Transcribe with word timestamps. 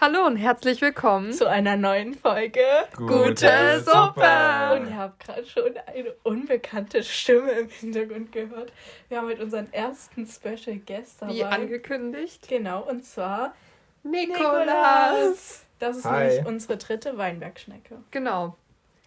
Hallo 0.00 0.26
und 0.26 0.36
herzlich 0.36 0.80
willkommen 0.80 1.32
zu 1.32 1.48
einer 1.48 1.76
neuen 1.76 2.14
Folge 2.14 2.60
Gute, 2.96 3.12
Gute 3.30 3.80
Suppe. 3.80 4.20
Und 4.76 4.90
ihr 4.90 4.96
habt 4.96 5.18
gerade 5.18 5.44
schon 5.44 5.72
eine 5.86 6.12
unbekannte 6.22 7.02
Stimme 7.02 7.50
im 7.50 7.68
Hintergrund 7.68 8.30
gehört. 8.30 8.72
Wir 9.08 9.18
haben 9.18 9.26
mit 9.26 9.40
unseren 9.40 9.72
ersten 9.72 10.24
Special 10.24 10.76
Guest 10.86 11.20
dabei. 11.20 11.34
Wie 11.34 11.42
angekündigt. 11.42 12.46
Genau, 12.48 12.88
und 12.88 13.04
zwar 13.04 13.56
Nikolas. 14.04 15.64
Das 15.80 15.96
ist 15.96 16.04
Hi. 16.04 16.28
nämlich 16.28 16.46
unsere 16.46 16.76
dritte 16.76 17.18
Weinbergschnecke. 17.18 17.96
Genau. 18.12 18.56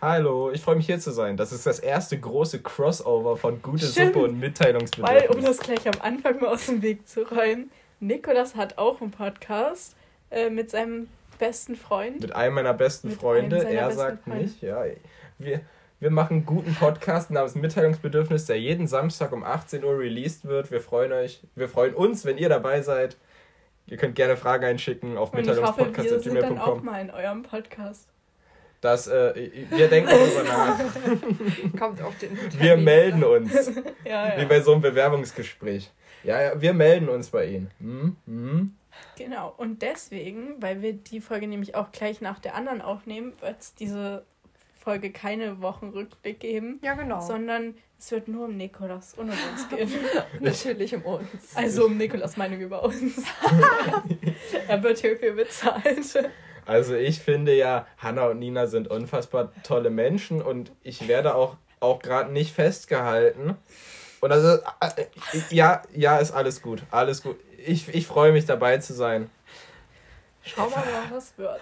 Hallo, 0.02 0.52
ich 0.52 0.60
freue 0.60 0.76
mich 0.76 0.88
hier 0.88 1.00
zu 1.00 1.12
sein. 1.12 1.38
Das 1.38 1.54
ist 1.54 1.66
das 1.66 1.80
erste 1.80 2.20
große 2.20 2.62
Crossover 2.62 3.38
von 3.38 3.62
Gute 3.62 3.86
Stimmt. 3.86 4.14
Suppe 4.14 4.26
und 4.26 4.42
Mitteilungsbedürfnis. 4.42 5.30
Weil, 5.30 5.38
um 5.38 5.42
das 5.42 5.60
gleich 5.60 5.88
am 5.88 6.02
Anfang 6.02 6.42
mal 6.42 6.50
aus 6.50 6.66
dem 6.66 6.82
Weg 6.82 7.08
zu 7.08 7.22
räumen, 7.22 7.72
Nikolas 8.02 8.56
hat 8.56 8.78
auch 8.78 9.00
einen 9.00 9.12
Podcast 9.12 9.96
äh, 10.32 10.50
mit 10.50 10.70
seinem 10.70 11.08
besten 11.40 11.76
Freund. 11.76 12.22
Mit 12.22 12.36
einem 12.36 12.56
meiner 12.56 12.74
besten 12.74 13.10
mit 13.10 13.20
Freunde. 13.20 13.58
Er 13.58 13.88
besten 13.88 14.00
sagt 14.00 14.24
Freunde. 14.24 14.44
nicht, 14.44 14.62
ja. 14.62 14.84
Wir, 15.38 15.62
wir 16.00 16.10
machen 16.10 16.38
einen 16.38 16.46
guten 16.46 16.74
Podcast 16.76 17.32
namens 17.32 17.56
Mitteilungsbedürfnis, 17.56 18.46
der 18.46 18.60
jeden 18.60 18.88
Samstag 18.88 19.32
um 19.32 19.44
18 19.44 19.84
Uhr 19.84 20.00
released 20.00 20.46
wird. 20.46 20.72
Wir 20.72 20.82
freuen 20.82 21.12
euch, 21.12 21.42
wir 21.56 21.70
freuen 21.70 21.94
uns, 21.94 22.26
wenn 22.26 22.38
ihr 22.38 22.50
dabei 22.50 22.82
seid. 22.82 23.18
Ihr 23.88 23.98
könnt 23.98 24.16
gerne 24.16 24.38
Fragen 24.38 24.64
einschicken 24.64 25.18
auf 25.18 25.34
mitteilungspodcast.gmail.com. 25.34 26.14
Wir 26.14 26.22
sind 26.22 26.42
dann 26.42 26.58
auch 26.60 26.82
mal 26.82 27.02
in 27.02 27.12
eurem 27.12 27.44
Podcast. 27.44 28.08
Das, 28.82 29.08
äh, 29.08 29.52
wir 29.70 29.88
denken 29.90 30.10
darüber 30.10 30.44
nach. 30.44 30.80
Kommt 31.80 32.02
auf 32.02 32.18
den 32.18 32.36
Termin. 32.36 32.60
Wir 32.60 32.78
melden 32.78 33.24
uns. 33.24 33.72
ja, 34.06 34.30
ja. 34.30 34.42
Wie 34.42 34.46
bei 34.46 34.62
so 34.62 34.72
einem 34.72 34.82
Bewerbungsgespräch. 34.82 35.92
Ja, 36.24 36.42
ja, 36.42 36.62
wir 36.62 36.74
melden 36.74 37.10
uns 37.10 37.30
bei 37.30 37.46
Ihnen. 37.46 37.72
Hm? 37.80 38.16
Hm? 38.26 38.76
Genau, 39.18 39.54
und 39.58 39.82
deswegen, 39.82 40.62
weil 40.62 40.82
wir 40.82 40.94
die 40.94 41.22
Folge 41.22 41.48
nämlich 41.48 41.76
auch 41.76 41.92
gleich 41.92 42.22
nach 42.22 42.40
der 42.40 42.56
anderen 42.56 42.82
aufnehmen, 42.82 43.34
wird 43.42 43.62
es 43.62 43.76
diese 43.76 44.26
Folge 44.82 45.12
keine 45.12 45.62
Wochenrückblick 45.62 46.40
geben. 46.40 46.80
Ja, 46.84 46.96
genau. 46.96 47.22
Sondern 47.22 47.76
es 48.00 48.12
wird 48.12 48.28
nur 48.28 48.46
um 48.46 48.58
Nikolas 48.58 49.14
und 49.14 49.30
um 49.30 49.38
uns 49.52 49.70
gehen. 49.76 49.92
Natürlich 50.40 50.96
um 50.96 51.04
uns. 51.04 51.56
Also 51.56 51.86
um 51.86 51.98
Nikolas 51.98 52.36
Meinung 52.36 52.60
über 52.60 52.84
uns. 52.84 53.24
er 54.68 54.82
wird 54.82 54.98
hierfür 54.98 55.34
bezahlt. 55.34 56.32
Also 56.66 56.96
ich 56.96 57.20
finde 57.20 57.56
ja, 57.56 57.86
Hanna 57.98 58.28
und 58.28 58.40
Nina 58.40 58.66
sind 58.68 58.88
unfassbar 58.88 59.52
tolle 59.64 59.90
Menschen 59.90 60.42
und 60.42 60.72
ich 60.82 61.08
werde 61.08 61.36
auch, 61.36 61.58
auch 61.80 62.00
gerade 62.00 62.32
nicht 62.32 62.54
festgehalten. 62.54 63.58
Und 64.22 64.32
also, 64.32 64.60
ja, 65.50 65.82
ja, 65.94 66.18
ist 66.18 66.32
alles 66.32 66.62
gut. 66.62 66.84
Alles 66.92 67.22
gut 67.22 67.38
ich, 67.66 67.94
ich 67.94 68.08
freue 68.08 68.32
mich 68.32 68.46
dabei 68.46 68.78
zu 68.78 68.94
sein. 68.94 69.30
Schau 70.44 70.70
mal, 70.70 70.84
was 71.12 71.38
wird. 71.38 71.62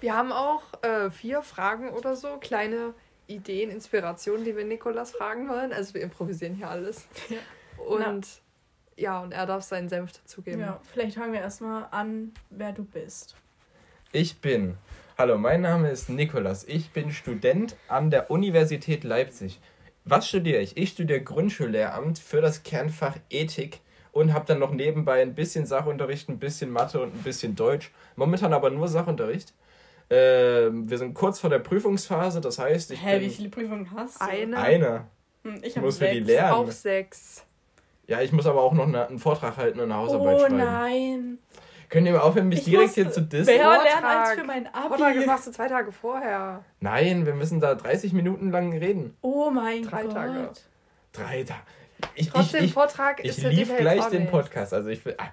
Wir 0.00 0.16
haben 0.16 0.32
auch 0.32 0.62
äh, 0.82 1.10
vier 1.10 1.42
Fragen 1.42 1.90
oder 1.90 2.16
so, 2.16 2.38
kleine 2.38 2.94
Ideen, 3.26 3.70
Inspirationen, 3.70 4.44
die 4.44 4.56
wir 4.56 4.64
Nikolas 4.64 5.12
fragen 5.12 5.48
wollen. 5.48 5.72
Also 5.72 5.94
wir 5.94 6.02
improvisieren 6.02 6.54
hier 6.54 6.68
alles. 6.68 7.06
Ja. 7.28 7.38
Und 7.84 8.26
Na. 8.96 9.02
ja, 9.02 9.20
und 9.20 9.32
er 9.32 9.46
darf 9.46 9.62
seinen 9.64 9.88
Senf 9.88 10.12
dazugeben. 10.12 10.60
Ja, 10.60 10.80
vielleicht 10.92 11.16
fangen 11.16 11.32
wir 11.32 11.40
erstmal 11.40 11.86
an, 11.90 12.32
wer 12.50 12.72
du 12.72 12.84
bist. 12.84 13.34
Ich 14.12 14.40
bin. 14.40 14.76
Hallo, 15.18 15.38
mein 15.38 15.60
Name 15.60 15.90
ist 15.90 16.08
Nikolas. 16.08 16.64
Ich 16.64 16.90
bin 16.90 17.12
Student 17.12 17.76
an 17.88 18.10
der 18.10 18.30
Universität 18.30 19.04
Leipzig. 19.04 19.60
Was 20.04 20.28
studiere 20.28 20.60
ich? 20.60 20.76
Ich 20.76 20.90
studiere 20.90 21.22
Grundschullehramt 21.22 22.18
für 22.18 22.40
das 22.40 22.62
Kernfach 22.62 23.16
Ethik 23.30 23.80
und 24.12 24.32
habe 24.34 24.44
dann 24.46 24.58
noch 24.58 24.70
nebenbei 24.70 25.22
ein 25.22 25.34
bisschen 25.34 25.64
Sachunterricht, 25.66 26.28
ein 26.28 26.38
bisschen 26.38 26.70
Mathe 26.70 27.00
und 27.00 27.14
ein 27.14 27.22
bisschen 27.22 27.56
Deutsch. 27.56 27.90
Momentan 28.16 28.52
aber 28.52 28.70
nur 28.70 28.88
Sachunterricht. 28.88 29.54
Ähm, 30.10 30.88
wir 30.90 30.98
sind 30.98 31.14
kurz 31.14 31.40
vor 31.40 31.48
der 31.48 31.58
Prüfungsphase, 31.58 32.40
das 32.40 32.58
heißt, 32.58 32.90
ich. 32.90 33.04
Hä, 33.04 33.20
wie 33.20 33.30
viele 33.30 33.48
Prüfungen 33.48 33.90
hast 33.92 34.20
du? 34.20 34.26
Eine. 34.26 34.58
Eine. 34.58 35.06
Hm, 35.42 35.60
ich 35.62 35.76
muss 35.76 35.96
sechs. 35.96 36.12
für 36.12 36.20
die 36.20 36.26
lernen. 36.26 36.52
Auch 36.52 36.70
sechs. 36.70 37.44
Ja, 38.06 38.20
ich 38.20 38.32
muss 38.32 38.46
aber 38.46 38.62
auch 38.62 38.74
noch 38.74 38.86
eine, 38.86 39.08
einen 39.08 39.18
Vortrag 39.18 39.56
halten 39.56 39.80
und 39.80 39.86
eine 39.90 39.94
Hausarbeit 39.94 40.36
oh, 40.36 40.40
schreiben. 40.40 40.54
Oh 40.54 40.58
nein. 40.58 41.38
Könnt 41.94 42.08
ihr 42.08 42.12
mal 42.12 42.22
aufhören, 42.22 42.48
mich 42.48 42.58
ich 42.58 42.64
direkt 42.64 42.94
hier 42.94 43.08
zu 43.08 43.22
dissen? 43.22 43.46
Wer 43.46 43.68
lernt 43.68 44.04
eins 44.04 44.32
für 44.32 44.44
mein 44.44 44.66
Abi? 44.66 44.88
Vortrag 44.88 45.26
machst 45.26 45.46
du 45.46 45.52
zwei 45.52 45.68
Tage 45.68 45.92
vorher. 45.92 46.64
Nein, 46.80 47.24
wir 47.24 47.34
müssen 47.34 47.60
da 47.60 47.76
30 47.76 48.12
Minuten 48.12 48.50
lang 48.50 48.76
reden. 48.76 49.16
Oh 49.20 49.48
mein 49.48 49.84
Drei 49.84 50.02
Gott. 50.02 50.12
Drei 50.12 50.26
Tage. 50.26 50.50
Drei 51.12 51.44
Tage. 51.44 51.60
Ich, 52.16 52.30
Trotzdem, 52.30 52.64
ich, 52.64 52.72
Vortrag 52.72 53.20
ich, 53.20 53.26
ist 53.26 53.38
Ich 53.38 53.44
lief 53.44 53.76
gleich 53.76 54.04
den 54.06 54.26
Podcast. 54.26 54.74
Also 54.74 54.88
ich 54.88 55.04
will. 55.04 55.14
Ah, 55.18 55.28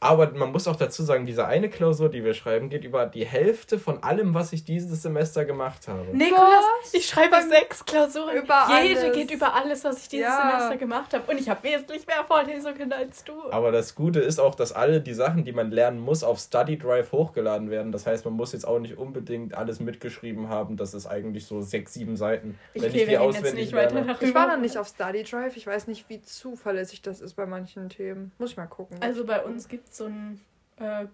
aber 0.00 0.30
man 0.30 0.52
muss 0.52 0.68
auch 0.68 0.76
dazu 0.76 1.02
sagen, 1.02 1.26
diese 1.26 1.46
eine 1.46 1.68
Klausur, 1.68 2.08
die 2.08 2.22
wir 2.22 2.32
schreiben, 2.32 2.68
geht 2.68 2.84
über 2.84 3.06
die 3.06 3.26
Hälfte 3.26 3.80
von 3.80 4.00
allem, 4.04 4.32
was 4.32 4.52
ich 4.52 4.64
dieses 4.64 5.02
Semester 5.02 5.44
gemacht 5.44 5.88
habe. 5.88 6.16
Nikolas, 6.16 6.64
ich 6.92 7.06
schreibe 7.06 7.30
Beim 7.30 7.48
sechs 7.48 7.84
Klausuren. 7.84 8.36
Über 8.36 8.68
Jede 8.80 9.00
alles. 9.00 9.16
geht 9.16 9.32
über 9.32 9.54
alles, 9.54 9.82
was 9.82 10.02
ich 10.02 10.08
dieses 10.08 10.28
ja. 10.28 10.50
Semester 10.50 10.76
gemacht 10.76 11.14
habe. 11.14 11.28
Und 11.28 11.40
ich 11.40 11.48
habe 11.48 11.64
wesentlich 11.64 12.06
mehr 12.06 12.24
Vorlesungen 12.24 12.92
als 12.92 13.24
du. 13.24 13.50
Aber 13.50 13.72
das 13.72 13.96
Gute 13.96 14.20
ist 14.20 14.38
auch, 14.38 14.54
dass 14.54 14.70
alle 14.72 15.00
die 15.00 15.14
Sachen, 15.14 15.44
die 15.44 15.52
man 15.52 15.72
lernen 15.72 15.98
muss, 15.98 16.22
auf 16.22 16.38
Study 16.38 16.78
Drive 16.78 17.10
hochgeladen 17.10 17.68
werden. 17.68 17.90
Das 17.90 18.06
heißt, 18.06 18.24
man 18.24 18.34
muss 18.34 18.52
jetzt 18.52 18.68
auch 18.68 18.78
nicht 18.78 18.98
unbedingt 18.98 19.54
alles 19.54 19.80
mitgeschrieben 19.80 20.48
haben. 20.48 20.76
Das 20.76 20.94
ist 20.94 21.06
eigentlich 21.06 21.46
so 21.46 21.60
sechs, 21.60 21.94
sieben 21.94 22.16
Seiten. 22.16 22.56
Ich 22.72 22.82
wenn 22.82 22.94
ich 22.94 23.06
die 23.06 23.18
auswendig 23.18 23.72
lerne. 23.72 24.16
Ich 24.20 24.32
war 24.32 24.46
noch 24.46 24.60
nicht 24.60 24.78
auf 24.78 24.86
Study 24.86 25.24
Drive. 25.24 25.56
Ich 25.56 25.66
weiß 25.66 25.88
nicht, 25.88 26.08
wie 26.08 26.22
zuverlässig 26.22 27.02
das 27.02 27.20
ist 27.20 27.34
bei 27.34 27.46
manchen 27.46 27.88
Themen. 27.88 28.30
Muss 28.38 28.52
ich 28.52 28.56
mal 28.56 28.66
gucken. 28.66 28.96
Also 29.00 29.24
bei 29.24 29.42
uns 29.42 29.66
gibt 29.66 29.87
es 29.90 29.98
so 29.98 30.06
ein 30.06 30.40
äh, 30.76 31.06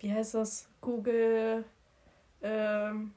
wie 0.00 0.12
heißt 0.12 0.34
das? 0.34 0.68
Google 0.80 1.64
ähm, 2.42 3.12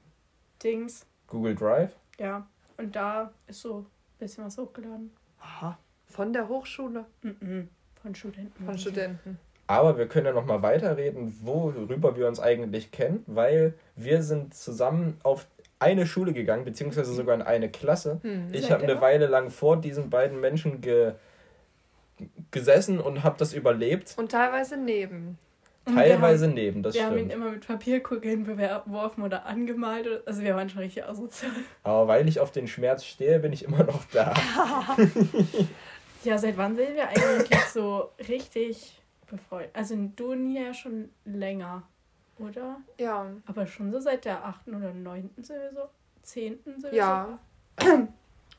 Dings. 0.64 1.06
Google 1.28 1.56
Drive? 1.56 1.92
Ja. 2.18 2.48
Und 2.78 2.96
da 2.96 3.32
ist 3.48 3.62
so 3.62 3.80
ein 3.80 3.86
bisschen 4.18 4.46
was 4.46 4.58
hochgeladen. 4.58 5.12
Aha. 5.40 5.78
Von 6.08 6.34
der 6.34 6.48
Hochschule? 6.48 7.06
Mhm. 7.22 7.70
Von 8.02 8.16
Studenten. 8.16 8.66
Von 8.66 8.78
Studenten. 8.78 9.40
Aber 9.68 9.98
wir 9.98 10.08
können 10.08 10.26
ja 10.26 10.34
noch 10.34 10.46
mal 10.46 10.64
weiterreden, 10.64 11.38
worüber 11.44 12.16
wir 12.16 12.28
uns 12.28 12.40
eigentlich 12.40 12.92
kennen, 12.92 13.24
weil 13.28 13.76
wir 13.96 14.24
sind 14.24 14.56
zusammen 14.56 15.20
auf 15.22 15.46
eine 15.78 16.08
Schule 16.08 16.34
gegangen, 16.34 16.66
beziehungsweise 16.66 17.14
sogar 17.14 17.36
in 17.36 17.42
eine 17.42 17.70
Klasse. 17.70 18.20
Hm, 18.24 18.48
ich 18.52 18.72
habe 18.72 18.84
eine 18.84 19.00
Weile 19.00 19.28
lang 19.28 19.52
vor 19.52 19.78
diesen 19.78 20.10
beiden 20.10 20.40
Menschen 20.40 20.82
ge 20.82 21.14
gesessen 22.52 23.00
und 23.00 23.24
habe 23.24 23.36
das 23.38 23.54
überlebt. 23.54 24.16
Und 24.18 24.32
teilweise 24.32 24.78
neben. 24.78 25.38
Teilweise 25.86 26.46
haben, 26.46 26.54
neben, 26.54 26.84
das 26.84 26.94
wir 26.94 27.02
stimmt. 27.02 27.16
Wir 27.16 27.22
haben 27.22 27.30
ihn 27.30 27.36
immer 27.36 27.52
mit 27.52 27.68
Papierkugeln 27.68 28.44
beworfen 28.46 29.24
oder 29.24 29.46
angemalt. 29.46 30.08
Also 30.28 30.42
wir 30.42 30.56
waren 30.56 30.70
schon 30.70 30.82
richtig 30.82 31.06
asozial. 31.06 31.52
Aber 31.84 32.08
weil 32.08 32.28
ich 32.28 32.40
auf 32.40 32.52
den 32.52 32.68
Schmerz 32.68 33.06
stehe, 33.06 33.40
bin 33.40 33.54
ich 33.54 33.64
immer 33.66 33.84
noch 33.84 34.06
da. 34.12 34.34
ja, 36.24 36.38
seit 36.38 36.58
wann 36.58 36.76
sind 36.76 36.96
wir 36.96 37.08
eigentlich 37.08 37.60
so 37.74 38.12
richtig 38.28 39.02
befreundet? 39.28 39.72
Also 39.74 39.96
du 40.16 40.32
und 40.32 40.44
Nina 40.44 40.68
ja 40.68 40.74
schon 40.74 41.10
länger, 41.26 41.84
oder? 42.38 42.82
Ja. 43.00 43.28
Aber 43.46 43.66
schon 43.68 43.92
so 43.92 44.00
seit 44.00 44.26
der 44.26 44.46
8. 44.46 44.68
oder 44.68 44.94
9. 44.94 45.30
sind 45.38 45.50
wir 45.50 45.72
so? 45.74 45.90
10. 46.24 46.60
sind 46.64 46.84
wir 46.84 46.94
ja. 46.94 47.40
so? 47.80 47.88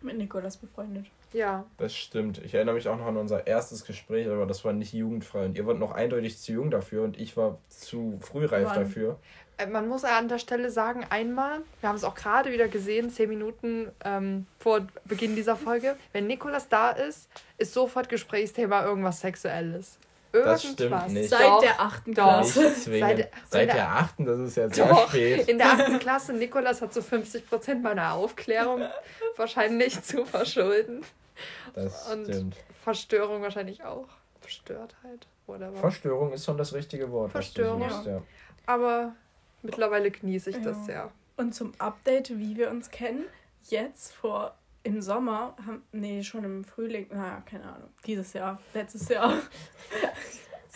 mit 0.03 0.17
Nikolas 0.17 0.57
befreundet. 0.57 1.07
Ja. 1.33 1.65
Das 1.79 1.95
stimmt. 1.95 2.39
Ich 2.39 2.55
erinnere 2.55 2.75
mich 2.75 2.89
auch 2.89 2.97
noch 2.97 3.07
an 3.07 3.17
unser 3.17 3.47
erstes 3.47 3.85
Gespräch, 3.85 4.29
aber 4.29 4.47
das 4.47 4.65
war 4.65 4.73
nicht 4.73 4.93
jugendfrei. 4.93 5.45
Und 5.45 5.57
ihr 5.57 5.67
wart 5.67 5.79
noch 5.79 5.93
eindeutig 5.93 6.39
zu 6.39 6.53
jung 6.53 6.71
dafür 6.71 7.05
und 7.05 7.19
ich 7.19 7.37
war 7.37 7.59
zu 7.69 8.19
frühreif 8.21 8.69
Mann. 8.69 8.81
dafür. 8.81 9.19
Äh, 9.61 9.67
man 9.67 9.89
muss 9.89 10.05
an 10.05 10.29
der 10.29 10.39
Stelle 10.39 10.71
sagen, 10.71 11.07
einmal, 11.11 11.61
wir 11.81 11.89
haben 11.89 11.97
es 11.97 12.05
auch 12.05 12.15
gerade 12.15 12.53
wieder 12.53 12.69
gesehen, 12.69 13.11
zehn 13.11 13.29
Minuten 13.29 13.91
ähm, 14.05 14.47
vor 14.59 14.87
Beginn 15.05 15.37
dieser 15.37 15.57
Folge, 15.57 15.97
wenn 16.13 16.27
Nikolas 16.27 16.69
da 16.69 16.91
ist, 16.91 17.29
ist 17.59 17.73
sofort 17.73 18.09
Gesprächsthema 18.09 18.85
irgendwas 18.85 19.21
Sexuelles. 19.21 19.99
Irgendwas. 20.33 20.63
Das 20.63 20.73
stimmt 20.73 21.09
nicht. 21.09 21.31
Seit 21.31 21.41
Doch. 21.41 21.61
der 21.61 21.81
achten 21.81 22.15
Klasse. 22.15 22.71
Seit, 22.71 23.31
Seit 23.49 23.73
der 23.73 23.89
achten, 23.89 24.25
das 24.25 24.39
ist 24.39 24.57
ja 24.57 24.69
sehr 24.69 24.87
Doch. 24.87 25.09
spät. 25.09 25.49
In 25.49 25.59
der 25.59 25.67
achten 25.73 25.99
Klasse, 25.99 26.33
Nikolas 26.33 26.81
hat 26.81 26.95
so 26.95 27.01
50% 27.01 27.81
meiner 27.81 28.13
Aufklärung 28.13 28.83
wahrscheinlich 29.37 30.01
zu 30.03 30.25
verschulden. 30.25 31.03
Das 31.75 32.09
und 32.13 32.27
stimmt. 32.27 32.57
Verstörung 32.85 33.43
wahrscheinlich 33.43 33.85
auch. 33.85 34.07
Verstörtheit. 34.41 35.27
Whatever. 35.47 35.77
Verstörung 35.77 36.33
ist 36.33 36.45
schon 36.45 36.59
das 36.59 36.73
richtige 36.73 37.11
Wort. 37.11 37.33
Verstörung. 37.33 37.89
Suchst, 37.89 38.07
ja. 38.07 38.23
Aber 38.67 39.15
mittlerweile 39.63 40.11
genieße 40.11 40.51
ich 40.51 40.57
ja. 40.57 40.63
das 40.63 40.87
sehr. 40.87 41.11
Und 41.37 41.55
zum 41.55 41.73
Update, 41.79 42.39
wie 42.39 42.57
wir 42.57 42.71
uns 42.71 42.91
kennen, 42.91 43.25
jetzt 43.69 44.13
vor 44.13 44.55
im 44.83 45.03
Sommer 45.03 45.55
haben, 45.67 45.83
nee, 45.93 46.23
schon 46.23 46.45
im 46.45 46.65
Frühling, 46.65 47.07
naja, 47.11 47.43
keine 47.45 47.65
Ahnung, 47.65 47.91
dieses 48.07 48.33
Jahr, 48.33 48.61
letztes 48.73 49.09
Jahr. 49.09 49.35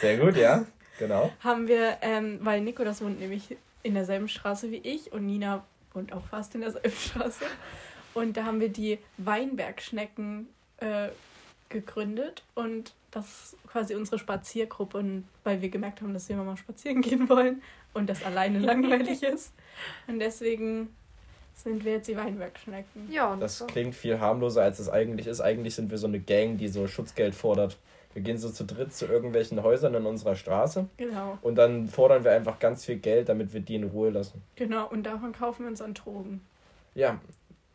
Sehr 0.04 0.18
gut, 0.18 0.36
ja, 0.36 0.64
genau. 0.98 1.32
haben 1.40 1.66
wir, 1.68 1.98
ähm, 2.02 2.38
weil 2.42 2.60
Nico 2.60 2.84
das 2.84 3.02
wohnt 3.02 3.20
nämlich 3.20 3.56
in 3.82 3.94
derselben 3.94 4.28
Straße 4.28 4.70
wie 4.70 4.78
ich 4.78 5.12
und 5.12 5.26
Nina 5.26 5.64
wohnt 5.92 6.12
auch 6.12 6.24
fast 6.26 6.54
in 6.54 6.60
derselben 6.60 6.90
Straße. 6.98 7.44
Und 8.14 8.36
da 8.36 8.44
haben 8.44 8.60
wir 8.60 8.68
die 8.68 8.98
Weinbergschnecken 9.18 10.48
äh, 10.78 11.08
gegründet 11.68 12.42
und 12.54 12.92
das 13.10 13.26
ist 13.26 13.56
quasi 13.70 13.94
unsere 13.94 14.18
Spaziergruppe 14.18 14.98
und 14.98 15.24
weil 15.44 15.62
wir 15.62 15.68
gemerkt 15.68 16.00
haben, 16.00 16.14
dass 16.14 16.28
wir 16.28 16.36
immer 16.36 16.44
mal 16.44 16.56
spazieren 16.56 17.00
gehen 17.02 17.28
wollen 17.28 17.62
und 17.92 18.08
das 18.08 18.24
alleine 18.24 18.58
langweilig 18.58 19.22
ist. 19.34 19.52
Und 20.06 20.18
deswegen 20.18 20.94
sind 21.54 21.84
wir 21.84 21.92
jetzt 21.92 22.08
die 22.08 22.16
Weinbergschnecken. 22.16 23.10
Ja, 23.10 23.36
Das 23.36 23.64
klingt 23.66 23.94
viel 23.94 24.18
harmloser, 24.18 24.62
als 24.62 24.80
es 24.80 24.88
eigentlich 24.88 25.26
ist. 25.26 25.40
Eigentlich 25.40 25.74
sind 25.74 25.90
wir 25.90 25.98
so 25.98 26.06
eine 26.06 26.18
Gang, 26.18 26.58
die 26.58 26.68
so 26.68 26.86
Schutzgeld 26.88 27.34
fordert. 27.34 27.78
Wir 28.14 28.22
gehen 28.22 28.38
so 28.38 28.48
zu 28.48 28.64
dritt 28.64 28.94
zu 28.94 29.06
irgendwelchen 29.06 29.62
Häusern 29.62 29.94
in 29.94 30.06
unserer 30.06 30.36
Straße 30.36 30.86
Genau, 30.96 31.36
und 31.42 31.56
dann 31.56 31.88
fordern 31.88 32.24
wir 32.24 32.32
einfach 32.32 32.58
ganz 32.58 32.84
viel 32.84 32.96
Geld, 32.96 33.28
damit 33.28 33.52
wir 33.52 33.60
die 33.60 33.74
in 33.74 33.84
Ruhe 33.84 34.10
lassen. 34.10 34.42
genau. 34.56 34.86
Und 34.88 35.02
davon 35.04 35.32
kaufen 35.32 35.64
wir 35.64 35.70
uns 35.70 35.82
an 35.82 35.94
Drogen. 35.94 36.40
Ja, 36.94 37.18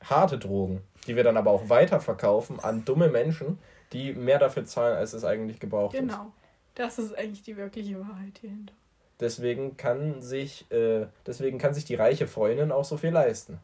harte 0.03 0.37
Drogen, 0.37 0.81
die 1.07 1.15
wir 1.15 1.23
dann 1.23 1.35
aber 1.37 1.51
auch 1.51 1.67
weiterverkaufen 1.69 2.59
an 2.61 2.85
dumme 2.85 3.09
Menschen, 3.09 3.59
die 3.91 4.13
mehr 4.13 4.39
dafür 4.39 4.65
zahlen, 4.65 4.95
als 4.97 5.13
es 5.13 5.25
eigentlich 5.25 5.59
gebraucht 5.59 5.93
ist. 5.93 5.99
Genau. 5.99 6.31
Das 6.75 6.97
ist 6.99 7.17
eigentlich 7.17 7.43
die 7.43 7.57
wirkliche 7.57 7.99
Wahrheit 7.99 8.37
hierhinter. 8.39 8.73
Deswegen 9.19 9.75
kann 9.75 10.21
sich, 10.21 10.71
äh, 10.71 11.07
deswegen 11.27 11.57
kann 11.57 11.73
sich 11.73 11.83
die 11.83 11.95
reiche 11.95 12.27
Freundin 12.27 12.71
auch 12.71 12.85
so 12.85 12.95
viel 12.95 13.09
leisten. 13.09 13.59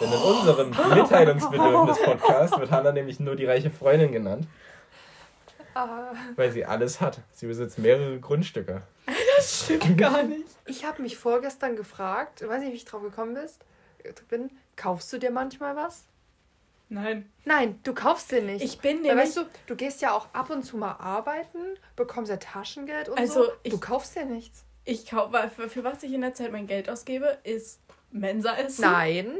Denn 0.00 0.12
in 0.12 0.18
unserem 0.18 0.70
Mitteilungsbedürfnis-Podcast 0.94 2.58
wird 2.58 2.70
Hannah 2.70 2.92
nämlich 2.92 3.18
nur 3.20 3.36
die 3.36 3.46
reiche 3.46 3.70
Freundin 3.70 4.12
genannt, 4.12 4.46
weil 6.36 6.50
sie 6.52 6.64
alles 6.64 7.00
hat. 7.00 7.20
Sie 7.32 7.46
besitzt 7.46 7.78
mehrere 7.78 8.18
Grundstücke. 8.20 8.82
Das 9.36 9.64
stimmt 9.64 9.98
gar 9.98 10.22
nicht. 10.22 10.44
ich 10.64 10.84
habe 10.84 11.02
mich 11.02 11.16
vorgestern 11.18 11.74
gefragt, 11.76 12.40
ich 12.40 12.48
weiß 12.48 12.60
nicht, 12.62 12.72
wie 12.72 12.76
ich 12.76 12.84
drauf 12.84 13.02
gekommen 13.02 13.34
bist, 13.34 13.60
bin, 14.28 14.48
kaufst 14.76 15.12
du 15.12 15.18
dir 15.18 15.30
manchmal 15.32 15.74
was? 15.76 16.04
Nein. 16.88 17.28
Nein, 17.44 17.80
du 17.82 17.94
kaufst 17.94 18.30
dir 18.30 18.42
nicht. 18.42 18.62
Ich 18.64 18.78
bin 18.78 19.02
nämlich. 19.02 19.16
weißt 19.24 19.36
du, 19.38 19.42
du 19.66 19.74
gehst 19.74 20.00
ja 20.02 20.12
auch 20.12 20.28
ab 20.32 20.50
und 20.50 20.62
zu 20.62 20.76
mal 20.76 20.92
arbeiten, 20.92 21.58
bekommst 21.96 22.30
ja 22.30 22.36
Taschengeld 22.36 23.08
und 23.08 23.18
Also, 23.18 23.44
so. 23.44 23.50
ich- 23.64 23.72
Du 23.72 23.80
kaufst 23.80 24.14
dir 24.14 24.24
nichts. 24.24 24.64
Ich 24.84 25.10
kaufe, 25.10 25.50
für, 25.54 25.68
für 25.68 25.82
was 25.84 26.02
ich 26.02 26.12
in 26.12 26.20
der 26.20 26.34
Zeit 26.34 26.52
mein 26.52 26.66
Geld 26.68 26.88
ausgebe, 26.88 27.38
ist 27.42 27.80
Mensa 28.12 28.54
essen. 28.56 28.82
Nein, 28.82 29.32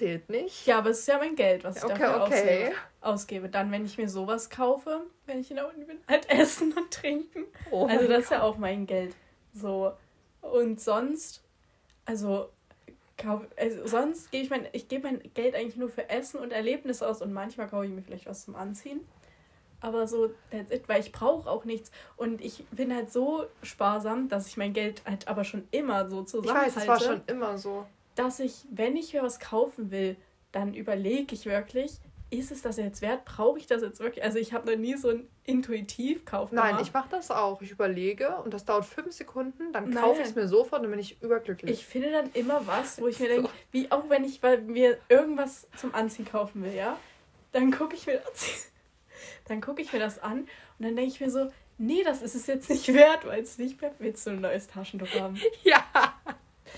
zählt 0.00 0.28
nicht. 0.30 0.66
Ja, 0.66 0.78
aber 0.78 0.90
es 0.90 1.00
ist 1.00 1.08
ja 1.08 1.18
mein 1.18 1.36
Geld, 1.36 1.62
was 1.62 1.76
ich 1.76 1.84
Okay, 1.84 1.98
dafür 1.98 2.22
okay. 2.22 2.34
ausgebe. 2.34 2.74
ausgebe. 3.02 3.48
Dann, 3.48 3.70
wenn 3.70 3.84
ich 3.84 3.98
mir 3.98 4.08
sowas 4.08 4.48
kaufe, 4.48 5.02
wenn 5.26 5.40
ich 5.40 5.50
in 5.50 5.56
der 5.56 5.68
Uni 5.68 5.84
bin, 5.84 5.98
halt 6.08 6.28
essen 6.30 6.72
und 6.72 6.90
trinken. 6.90 7.44
Oh 7.70 7.86
Also 7.86 8.08
das 8.08 8.24
ist 8.24 8.30
ja 8.30 8.42
auch 8.42 8.56
mein 8.56 8.86
Geld. 8.86 9.14
So. 9.52 9.92
Und 10.40 10.80
sonst, 10.80 11.42
also, 12.06 12.48
kauf, 13.18 13.42
also 13.58 13.86
sonst 13.86 14.30
gebe 14.30 14.44
ich 14.44 14.50
mein, 14.50 14.66
ich 14.72 14.88
gebe 14.88 15.06
mein 15.06 15.20
Geld 15.34 15.54
eigentlich 15.54 15.76
nur 15.76 15.90
für 15.90 16.08
Essen 16.08 16.40
und 16.40 16.50
Erlebnisse 16.52 17.06
aus 17.06 17.20
und 17.20 17.32
manchmal 17.32 17.68
kaufe 17.68 17.84
ich 17.84 17.92
mir 17.92 18.02
vielleicht 18.02 18.26
was 18.26 18.44
zum 18.44 18.56
Anziehen. 18.56 19.00
Aber 19.82 20.06
so, 20.06 20.30
that's 20.50 20.70
it, 20.70 20.88
weil 20.88 21.00
ich 21.00 21.12
brauche 21.12 21.48
auch 21.48 21.64
nichts. 21.64 21.90
Und 22.16 22.42
ich 22.42 22.66
bin 22.70 22.94
halt 22.94 23.10
so 23.10 23.46
sparsam, 23.62 24.28
dass 24.28 24.46
ich 24.46 24.56
mein 24.56 24.72
Geld 24.72 25.02
halt 25.06 25.26
aber 25.28 25.44
schon 25.44 25.66
immer 25.70 26.08
so 26.08 26.20
Ich 26.22 26.28
zusammenhalte 26.28 26.76
weiß, 26.76 26.82
es 26.82 26.88
war 26.88 27.00
schon 27.00 27.22
immer 27.26 27.56
so. 27.58 27.86
Dass 28.20 28.40
ich, 28.40 28.66
wenn 28.70 28.96
ich 28.96 29.14
mir 29.14 29.22
was 29.22 29.40
kaufen 29.40 29.90
will, 29.90 30.16
dann 30.52 30.74
überlege 30.74 31.34
ich 31.34 31.46
wirklich, 31.46 31.92
ist 32.30 32.52
es 32.52 32.62
das 32.62 32.76
jetzt 32.76 33.02
wert? 33.02 33.24
Brauche 33.24 33.58
ich 33.58 33.66
das 33.66 33.82
jetzt 33.82 33.98
wirklich? 33.98 34.24
Also 34.24 34.38
ich 34.38 34.52
habe 34.52 34.70
noch 34.70 34.78
nie 34.78 34.94
so 34.96 35.08
einen 35.08 35.28
Intuitivkauf 35.44 36.52
Nein, 36.52 36.68
gemacht. 36.68 36.86
ich 36.86 36.92
mache 36.92 37.08
das 37.10 37.30
auch. 37.30 37.60
Ich 37.60 37.70
überlege 37.72 38.36
und 38.36 38.54
das 38.54 38.64
dauert 38.64 38.84
fünf 38.84 39.12
Sekunden, 39.12 39.72
dann 39.72 39.90
Nein. 39.90 40.02
kaufe 40.02 40.20
ich 40.20 40.28
es 40.28 40.34
mir 40.34 40.46
sofort 40.46 40.80
und 40.80 40.84
dann 40.84 40.90
bin 40.92 41.00
ich 41.00 41.20
überglücklich. 41.22 41.70
Ich 41.70 41.86
finde 41.86 42.12
dann 42.12 42.30
immer 42.34 42.66
was, 42.66 43.00
wo 43.00 43.08
ich 43.08 43.18
mir 43.18 43.28
denke, 43.34 43.48
wie 43.72 43.90
auch 43.90 44.08
wenn 44.08 44.24
ich 44.24 44.42
weil 44.42 44.60
mir 44.60 44.98
irgendwas 45.08 45.66
zum 45.76 45.94
Anziehen 45.94 46.24
kaufen 46.24 46.62
will, 46.62 46.74
ja, 46.74 46.98
dann 47.52 47.72
gucke 47.72 47.96
ich 47.96 48.06
mir 48.06 48.22
das, 48.30 48.70
dann 49.46 49.60
gucke 49.60 49.82
ich 49.82 49.92
mir 49.92 49.98
das 49.98 50.22
an 50.22 50.40
und 50.40 50.48
dann 50.78 50.94
denke 50.94 51.10
ich 51.10 51.20
mir 51.20 51.30
so, 51.30 51.50
nee, 51.78 52.04
das 52.04 52.22
ist 52.22 52.36
es 52.36 52.46
jetzt 52.46 52.70
nicht 52.70 52.92
wert, 52.94 53.26
weil 53.26 53.42
es 53.42 53.58
nicht 53.58 53.80
mehr 53.80 53.92
willst 53.98 54.26
du 54.26 54.30
ein 54.30 54.40
neues 54.40 54.68
Taschentuch 54.68 55.12
haben. 55.18 55.40
ja. 55.64 55.84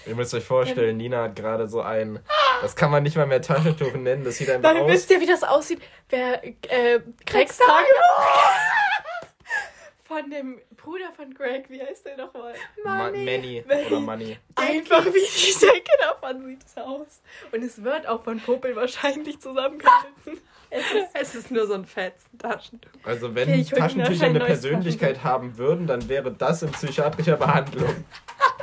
Ihr 0.06 0.14
müsst 0.16 0.34
euch 0.34 0.44
vorstellen, 0.44 0.96
Nina 0.96 1.24
hat 1.24 1.36
gerade 1.36 1.66
so 1.68 1.80
ein, 1.80 2.18
das 2.60 2.74
kann 2.76 2.90
man 2.90 3.02
nicht 3.02 3.16
mal 3.16 3.26
mehr 3.26 3.40
Taschentuch 3.42 3.94
nennen, 3.94 4.24
das 4.24 4.36
sieht 4.36 4.50
einfach 4.50 4.72
Dann 4.72 4.82
aus. 4.82 4.90
wisst 4.90 5.10
ihr, 5.10 5.20
wie 5.20 5.26
das 5.26 5.42
aussieht. 5.44 5.80
Wer 6.08 6.42
äh, 6.44 7.00
Gregs 7.26 7.58
Tagebuch 7.58 8.26
von 10.04 10.30
dem 10.30 10.58
Bruder 10.76 11.12
von 11.16 11.32
Greg, 11.32 11.70
wie 11.70 11.80
heißt 11.80 12.04
der 12.06 12.16
nochmal? 12.16 12.54
Ma- 12.84 13.04
Money. 13.10 13.24
Manny 13.24 13.64
oder 13.86 14.00
Money. 14.00 14.38
Einfach 14.56 15.04
wie 15.06 15.10
die 15.12 15.58
Decke 15.66 15.90
davon 16.00 16.44
sieht 16.46 16.64
es 16.66 16.76
aus. 16.76 17.22
Und 17.52 17.62
es 17.62 17.82
wird 17.82 18.06
auch 18.06 18.22
von 18.24 18.40
Popel 18.40 18.74
wahrscheinlich 18.76 19.40
zusammengehalten. 19.40 20.08
Es 20.74 20.90
ist 20.90 21.08
Es 21.12 21.34
ist 21.34 21.50
nur 21.50 21.66
so 21.66 21.74
ein 21.74 21.84
fetzen 21.84 22.38
Taschentuch. 22.38 22.88
Also 23.04 23.34
wenn 23.34 23.46
Okay, 23.46 23.62
Taschentücher 23.62 24.24
eine 24.24 24.40
Persönlichkeit 24.40 25.22
haben 25.22 25.58
würden, 25.58 25.86
dann 25.86 26.08
wäre 26.08 26.32
das 26.32 26.62
in 26.62 26.72
psychiatrischer 26.72 27.36
Behandlung. 27.36 28.06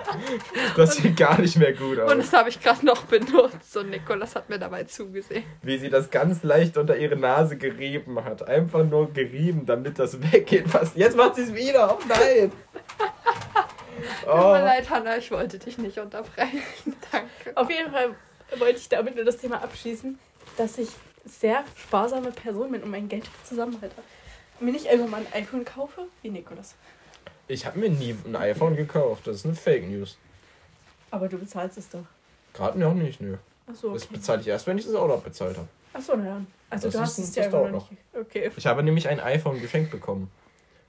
Das 0.75 0.95
sieht 0.95 1.17
gar 1.17 1.39
nicht 1.39 1.57
mehr 1.57 1.73
gut 1.73 1.99
aus. 1.99 2.11
Und 2.11 2.19
das 2.19 2.31
habe 2.33 2.49
ich 2.49 2.61
gerade 2.61 2.85
noch 2.85 3.03
benutzt 3.03 3.75
und 3.77 3.89
Nikolas 3.89 4.35
hat 4.35 4.49
mir 4.49 4.59
dabei 4.59 4.83
zugesehen. 4.83 5.43
Wie 5.61 5.77
sie 5.77 5.89
das 5.89 6.09
ganz 6.09 6.43
leicht 6.43 6.77
unter 6.77 6.95
ihre 6.97 7.15
Nase 7.15 7.57
gerieben 7.57 8.23
hat. 8.23 8.47
Einfach 8.47 8.83
nur 8.83 9.11
gerieben, 9.13 9.65
damit 9.65 9.99
das 9.99 10.19
weggeht. 10.31 10.69
Fast. 10.69 10.95
Jetzt 10.95 11.15
macht 11.17 11.35
sie 11.35 11.43
es 11.43 11.53
wieder. 11.53 11.97
Oh 11.97 12.03
nein. 12.07 12.51
Tut 14.21 14.27
mir 14.27 14.33
Oh. 14.33 14.51
leid, 14.53 14.89
Hanna, 14.89 15.17
ich 15.17 15.29
wollte 15.31 15.59
dich 15.59 15.77
nicht 15.77 15.97
unterbrechen. 15.97 16.61
Danke. 17.11 17.27
Auf 17.55 17.69
jeden 17.69 17.91
Fall 17.91 18.15
wollte 18.57 18.79
ich 18.79 18.87
damit 18.89 19.15
nur 19.15 19.25
das 19.25 19.37
Thema 19.37 19.61
abschließen, 19.61 20.17
dass 20.57 20.77
ich 20.77 20.89
sehr 21.25 21.63
sparsame 21.75 22.31
Person 22.31 22.71
bin 22.71 22.81
und 22.83 22.91
mein 22.91 23.09
Geld 23.09 23.25
zusammenhalte. 23.43 23.95
Und 24.59 24.67
wenn 24.67 24.75
ich 24.75 24.85
irgendwann 24.87 25.11
mal 25.11 25.21
ein 25.33 25.41
iPhone 25.41 25.65
kaufe, 25.65 26.07
wie 26.21 26.29
Nikolas. 26.29 26.75
Ich 27.49 27.65
habe 27.65 27.77
mir 27.79 27.89
nie 27.89 28.15
ein 28.25 28.35
iPhone 28.35 28.75
gekauft. 28.75 29.27
Das 29.27 29.37
ist 29.37 29.45
eine 29.45 29.55
Fake 29.55 29.87
News. 29.89 30.17
Aber 31.11 31.27
du 31.27 31.37
bezahlst 31.37 31.77
es 31.77 31.89
doch. 31.89 32.05
Gerade 32.53 32.79
noch 32.79 32.93
nicht, 32.93 33.19
nö. 33.19 33.35
Achso, 33.67 33.91
Das 33.93 34.05
okay. 34.05 34.13
bezahle 34.15 34.41
ich 34.41 34.47
erst, 34.47 34.67
wenn 34.67 34.77
ich 34.77 34.85
das 34.85 34.95
Auto 34.95 35.13
abbezahlt 35.15 35.57
habe. 35.57 35.67
Achso, 35.93 36.13
na 36.15 36.23
dann. 36.25 36.47
Also 36.69 36.87
Das 36.87 36.93
du 36.93 36.97
ist 36.99 37.03
hast 37.03 37.17
ein- 37.17 37.23
es 37.23 37.31
das 37.33 37.45
ja 37.51 37.59
immer 37.59 37.69
noch 37.71 37.89
nicht. 37.89 38.01
Okay. 38.15 38.51
Ich 38.55 38.67
habe 38.67 38.83
nämlich 38.83 39.09
ein 39.09 39.19
iPhone 39.19 39.59
geschenkt 39.59 39.89
bekommen, 39.91 40.29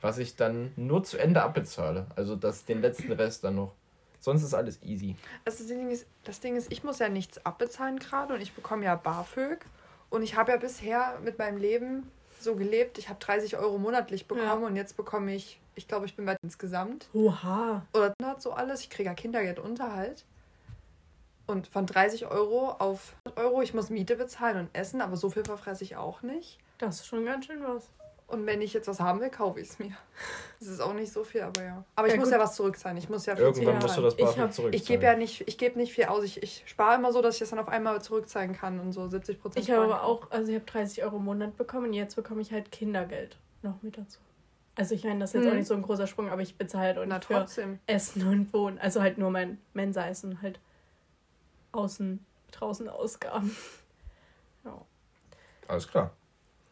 was 0.03 0.19
ich 0.19 0.37
dann 0.37 0.73
nur 0.77 1.03
zu 1.03 1.17
Ende 1.17 1.43
abbezahle. 1.43 2.07
Also 2.17 2.37
das, 2.37 2.67
den 2.67 2.83
letzten 2.83 3.11
Rest 3.13 3.43
dann 3.45 3.57
noch. 3.57 3.73
Sonst 4.21 4.43
ist 4.43 4.53
alles 4.53 4.83
easy. 4.83 5.17
Also 5.47 5.59
das 5.65 5.67
Ding 5.69 5.91
ist, 5.91 6.07
das 6.25 6.41
Ding 6.41 6.55
ist, 6.57 6.71
ich 6.71 6.85
muss 6.85 6.99
ja 6.99 7.09
nichts 7.09 7.45
abbezahlen 7.47 7.99
gerade 7.99 8.35
und 8.35 8.43
ich 8.43 8.53
bekomme 8.53 8.85
ja 8.85 8.95
BAföG. 8.95 9.65
Und 10.11 10.23
ich 10.23 10.37
habe 10.37 10.53
ja 10.53 10.59
bisher 10.59 11.19
mit 11.25 11.39
meinem 11.39 11.57
Leben 11.57 12.11
so 12.39 12.55
gelebt, 12.55 12.99
ich 12.99 13.09
habe 13.09 13.19
30 13.19 13.57
Euro 13.57 13.79
monatlich 13.79 14.27
bekommen 14.29 14.47
Ja. 14.63 14.67
und 14.67 14.77
jetzt 14.77 14.97
bekomme 14.99 15.35
ich, 15.35 15.59
ich 15.81 15.89
glaube, 15.89 16.05
ich 16.05 16.15
bin 16.15 16.27
bei 16.27 16.37
insgesamt 16.43 17.09
Oha. 17.15 17.83
oder 17.95 18.15
so 18.39 18.53
alles. 18.53 18.83
Ich 18.83 18.91
kriege 18.91 19.09
ja 19.09 19.15
Kindergeld, 19.15 19.59
Unterhalt. 19.59 20.25
Und 21.47 21.67
von 21.67 21.87
30 21.87 22.27
Euro 22.27 22.71
auf 22.73 23.15
100 23.25 23.45
Euro, 23.45 23.63
ich 23.63 23.73
muss 23.75 23.89
Miete 23.91 24.15
bezahlen 24.17 24.59
und 24.59 24.69
essen, 24.75 25.01
aber 25.01 25.17
so 25.17 25.31
viel 25.31 25.43
verfresse 25.45 25.83
ich 25.83 25.97
auch 25.97 26.23
nicht. 26.23 26.59
Das 26.79 26.97
ist 27.01 27.07
schon 27.07 27.25
ganz 27.25 27.47
schön 27.47 27.63
was. 27.65 27.89
Und 28.29 28.47
wenn 28.47 28.61
ich 28.63 28.73
jetzt 28.75 28.87
was 28.87 29.01
haben 29.01 29.21
will, 29.21 29.31
kaufe 29.31 29.59
ich 29.59 29.69
es 29.71 29.79
mir. 29.79 29.93
Das 30.61 30.69
ist 30.69 30.81
auch 30.81 30.93
nicht 30.93 31.11
so 31.11 31.25
viel, 31.25 31.41
aber 31.41 31.63
ja. 31.65 31.83
Aber 31.97 32.07
ich 32.07 32.13
Ja, 32.13 32.19
muss 32.21 32.29
gut. 32.29 32.35
ja 32.35 32.39
was 32.39 32.55
zurückzahlen. 32.55 32.99
Ich 32.99 33.09
muss 33.09 33.25
ja 33.25 33.35
viel 33.35 33.47
Irgendwann 33.47 33.79
musst 33.79 33.97
du 33.97 34.03
das 34.03 34.13
ich 34.15 34.21
BAföG 34.25 34.39
hab- 34.43 34.53
zurückzahlen. 34.53 34.75
Ich 34.75 34.87
gebe 34.87 35.05
ja 35.05 35.17
nicht, 35.17 35.49
ich 35.49 35.57
gebe 35.57 35.79
nicht 35.79 35.95
viel 35.95 36.05
aus. 36.05 36.23
Ich, 36.23 36.43
ich 36.43 36.63
spare 36.67 36.97
immer 36.97 37.13
so, 37.15 37.23
dass 37.23 37.37
ich 37.37 37.41
das 37.41 37.49
dann 37.51 37.59
auf 37.59 37.69
einmal 37.69 38.01
zurückzahlen 38.03 38.53
kann 38.53 38.79
und 38.79 38.93
so 38.93 39.09
70 39.09 39.41
Prozent. 39.41 39.65
Ich 39.65 39.71
habe 39.75 39.85
aber 39.85 40.03
auch, 40.05 40.31
also 40.31 40.51
ich 40.53 40.57
habe 40.57 40.67
30 40.67 41.03
Euro 41.03 41.17
im 41.17 41.25
Monat 41.25 41.57
bekommen 41.57 41.87
und 41.87 41.95
jetzt 41.95 42.15
bekomme 42.15 42.43
ich 42.43 42.53
halt 42.53 42.71
Kindergeld 42.71 43.39
noch 43.63 43.81
mit 43.83 43.97
dazu. 43.97 44.21
Also 44.77 44.95
ich 44.95 45.05
meine, 45.05 45.21
das 45.21 45.31
ist 45.31 45.35
jetzt 45.35 45.45
Mhm. 45.47 45.51
auch 45.51 45.57
nicht 45.57 45.67
so 45.67 45.75
ein 45.75 45.83
großer 45.83 46.07
Sprung, 46.07 46.31
aber 46.31 46.43
ich 46.43 46.57
bezahle 46.57 46.85
halt 46.87 46.99
auch 46.99 47.05
nicht 47.05 47.25
für 47.25 47.35
trotzdem. 47.35 47.79
Essen 47.87 48.27
und 48.27 48.53
Wohnen. 48.53 48.79
Also 48.79 49.03
halt 49.03 49.19
nur 49.19 49.31
mein 49.31 49.59
Mensa-Essen, 49.75 50.41
halt 50.43 50.59
außen, 51.73 52.25
draußen 52.53 52.89
Ausgaben. 52.89 53.55
Ja. 54.65 54.79
Alles 55.69 55.89
klar. 55.89 56.11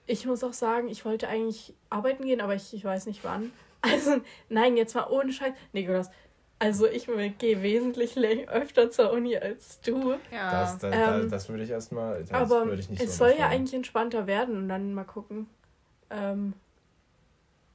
Ich 0.06 0.26
muss 0.26 0.44
auch 0.44 0.52
sagen, 0.52 0.88
ich 0.88 1.06
wollte 1.06 1.26
eigentlich 1.26 1.72
arbeiten 1.88 2.22
gehen, 2.26 2.42
aber 2.42 2.54
ich, 2.54 2.74
ich 2.74 2.84
weiß 2.84 3.06
nicht 3.06 3.24
wann. 3.24 3.50
Also, 3.80 4.20
nein, 4.48 4.76
jetzt 4.76 4.94
mal 4.94 5.06
ohne 5.08 5.32
Scheiß. 5.32 5.54
Nikolas, 5.72 6.10
also 6.58 6.86
ich 6.86 7.06
gehe 7.38 7.62
wesentlich 7.62 8.16
läng- 8.16 8.48
öfter 8.48 8.90
zur 8.90 9.12
Uni 9.12 9.36
als 9.38 9.80
du. 9.82 10.16
Ja. 10.32 10.50
Das, 10.50 10.78
das, 10.78 10.94
Ähm, 10.94 11.00
das, 11.22 11.30
das 11.30 11.48
würde 11.48 11.62
ich 11.62 11.70
erstmal. 11.70 12.24
Aber 12.32 12.66
würde 12.66 12.80
ich 12.80 12.90
nicht 12.90 13.00
es 13.00 13.16
so 13.16 13.24
soll 13.24 13.34
ja 13.38 13.46
eigentlich 13.48 13.72
entspannter 13.74 14.26
werden 14.26 14.56
und 14.56 14.68
dann 14.68 14.92
mal 14.94 15.04
gucken. 15.04 15.48
Ähm, 16.10 16.54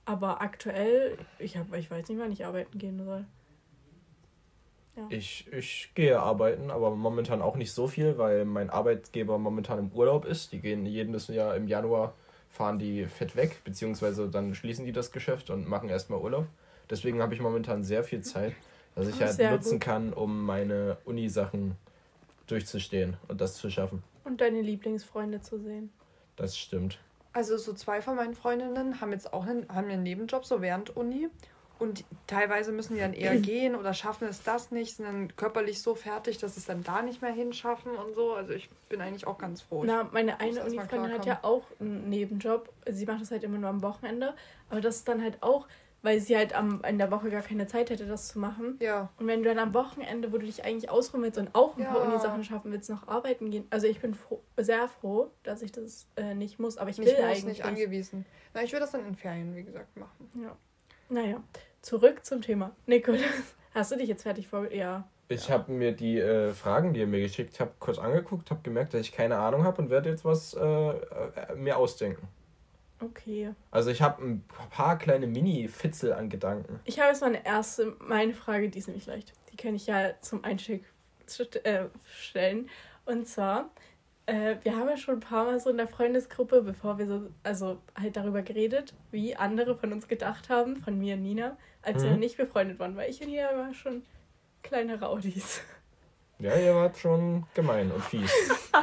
aber 0.05 0.41
aktuell, 0.41 1.17
ich, 1.39 1.57
hab, 1.57 1.73
ich 1.75 1.89
weiß 1.89 2.07
nicht, 2.09 2.19
wann 2.19 2.31
ich 2.31 2.45
arbeiten 2.45 2.77
gehen 2.77 3.03
soll. 3.03 3.25
Ich, 5.09 5.51
ich 5.51 5.91
gehe 5.95 6.19
arbeiten, 6.19 6.69
aber 6.69 6.91
momentan 6.95 7.41
auch 7.41 7.55
nicht 7.55 7.71
so 7.71 7.87
viel, 7.87 8.17
weil 8.19 8.45
mein 8.45 8.69
Arbeitgeber 8.69 9.39
momentan 9.39 9.79
im 9.79 9.91
Urlaub 9.91 10.25
ist. 10.25 10.51
Die 10.51 10.59
gehen 10.59 10.85
jedes 10.85 11.27
Jahr 11.29 11.55
im 11.55 11.67
Januar, 11.67 12.13
fahren 12.49 12.77
die 12.77 13.05
fett 13.07 13.35
weg, 13.35 13.61
beziehungsweise 13.63 14.29
dann 14.29 14.53
schließen 14.53 14.85
die 14.85 14.91
das 14.91 15.11
Geschäft 15.11 15.49
und 15.49 15.67
machen 15.67 15.89
erstmal 15.89 16.19
Urlaub. 16.19 16.45
Deswegen 16.91 17.21
habe 17.23 17.33
ich 17.33 17.41
momentan 17.41 17.83
sehr 17.83 18.03
viel 18.03 18.21
Zeit, 18.21 18.53
dass 18.93 19.07
ich 19.07 19.19
halt 19.19 19.39
nutzen 19.39 19.73
gut. 19.73 19.81
kann, 19.81 20.13
um 20.13 20.45
meine 20.45 20.97
Uni-Sachen 21.05 21.75
durchzustehen 22.45 23.17
und 23.27 23.41
das 23.41 23.55
zu 23.55 23.71
schaffen. 23.71 24.03
Und 24.25 24.41
deine 24.41 24.61
Lieblingsfreunde 24.61 25.41
zu 25.41 25.57
sehen. 25.57 25.91
Das 26.35 26.55
stimmt. 26.55 26.99
Also 27.33 27.57
so 27.57 27.73
zwei 27.73 28.01
von 28.01 28.15
meinen 28.15 28.35
Freundinnen 28.35 29.01
haben 29.01 29.11
jetzt 29.11 29.33
auch 29.33 29.45
einen, 29.45 29.67
haben 29.69 29.89
einen 29.89 30.03
Nebenjob, 30.03 30.45
so 30.45 30.61
während 30.61 30.95
Uni. 30.95 31.29
Und 31.79 32.05
teilweise 32.27 32.71
müssen 32.71 32.93
die 32.93 33.01
dann 33.01 33.13
eher 33.13 33.35
gehen 33.41 33.75
oder 33.75 33.93
schaffen 33.93 34.27
es 34.27 34.43
das 34.43 34.71
nicht, 34.71 34.95
sind 34.95 35.05
dann 35.05 35.35
körperlich 35.35 35.81
so 35.81 35.95
fertig, 35.95 36.37
dass 36.37 36.55
es 36.55 36.65
dann 36.65 36.83
da 36.83 37.01
nicht 37.01 37.21
mehr 37.21 37.33
hinschaffen 37.33 37.91
und 37.95 38.15
so. 38.15 38.33
Also 38.33 38.53
ich 38.53 38.69
bin 38.87 39.01
eigentlich 39.01 39.27
auch 39.27 39.37
ganz 39.37 39.61
froh. 39.61 39.83
Na, 39.83 40.07
meine 40.11 40.39
eine 40.39 40.63
Uni-Freundin 40.63 41.11
hat 41.11 41.25
ja 41.25 41.39
auch 41.41 41.63
einen 41.79 42.09
Nebenjob. 42.09 42.69
Sie 42.89 43.05
macht 43.05 43.21
das 43.21 43.31
halt 43.31 43.43
immer 43.43 43.57
nur 43.57 43.69
am 43.69 43.81
Wochenende. 43.81 44.33
Aber 44.69 44.81
das 44.81 44.97
ist 44.97 45.07
dann 45.07 45.21
halt 45.21 45.41
auch, 45.41 45.67
weil 46.03 46.19
sie 46.19 46.37
halt 46.37 46.53
am, 46.53 46.81
in 46.87 46.97
der 46.97 47.09
Woche 47.09 47.29
gar 47.29 47.41
keine 47.41 47.65
Zeit 47.65 47.89
hätte, 47.89 48.05
das 48.05 48.27
zu 48.27 48.37
machen. 48.37 48.77
Ja. 48.81 49.09
Und 49.17 49.25
wenn 49.25 49.41
du 49.41 49.49
dann 49.49 49.57
am 49.57 49.73
Wochenende, 49.73 50.31
wo 50.31 50.37
du 50.37 50.45
dich 50.45 50.63
eigentlich 50.63 50.91
ausruhen 50.91 51.23
willst 51.23 51.39
und 51.39 51.55
auch 51.55 51.77
ein 51.77 51.85
paar 51.85 52.03
Ja. 52.03 52.09
Uni-Sachen 52.09 52.43
schaffen 52.43 52.71
willst, 52.71 52.89
noch 52.89 53.07
arbeiten 53.07 53.49
gehen. 53.49 53.65
Also 53.69 53.87
ich 53.87 54.01
bin 54.01 54.13
froh, 54.13 54.41
sehr 54.57 54.87
froh, 54.89 55.31
dass 55.43 55.61
ich 55.61 55.71
das 55.71 56.07
äh, 56.17 56.35
nicht 56.35 56.59
muss. 56.59 56.77
Aber 56.77 56.89
ich 56.89 56.97
will 56.97 57.05
Nicht 57.05 57.17
muss, 57.17 57.25
eigentlich 57.25 57.45
nicht 57.45 57.65
angewiesen. 57.65 58.25
Na, 58.53 58.61
ich 58.61 58.71
würde 58.73 58.81
das 58.81 58.91
dann 58.91 59.07
in 59.07 59.15
Ferien, 59.15 59.55
wie 59.55 59.63
gesagt, 59.63 59.95
machen. 59.97 60.29
Ja. 60.41 60.55
Naja, 61.09 61.41
zurück 61.81 62.25
zum 62.25 62.41
Thema. 62.41 62.75
Nikolas, 62.85 63.21
hast 63.73 63.91
du 63.91 63.95
dich 63.95 64.09
jetzt 64.09 64.23
fertig 64.23 64.47
vor... 64.47 64.71
Ja. 64.71 65.07
Ich 65.29 65.49
habe 65.49 65.71
mir 65.71 65.93
die 65.93 66.19
äh, 66.19 66.51
Fragen, 66.51 66.93
die 66.93 66.99
ihr 66.99 67.07
mir 67.07 67.21
geschickt 67.21 67.59
habt, 67.61 67.79
kurz 67.79 67.97
angeguckt, 67.97 68.51
habe 68.51 68.59
gemerkt, 68.61 68.93
dass 68.93 69.01
ich 69.01 69.13
keine 69.13 69.37
Ahnung 69.37 69.63
habe 69.63 69.81
und 69.81 69.89
werde 69.89 70.09
jetzt 70.09 70.25
was 70.25 70.53
äh, 70.53 70.59
äh, 70.61 71.55
mir 71.55 71.77
ausdenken. 71.77 72.27
Okay. 73.05 73.53
Also 73.71 73.89
ich 73.89 74.01
habe 74.01 74.23
ein 74.23 74.43
paar 74.69 74.97
kleine 74.97 75.27
Mini-Fitzel 75.27 76.13
an 76.13 76.29
Gedanken. 76.29 76.79
Ich 76.85 76.99
habe 76.99 77.09
jetzt 77.09 77.21
mal 77.21 77.27
eine 77.27 77.45
erste, 77.45 77.95
meine 77.99 78.33
Frage, 78.33 78.69
die 78.69 78.79
ist 78.79 78.87
nämlich 78.87 79.05
leicht. 79.05 79.33
Die 79.51 79.57
kann 79.57 79.75
ich 79.75 79.87
ja 79.87 80.11
zum 80.21 80.43
Einstieg 80.43 80.85
st- 81.27 81.63
äh, 81.65 81.87
stellen. 82.11 82.69
Und 83.05 83.27
zwar, 83.27 83.69
äh, 84.25 84.55
wir 84.63 84.75
haben 84.77 84.87
ja 84.89 84.97
schon 84.97 85.15
ein 85.15 85.19
paar 85.19 85.45
Mal 85.45 85.59
so 85.59 85.69
in 85.69 85.77
der 85.77 85.87
Freundesgruppe, 85.87 86.61
bevor 86.61 86.97
wir 86.97 87.07
so, 87.07 87.29
also 87.43 87.79
halt 87.99 88.15
darüber 88.15 88.41
geredet, 88.41 88.93
wie 89.11 89.35
andere 89.35 89.75
von 89.75 89.91
uns 89.91 90.07
gedacht 90.07 90.49
haben, 90.49 90.77
von 90.77 90.97
mir 90.97 91.15
und 91.15 91.23
Nina, 91.23 91.57
als 91.81 91.97
wir 92.01 92.05
Mhm. 92.09 92.11
noch 92.15 92.19
nicht 92.19 92.37
befreundet 92.37 92.79
waren, 92.79 92.95
weil 92.95 93.09
ich 93.09 93.21
und 93.21 93.27
Nina 93.29 93.49
waren 93.55 93.73
schon 93.73 94.03
kleine 94.61 94.99
Raudis. 94.99 95.61
Ja, 96.39 96.55
ihr 96.55 96.73
wart 96.75 96.97
schon 96.97 97.45
gemein 97.53 97.91
und 97.91 98.03
fies. 98.03 98.31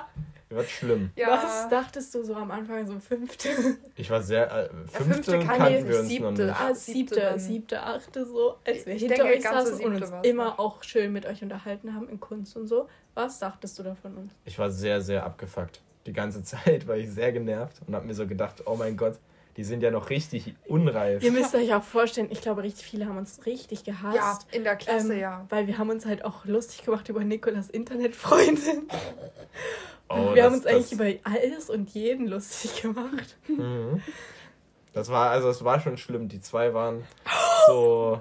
wart 0.57 0.69
schlimm. 0.69 1.11
Ja. 1.17 1.31
Was 1.31 1.69
dachtest 1.69 2.15
du 2.15 2.23
so 2.25 2.35
am 2.35 2.51
Anfang, 2.51 2.87
so 2.87 2.99
fünfte? 2.99 3.49
Ich 3.97 4.11
war 4.11 4.23
sehr. 4.23 4.51
Äh, 4.51 4.69
fünfte, 4.89 5.05
fünfte 5.05 5.39
kann 5.39 5.59
kannten 5.59 5.79
ich 5.79 5.89
wir 5.89 5.99
uns 6.01 6.09
siebte. 6.09 6.25
noch 6.25 6.39
nicht. 6.39 6.61
Ah, 6.61 6.75
siebte 6.75 7.15
siebte, 7.15 7.39
siebte, 7.39 7.83
achte, 7.83 8.27
so, 8.27 8.57
als 8.67 8.87
wir 8.87 8.95
Ich 8.95 9.03
hinter 9.03 9.17
denke, 9.17 9.33
euch 9.33 9.43
saßen 9.43 9.85
und 9.85 10.03
uns 10.03 10.13
immer 10.23 10.59
auch 10.59 10.83
schön 10.83 11.13
mit 11.13 11.27
euch 11.27 11.43
unterhalten 11.43 11.95
haben 11.95 12.09
in 12.09 12.19
Kunst 12.21 12.57
und 12.57 12.67
so. 12.67 12.89
Was 13.15 13.39
dachtest 13.39 13.79
du 13.79 13.83
da 13.83 13.95
von 13.95 14.17
uns? 14.17 14.33
Ich 14.45 14.59
war 14.59 14.71
sehr, 14.71 15.01
sehr 15.01 15.25
abgefuckt. 15.25 15.81
Die 16.07 16.13
ganze 16.13 16.43
Zeit 16.45 16.87
war 16.89 16.97
ich 16.97 17.11
sehr 17.11 17.33
genervt 17.33 17.81
und 17.87 17.95
habe 17.95 18.07
mir 18.07 18.15
so 18.15 18.27
gedacht, 18.27 18.63
oh 18.67 18.77
mein 18.77 18.97
Gott, 18.97 19.19
die 19.57 19.65
sind 19.65 19.83
ja 19.83 19.91
noch 19.91 20.11
richtig 20.11 20.55
unreif. 20.67 21.23
Ihr 21.23 21.33
müsst 21.33 21.55
euch 21.55 21.75
auch 21.75 21.83
vorstellen, 21.83 22.29
ich 22.31 22.41
glaube, 22.41 22.63
richtig 22.63 22.85
viele 22.87 23.07
haben 23.07 23.19
uns 23.19 23.45
richtig 23.47 23.85
gehasst. 23.85 24.17
Ja, 24.17 24.39
in 24.53 24.65
der 24.65 24.77
Klasse, 24.77 25.13
ähm, 25.15 25.21
ja. 25.21 25.47
Weil 25.49 25.67
wir 25.67 25.77
haben 25.77 25.91
uns 25.91 26.07
halt 26.07 26.25
auch 26.25 26.45
lustig 26.45 26.85
gemacht 26.85 27.09
über 27.09 27.25
Nikolas 27.25 27.69
Internetfreundin. 27.69 28.89
Oh, 30.11 30.35
wir 30.35 30.43
haben 30.45 30.53
das- 30.53 30.61
uns 30.61 30.67
eigentlich 30.67 30.91
das- 30.91 30.93
über 30.93 31.31
alles 31.31 31.71
und 31.71 31.91
jeden 31.91 32.27
lustig 32.27 32.83
gemacht. 32.83 33.37
Mhm. 33.49 34.03
Das 34.93 35.09
war, 35.09 35.31
also 35.31 35.49
es 35.49 35.63
war 35.65 35.79
schon 35.79 35.97
schlimm. 35.99 36.29
Die 36.29 36.41
zwei 36.41 36.75
waren 36.75 37.05
so 37.69 38.21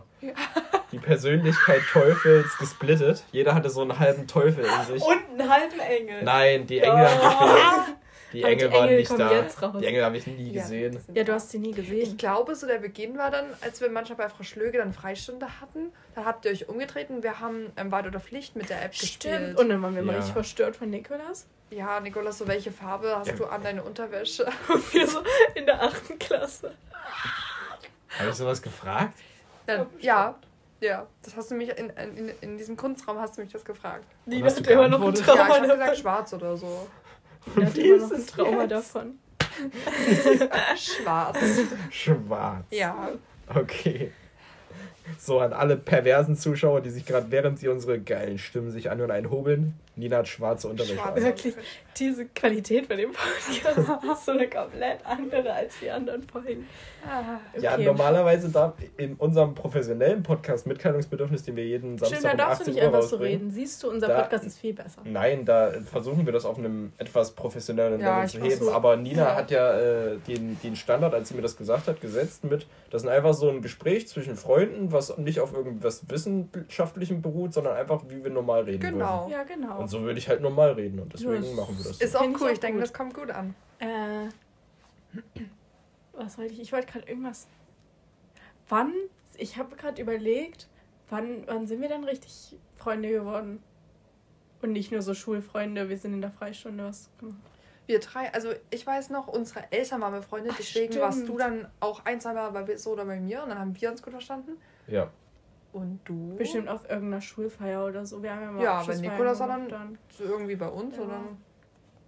die 0.92 1.00
Persönlichkeit 1.00 1.82
Teufels 1.92 2.58
gesplittet. 2.60 3.24
Jeder 3.32 3.56
hatte 3.56 3.72
so 3.72 3.82
einen 3.82 3.98
halben 3.98 4.28
Teufel 4.28 4.66
in 4.66 4.86
sich. 4.94 5.02
Und 5.04 5.40
einen 5.40 5.50
halben 5.52 5.80
Engel. 5.80 6.24
Nein, 6.24 6.68
die 6.68 6.80
Engel 6.80 7.10
haben 7.10 7.22
gefehlt. 7.22 7.98
Die 8.32 8.44
Aber 8.46 8.56
die 8.56 8.62
Engel 8.64 8.72
waren 8.74 8.84
Engel 8.90 8.98
nicht 9.00 9.20
da. 9.20 9.32
jetzt 9.34 9.62
raus. 9.62 9.76
Die 9.80 9.86
Engel 9.86 10.04
habe 10.06 10.18
ich 10.18 10.28
nie 10.28 10.52
Ja, 10.52 10.62
gesehen. 10.62 10.94
sind 11.00 11.18
Ja, 11.18 11.24
du 11.24 11.34
hast 11.34 11.50
sie 11.50 11.58
nie 11.60 11.72
Ich 11.72 11.76
gesehen. 11.76 12.18
glaube, 12.18 12.54
so 12.56 12.68
der 12.68 12.78
Beginn 12.78 13.18
war 13.18 13.32
dann, 13.32 13.46
als 13.62 13.82
wir 13.82 13.90
manchmal 13.90 14.18
bei 14.18 14.30
Frau 14.30 14.44
Schlöge 14.44 14.78
dann 14.78 14.94
Freistunde 14.94 15.48
hatten. 15.62 15.92
Da 16.16 16.26
habt 16.26 16.46
ihr 16.46 16.52
euch 16.52 16.70
umgetreten. 16.70 17.24
Wir 17.24 17.40
haben 17.40 17.72
ähm, 17.78 17.92
Wahrheit 17.92 18.08
oder 18.08 18.20
Pflicht 18.20 18.56
mit 18.56 18.70
der 18.70 18.84
App 18.84 18.92
gespielt. 18.92 19.36
Stimmt. 19.36 19.58
Und 19.60 19.70
dann 19.70 19.82
waren 19.82 19.96
wir 19.96 20.04
mal 20.04 20.12
Ja. 20.12 20.18
richtig 20.20 20.34
verstört 20.34 20.76
von 20.76 20.90
Nikolas. 20.90 21.48
Ja, 21.72 22.00
Nikolas, 22.00 22.38
so 22.38 22.48
welche 22.48 22.72
Farbe 22.72 23.16
hast 23.18 23.28
Ja. 23.30 23.36
du 23.36 23.46
an 23.46 23.64
deine 23.64 23.84
Unterwäsche? 23.84 24.46
Und 24.70 24.94
wir 24.94 25.08
so 25.08 25.20
in 25.56 25.66
der 25.66 25.82
achten 25.84 26.18
Klasse. 26.20 26.74
Habe 28.18 28.30
ich 28.30 28.36
sowas 28.36 28.62
gefragt? 28.62 29.14
Dann, 29.66 29.86
ja, 30.00 30.36
ja. 30.82 31.06
Das 31.24 31.36
hast 31.36 31.52
du 31.52 31.56
mich 31.56 31.70
in, 31.78 31.90
in, 31.92 32.32
in 32.42 32.58
diesem 32.58 32.76
Kunstraum 32.76 33.20
hast 33.20 33.38
du 33.38 33.42
mich 33.42 33.52
das 33.52 33.64
gefragt. 33.64 34.04
Hast 34.42 34.58
hat 34.58 34.66
du 34.66 34.72
immer 34.72 34.88
noch 34.88 35.00
ein 35.02 35.14
geantwortet? 35.14 35.28
Ja, 35.28 35.46
ich 35.46 35.52
habe 35.62 35.68
gesagt 35.68 35.98
schwarz 35.98 36.34
oder 36.34 36.58
so. 36.58 36.88
Nina 37.56 37.66
hat 37.68 37.76
Wie 37.76 37.82
immer 37.82 37.96
ist 37.96 38.12
noch 38.12 38.18
ein 38.18 38.28
Trauma 38.28 38.62
jetzt? 38.62 38.72
davon. 38.72 39.20
Schwarz. 40.78 41.38
Schwarz. 41.90 42.66
Ja. 42.72 43.10
Okay. 43.54 44.12
So 45.18 45.40
an 45.40 45.54
alle 45.54 45.78
perversen 45.78 46.36
Zuschauer, 46.36 46.82
die 46.82 46.90
sich 46.90 47.06
gerade 47.06 47.28
während 47.32 47.60
sie 47.60 47.68
unsere 47.68 48.00
geilen 48.00 48.38
Stimmen 48.38 48.72
sich 48.72 48.90
anhören, 48.92 49.12
einhobeln. 49.12 49.74
Nina 49.96 50.18
hat 50.18 50.30
schwarze 50.30 50.70
Unterwäsche. 50.70 50.96
Schwarz. 50.96 51.22
Wirklich, 51.22 51.56
diese 51.98 52.26
Qualität 52.28 52.88
bei 52.88 52.96
dem 52.96 53.12
Podcast 53.12 53.78
ist 53.78 54.26
so 54.26 54.32
eine 54.32 54.50
komplett 54.50 55.00
andere 55.06 55.52
als 55.52 55.74
die 55.82 55.92
anderen 55.92 56.24
Folgen. 56.24 56.68
Ah. 57.06 57.40
Ja, 57.60 57.74
Okay. 57.74 57.84
normalerweise 57.84 58.48
da 58.50 58.74
in 58.96 59.16
unserem 59.16 59.56
professionellen 59.56 60.24
Podcast 60.24 60.68
Mitteilungsbedürfnis, 60.68 61.44
den 61.44 61.58
wir 61.58 61.66
jeden 61.66 61.98
Schön, 61.98 62.08
Samstag 62.08 62.22
da 62.24 62.32
um 62.32 62.38
darfst 62.38 62.60
du 62.62 62.64
18 62.64 62.74
nicht 62.76 62.84
Uhr 62.84 62.88
einfach 62.96 63.02
so 63.10 63.16
reden. 63.18 63.52
Siehst 63.52 63.84
du, 63.84 63.90
unser 63.90 64.08
Da- 64.08 64.22
Podcast 64.22 64.46
ist 64.46 64.58
viel 64.60 64.74
besser. 64.74 65.02
Nein, 65.04 65.44
da 65.44 65.72
versuchen 65.92 66.26
wir 66.26 66.32
das 66.32 66.46
auf 66.46 66.58
einem 66.58 66.94
etwas 66.98 67.32
professionelleren 67.32 68.00
Ja, 68.00 68.18
Level 68.24 68.30
zu 68.30 68.42
heben. 68.42 68.66
so. 68.66 68.72
Aber 68.72 68.96
Nina 68.96 69.24
Ja. 69.30 69.36
hat 69.36 69.52
ja 69.52 69.78
äh, 69.80 70.18
den, 70.28 70.58
den 70.62 70.78
Standard, 70.78 71.14
als 71.14 71.28
sie 71.30 71.36
mir 71.36 71.42
das 71.42 71.58
gesagt 71.58 71.88
hat, 71.90 72.00
gesetzt 72.00 72.46
mit, 72.46 72.68
das 72.90 73.04
ist 73.04 73.10
einfach 73.10 73.34
so 73.34 73.50
ein 73.50 73.62
Gespräch 73.62 74.08
zwischen 74.08 74.38
Freunden, 74.38 74.94
was 74.94 74.99
nicht 75.18 75.40
auf 75.40 75.54
irgendwas 75.54 76.10
Wissenschaftlichem 76.10 77.22
beruht, 77.22 77.54
sondern 77.54 77.76
einfach, 77.78 78.04
wie 78.10 78.24
wir 78.24 78.32
normal 78.32 78.64
reden 78.64 78.82
würden. 78.84 78.94
Genau. 79.00 79.30
Ja, 79.30 79.44
genau. 79.44 79.80
Und 79.80 79.88
so 79.88 80.02
würde 80.02 80.20
ich 80.20 80.28
halt 80.30 80.42
normal 80.42 80.72
reden 80.74 81.00
und 81.00 81.14
deswegen 81.14 81.34
Ja, 81.34 81.40
das 81.40 81.54
machen 81.54 81.78
wir 81.78 81.84
das. 81.86 82.02
Ist 82.02 82.12
so. 82.14 82.20
auch 82.20 82.24
ich 82.24 82.42
cool. 82.42 82.48
auch 82.48 82.52
Ich 82.54 82.60
denke, 82.60 82.80
das 82.80 82.94
kommt 82.94 83.14
gut 83.14 83.32
an. 83.32 83.56
Äh, 83.80 84.30
was 86.14 86.38
wollte 86.38 86.54
ich? 86.54 86.60
Ich 86.60 86.72
wollte 86.74 86.88
gerade 86.92 87.08
irgendwas. 87.08 87.48
Wann? 88.68 88.94
Ich 89.38 89.58
habe 89.58 89.76
gerade 89.76 90.02
überlegt, 90.02 90.68
wann, 91.10 91.44
wann 91.48 91.66
sind 91.66 91.82
wir 91.82 91.88
denn 91.90 92.04
richtig 92.04 92.58
Freunde 92.76 93.10
geworden? 93.10 93.64
Und 94.62 94.74
nicht 94.74 94.92
nur 94.92 95.02
so 95.02 95.14
Schulfreunde, 95.14 95.88
wir 95.88 95.98
sind 95.98 96.14
in 96.14 96.22
der 96.22 96.32
Freistunde 96.32 96.84
was 96.84 97.10
gemacht. 97.20 97.38
Wir 97.88 98.00
drei, 98.00 98.32
also 98.34 98.50
ich 98.70 98.86
weiß 98.86 99.10
noch, 99.10 99.28
unsere 99.28 99.72
Eltern 99.72 100.02
waren 100.02 100.14
befreundet, 100.14 100.52
Ach, 100.54 100.58
deswegen 100.60 100.92
stimmt. 100.92 101.06
warst 101.06 101.28
du 101.28 101.38
dann 101.38 101.68
auch 101.80 102.06
ein, 102.06 102.22
zwei 102.22 102.34
Mal 102.34 102.52
bei 102.52 102.76
so 102.76 102.92
oder 102.92 103.06
bei 103.06 103.20
mir 103.20 103.42
und 103.42 103.50
dann 103.50 103.58
haben 103.58 103.80
wir 103.82 103.90
uns 103.90 104.04
gut 104.04 104.12
verstanden. 104.12 104.58
Ja. 104.90 105.10
Und 105.72 106.00
du? 106.06 106.36
Bestimmt 106.36 106.68
auf 106.68 106.90
irgendeiner 106.90 107.22
Schulfeier 107.22 107.86
oder 107.86 108.06
so. 108.06 108.22
Wir 108.24 108.34
haben 108.34 108.42
ja 108.42 108.52
mal 108.52 108.64
Ja, 108.64 108.88
wenn 108.88 109.02
Nikolaus 109.02 109.38
gemacht 109.40 109.62
dann- 109.72 109.98
So 110.10 110.24
irgendwie 110.24 110.56
bei 110.56 110.68
uns, 110.68 110.98
Ja. 110.98 111.04
oder? 111.04 111.20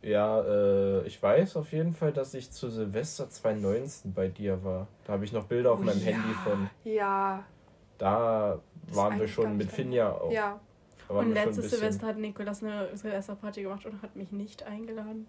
Ja, 0.04 0.42
äh, 0.42 1.02
ich 1.06 1.22
weiß 1.22 1.58
auf 1.58 1.72
jeden 1.72 1.94
Fall, 1.94 2.12
dass 2.12 2.34
ich 2.34 2.50
zu 2.52 2.70
Silvester 2.70 3.30
2019 3.30 4.14
bei 4.14 4.30
dir 4.30 4.64
war. 4.64 4.88
Da 5.06 5.14
habe 5.14 5.26
ich 5.26 5.32
noch 5.32 5.44
Bilder 5.46 5.74
auf 5.74 5.80
Oh, 5.80 5.84
meinem 5.84 6.00
ja. 6.00 6.06
Handy 6.06 6.34
von. 6.44 6.70
Ja, 6.84 7.44
Da 8.00 8.58
Das 8.88 8.96
waren 8.98 9.20
wir 9.20 9.28
schon 9.28 9.56
mit 9.58 9.72
Finja 9.72 10.12
auch. 10.12 10.32
ja. 10.32 10.60
Da 11.08 11.14
waren 11.16 11.28
Und 11.28 11.34
letztes 11.34 11.70
Silvester 11.70 12.08
hat 12.08 12.18
Nikolas 12.18 12.64
eine 12.64 12.88
Silvesterparty 12.98 13.62
gemacht 13.62 13.86
und 13.86 14.02
hat 14.02 14.16
mich 14.16 14.32
nicht 14.32 14.64
eingeladen. 14.64 15.28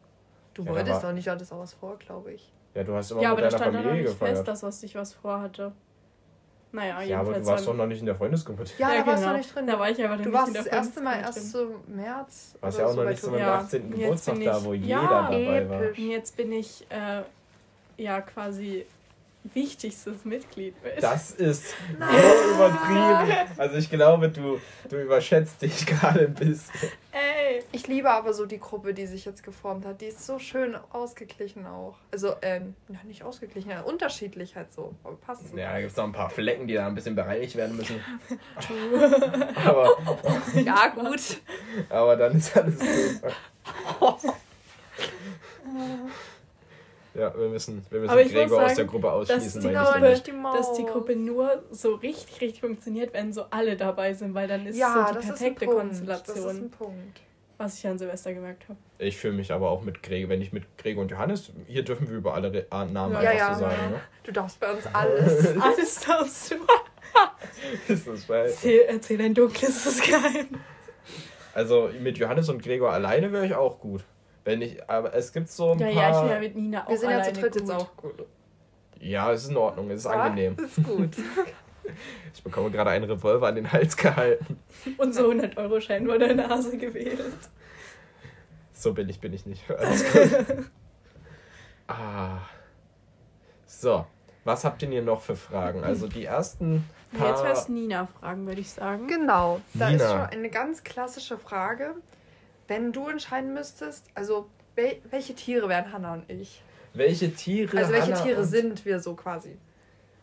Du 0.55 0.63
Ja, 0.63 0.69
da 0.71 0.75
wolltest 0.77 1.03
war- 1.03 1.11
doch 1.11 1.15
nicht, 1.15 1.29
hattest 1.29 1.53
auch 1.53 1.59
was 1.59 1.75
vor, 1.75 1.99
glaube 1.99 2.33
ich. 2.33 2.51
Ja, 2.75 2.83
du 2.85 2.95
hast 2.95 3.11
immer 3.11 3.21
ja, 3.21 3.29
mit 3.35 3.41
aber 3.41 3.43
da 3.43 3.49
deiner 3.51 3.63
stand 3.63 3.75
dann 3.77 3.85
noch 3.85 3.93
nicht 3.93 4.09
fest, 4.09 4.21
gefeiert. 4.21 4.49
dass 4.49 4.63
was 4.63 4.83
ich 4.83 4.95
was 4.95 5.13
vorhatte. 5.13 5.73
Naja, 6.75 7.03
Ja, 7.03 7.21
aber 7.21 7.35
du 7.35 7.45
warst 7.47 7.67
war- 7.67 7.73
doch 7.75 7.79
noch 7.79 7.87
nicht 7.87 8.01
in 8.01 8.07
der 8.07 8.15
Freundesgruppe. 8.17 8.65
Ja, 8.79 8.89
da 8.95 9.07
warst 9.07 9.09
du 9.09 9.13
genau. 9.15 9.27
noch 9.33 9.37
nicht 9.39 9.55
drin. 9.55 9.67
Da 9.67 9.79
war 9.79 9.91
ich 9.91 10.03
aber 10.05 10.17
du 10.17 10.23
nicht 10.23 10.33
warst 10.33 10.49
in 10.49 10.55
der 10.55 10.63
das 10.65 10.73
erste 10.73 11.01
Mal 11.03 11.21
erst 11.21 11.51
so 11.53 11.81
März. 11.87 12.55
Warst 12.63 12.79
ja 12.79 12.87
auch 12.87 12.97
noch 12.97 13.05
bei 13.05 13.11
nicht 13.11 13.27
meinem 13.27 13.39
Ja, 13.39 13.55
18. 13.59 13.83
jetzt 13.91 13.99
Geburtstag 14.01 14.35
bin 14.37 14.45
da, 14.47 14.59
ich- 14.59 14.65
wo 14.65 14.73
Ja, 14.73 14.81
jeder 14.81 15.09
dabei 15.09 15.69
war. 15.69 15.83
episch. 15.83 15.99
Und 15.99 16.11
jetzt 16.11 16.37
bin 16.37 16.53
ich 16.53 16.87
äh, 16.89 17.23
ja 18.03 18.21
quasi 18.23 18.87
wichtigstes 19.55 20.25
Mitglied. 20.25 20.75
Das 21.01 21.31
ist 21.33 21.71
so 21.71 22.55
übertrieben. 22.55 23.49
Also 23.59 23.77
ich 23.77 23.91
glaube, 23.91 24.29
du, 24.29 24.59
du 24.89 24.97
überschätzt 25.03 25.61
dich 25.63 25.85
gerade 25.87 26.21
ein 26.21 26.35
bisschen. 26.35 26.73
Ich 27.73 27.87
liebe 27.89 28.11
aber 28.11 28.33
so 28.35 28.47
die 28.47 28.59
Gruppe, 28.59 28.95
die 28.95 29.07
sich 29.07 29.25
jetzt 29.25 29.43
geformt 29.43 29.85
hat. 29.87 30.01
Die 30.01 30.07
ist 30.07 30.25
so 30.27 30.39
schön 30.39 30.77
ausgeglichen 30.93 31.67
auch. 31.67 31.97
Also, 32.11 32.35
ähm, 32.43 32.75
ja, 32.89 32.99
nicht 33.05 33.23
ausgeglichen, 33.23 33.71
ja, 33.71 33.83
unterschiedlich 33.83 34.55
halt 34.57 34.73
so. 34.73 34.95
Aber 35.05 35.17
passt 35.17 35.49
so. 35.51 35.57
Ja, 35.57 35.73
da 35.73 35.79
gibt 35.81 35.91
es 35.93 35.97
noch 35.97 36.05
ein 36.05 36.13
paar 36.13 36.31
Flecken, 36.31 36.67
die 36.67 36.75
da 36.75 36.87
ein 36.87 36.95
bisschen 36.95 37.15
bereinigt 37.15 37.57
werden 37.57 37.77
müssen. 37.77 37.97
aber, 39.65 39.97
Ja, 40.65 40.89
gut. 40.89 41.41
aber 41.89 42.17
dann 42.17 42.37
ist 42.37 42.57
alles 42.57 42.79
gut. 42.79 44.19
Ja, 47.15 47.39
wir 47.39 47.49
müssen, 47.51 47.85
wir 47.91 48.01
müssen 48.01 48.11
Aber 48.11 48.23
ich 48.23 48.33
muss 48.33 48.41
Gregor 48.43 48.57
aus 48.63 48.65
sagen, 48.71 48.77
der 48.77 48.85
Gruppe 48.87 49.03
dass 49.03 49.13
ausschließen. 49.31 49.61
die 49.61 49.67
weil 49.69 49.75
ich 49.75 49.83
Gruppe- 49.93 50.09
nicht 50.09 50.27
die 50.29 50.33
Maus. 50.33 50.57
Dass 50.57 50.73
die 50.79 50.85
Gruppe 50.87 51.15
nur 51.17 51.63
so 51.71 51.95
richtig, 51.97 52.41
richtig 52.41 52.61
funktioniert, 52.61 53.13
wenn 53.13 53.35
so 53.35 53.45
alle 53.51 53.77
dabei 53.77 54.15
sind, 54.15 54.33
weil 54.33 54.49
dann 54.49 54.67
ist 54.67 54.79
ja, 54.79 54.95
so 55.09 55.13
die 55.13 55.15
das 55.17 55.25
ist 55.25 55.31
ein 55.33 55.37
perfekte 55.37 55.65
Punkt. 55.67 55.81
Konstellation. 55.81 56.37
Das 56.37 56.45
ist 56.55 56.61
ein 56.63 56.71
Punkt. 56.71 57.21
Was 57.63 57.79
ich 57.79 57.87
an 57.87 57.97
Silvester 57.97 58.35
gemerkt 58.35 58.69
habe. 58.69 58.77
Ich 58.99 59.17
fühle 59.19 59.35
mich 59.35 59.53
aber 59.53 59.71
auch 59.71 59.83
mit 59.83 60.03
Gregor, 60.03 60.31
wenn 60.31 60.43
ich 60.43 60.53
mit 60.53 60.65
Gregor 60.79 61.03
und 61.03 61.13
Johannes, 61.13 61.53
hier 61.69 61.85
dürfen 61.85 62.11
wir 62.11 62.17
über 62.17 62.35
alle 62.35 62.53
Re 62.53 62.67
ah, 62.71 62.85
Namen 62.85 63.13
Ja, 63.15 63.21
einfach 63.21 63.37
ja. 63.37 63.55
so 63.55 63.61
sagen, 63.61 63.91
ne? 63.93 64.01
Du 64.25 64.33
darfst 64.33 64.59
bei 64.59 64.73
uns 64.73 64.85
alles. 64.93 65.57
Alles 65.61 66.01
darfst 66.01 66.51
du. 66.51 66.57
Ist 67.93 68.09
das. 68.09 68.29
Erzähl, 68.29 68.81
erzähl 68.89 69.21
ein 69.21 69.33
dunkles 69.35 70.01
Geheim. 70.03 70.49
Also 71.55 71.91
mit 72.01 72.19
Johannes 72.19 72.49
und 72.49 72.61
Gregor 72.63 72.93
alleine 72.93 73.31
wäre 73.31 73.47
ich 73.47 73.55
auch 73.55 73.79
gut. 73.79 74.03
Wenn 74.45 74.61
ich, 74.61 74.91
aber 74.91 75.15
es 75.15 75.33
gibt 75.33 75.49
so 75.49 75.71
ein 75.71 75.79
Ja, 75.79 75.87
paar. 75.87 75.95
ja, 75.95 76.11
ich 76.11 76.21
bin 76.21 76.31
ja 76.31 76.41
mit 76.41 76.57
Nina 76.57 76.85
auch 76.85 76.91
Wir 76.91 76.99
sind 76.99 77.11
ja 77.11 77.23
zu 77.23 77.33
dritt 77.33 77.55
jetzt 77.55 77.71
auch 77.71 77.97
gut. 77.97 78.27
Ja, 78.99 79.33
es 79.33 79.45
ist 79.45 79.51
in 79.51 79.57
Ordnung, 79.57 79.89
es 79.91 80.01
ist 80.01 80.07
angenehm. 80.07 80.57
Ja, 80.59 80.65
Ist 80.65 80.83
gut. 80.85 81.11
Ich 82.35 82.43
bekomme 82.43 82.71
gerade 82.71 82.91
einen 82.91 83.05
Revolver 83.11 83.49
an 83.49 83.55
den 83.57 83.73
Hals 83.73 83.97
gehalten. 83.97 84.59
Und 84.99 85.15
so 85.15 85.31
100-Euro-Schein 85.31 86.07
vor 86.07 86.19
der 86.19 86.35
Nase 86.35 86.77
gewählt. 86.79 87.21
So 88.73 88.93
billig 88.95 89.21
bin 89.21 89.33
ich 89.33 89.47
nicht. 89.47 89.71
Alles 89.71 90.05
ah. 91.89 92.39
So, 93.67 94.07
was 94.45 94.65
habt 94.65 94.83
ihr 94.83 94.87
denn 94.89 94.93
hier 94.93 95.03
noch 95.03 95.21
für 95.21 95.37
Fragen? 95.37 95.85
Also 95.85 96.09
die 96.09 96.25
ersten 96.25 96.85
paar. 97.17 97.29
Jetzt 97.31 97.45
wär's 97.45 97.69
Nina 97.69 98.07
fragen, 98.07 98.47
würde 98.47 98.61
ich 98.61 98.71
sagen. 98.71 99.07
Genau. 99.09 99.61
Da 99.75 99.91
Nina. 99.91 100.05
ist 100.05 100.11
schon 100.11 100.21
eine 100.21 100.51
ganz 100.51 100.83
klassische 100.85 101.39
Frage. 101.39 101.95
Wenn 102.69 102.93
du 102.93 103.09
entscheiden 103.09 103.55
müsstest, 103.55 104.07
also 104.15 104.49
wel 104.75 105.01
welche 105.11 105.35
Tiere 105.35 105.69
wären 105.69 105.93
Hannah 105.93 106.15
und 106.15 106.31
ich? 106.31 106.63
welche 106.95 107.33
Tiere. 107.35 107.77
Also 107.79 107.93
welche 107.93 108.13
Hannah 108.15 108.23
Tiere 108.25 108.41
und- 108.41 108.47
sind 108.47 108.85
wir 108.85 109.01
so 109.01 109.15
quasi? 109.15 109.57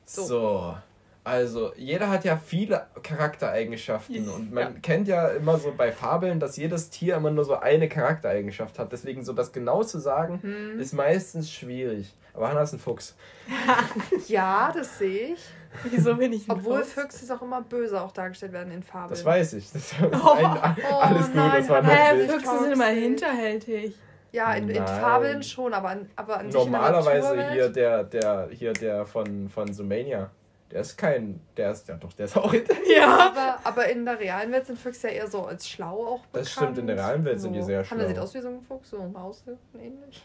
So. 0.06 0.24
So. 0.26 0.78
Also, 1.24 1.74
jeder 1.76 2.10
hat 2.10 2.24
ja 2.26 2.38
viele 2.38 2.88
Charaktereigenschaften 3.04 4.30
und 4.30 4.52
man 4.54 4.64
Ja. 4.76 4.80
kennt 4.82 5.08
ja 5.08 5.28
immer 5.30 5.58
so 5.58 5.74
bei 5.76 5.92
Fabeln, 5.92 6.40
dass 6.40 6.58
jedes 6.58 6.90
Tier 6.90 7.16
immer 7.18 7.30
nur 7.32 7.46
so 7.46 7.56
eine 7.56 7.88
Charaktereigenschaft 7.90 8.80
hat. 8.80 8.92
Deswegen 8.92 9.24
so 9.24 9.34
das 9.34 9.52
genau 9.52 9.84
zu 9.84 10.00
sagen, 10.00 10.40
Hm. 10.42 10.80
ist 10.80 10.94
meistens 10.94 11.52
schwierig. 11.52 12.16
Aber 12.34 12.50
Hannah 12.50 12.62
ist 12.62 12.74
ein 12.74 12.80
Fuchs. 12.80 13.16
Ja, 14.28 14.72
das 14.74 14.98
sehe 14.98 15.34
ich. 15.34 15.40
Wieso 15.92 16.16
bin 16.16 16.34
ich 16.34 16.50
ein 16.50 16.58
Obwohl 16.58 16.84
Fuchs? 16.84 16.94
Füchse 17.20 17.36
auch 17.36 17.42
immer 17.42 17.62
böse 17.62 18.02
auch 18.02 18.12
dargestellt 18.12 18.54
werden 18.54 18.72
in 18.72 18.82
Fabeln. 18.82 19.10
Das 19.10 19.24
weiß 19.26 19.54
ich. 19.54 19.72
Das 19.72 19.84
ist 19.92 20.02
ein, 20.02 20.10
Oh 20.14 20.96
alles 20.96 21.26
gut, 21.28 21.36
nein, 21.36 21.52
das 21.60 21.70
war 21.70 21.84
Hä. 21.86 22.28
Füchse 22.28 22.60
sind 22.60 22.72
immer 22.74 22.88
hinterhältig. 22.88 23.94
Ja, 24.32 24.54
in, 24.54 24.70
in. 24.70 24.86
Fabeln 24.86 25.42
schon, 25.44 25.74
aber 25.74 25.90
an, 25.90 26.10
aber 26.16 26.38
an 26.40 26.52
sich 26.52 26.62
in 26.64 26.72
der 26.72 26.80
Normalerweise 26.82 27.52
hier 27.52 27.70
der, 27.70 28.04
der, 28.04 28.50
hier 28.52 28.74
der 28.74 29.06
von, 29.06 29.50
von 29.50 29.74
Sumania. 29.74 30.30
Der 30.72 30.82
ist 30.82 30.98
kein, 30.98 31.42
der 31.58 31.72
ist, 31.72 31.88
ja 31.88 31.96
doch, 31.96 32.14
der 32.14 32.26
ist 32.26 32.38
auch 32.38 32.52
hinter. 32.52 32.76
Ja. 32.96 33.32
Aber, 33.32 33.60
aber 33.64 33.90
in 33.90 34.06
der 34.06 34.20
realen 34.20 34.52
Welt 34.52 34.68
sind 34.68 34.78
Füchse 34.78 35.08
ja 35.08 35.14
eher 35.16 35.28
so 35.28 35.46
als 35.46 35.68
schlau 35.68 36.06
auch 36.06 36.20
bekannt. 36.28 36.36
Das 36.36 36.52
stimmt, 36.52 36.78
in 36.78 36.88
der 36.88 36.96
realen 36.98 37.26
Welt 37.26 37.42
sind 37.42 37.54
die 37.54 37.62
sehr 37.64 37.90
Hannah 37.90 38.06
sieht 38.06 38.16
schlau. 38.16 38.24
aus 38.24 38.34
wie 38.36 38.42
so 38.42 38.50
ein 38.50 38.62
Fuchs, 38.62 38.90
so 38.92 39.00
ein 39.00 39.12
Maushirten 39.12 39.80
ähnlich. 39.80 40.24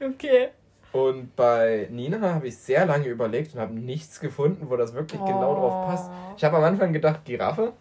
Okay. 0.00 0.48
Und 0.92 1.34
bei 1.36 1.88
Nina 1.90 2.20
habe 2.34 2.48
ich 2.48 2.56
sehr 2.56 2.86
lange 2.86 3.08
überlegt 3.08 3.54
und 3.54 3.60
habe 3.60 3.74
nichts 3.74 4.20
gefunden, 4.20 4.70
wo 4.70 4.76
das 4.76 4.94
wirklich 4.94 5.20
genau 5.20 5.54
drauf 5.54 5.86
passt. 5.88 6.10
Ich 6.36 6.44
habe 6.44 6.56
am 6.56 6.64
Anfang 6.64 6.92
gedacht 6.92 7.24
Giraffe, 7.24 7.72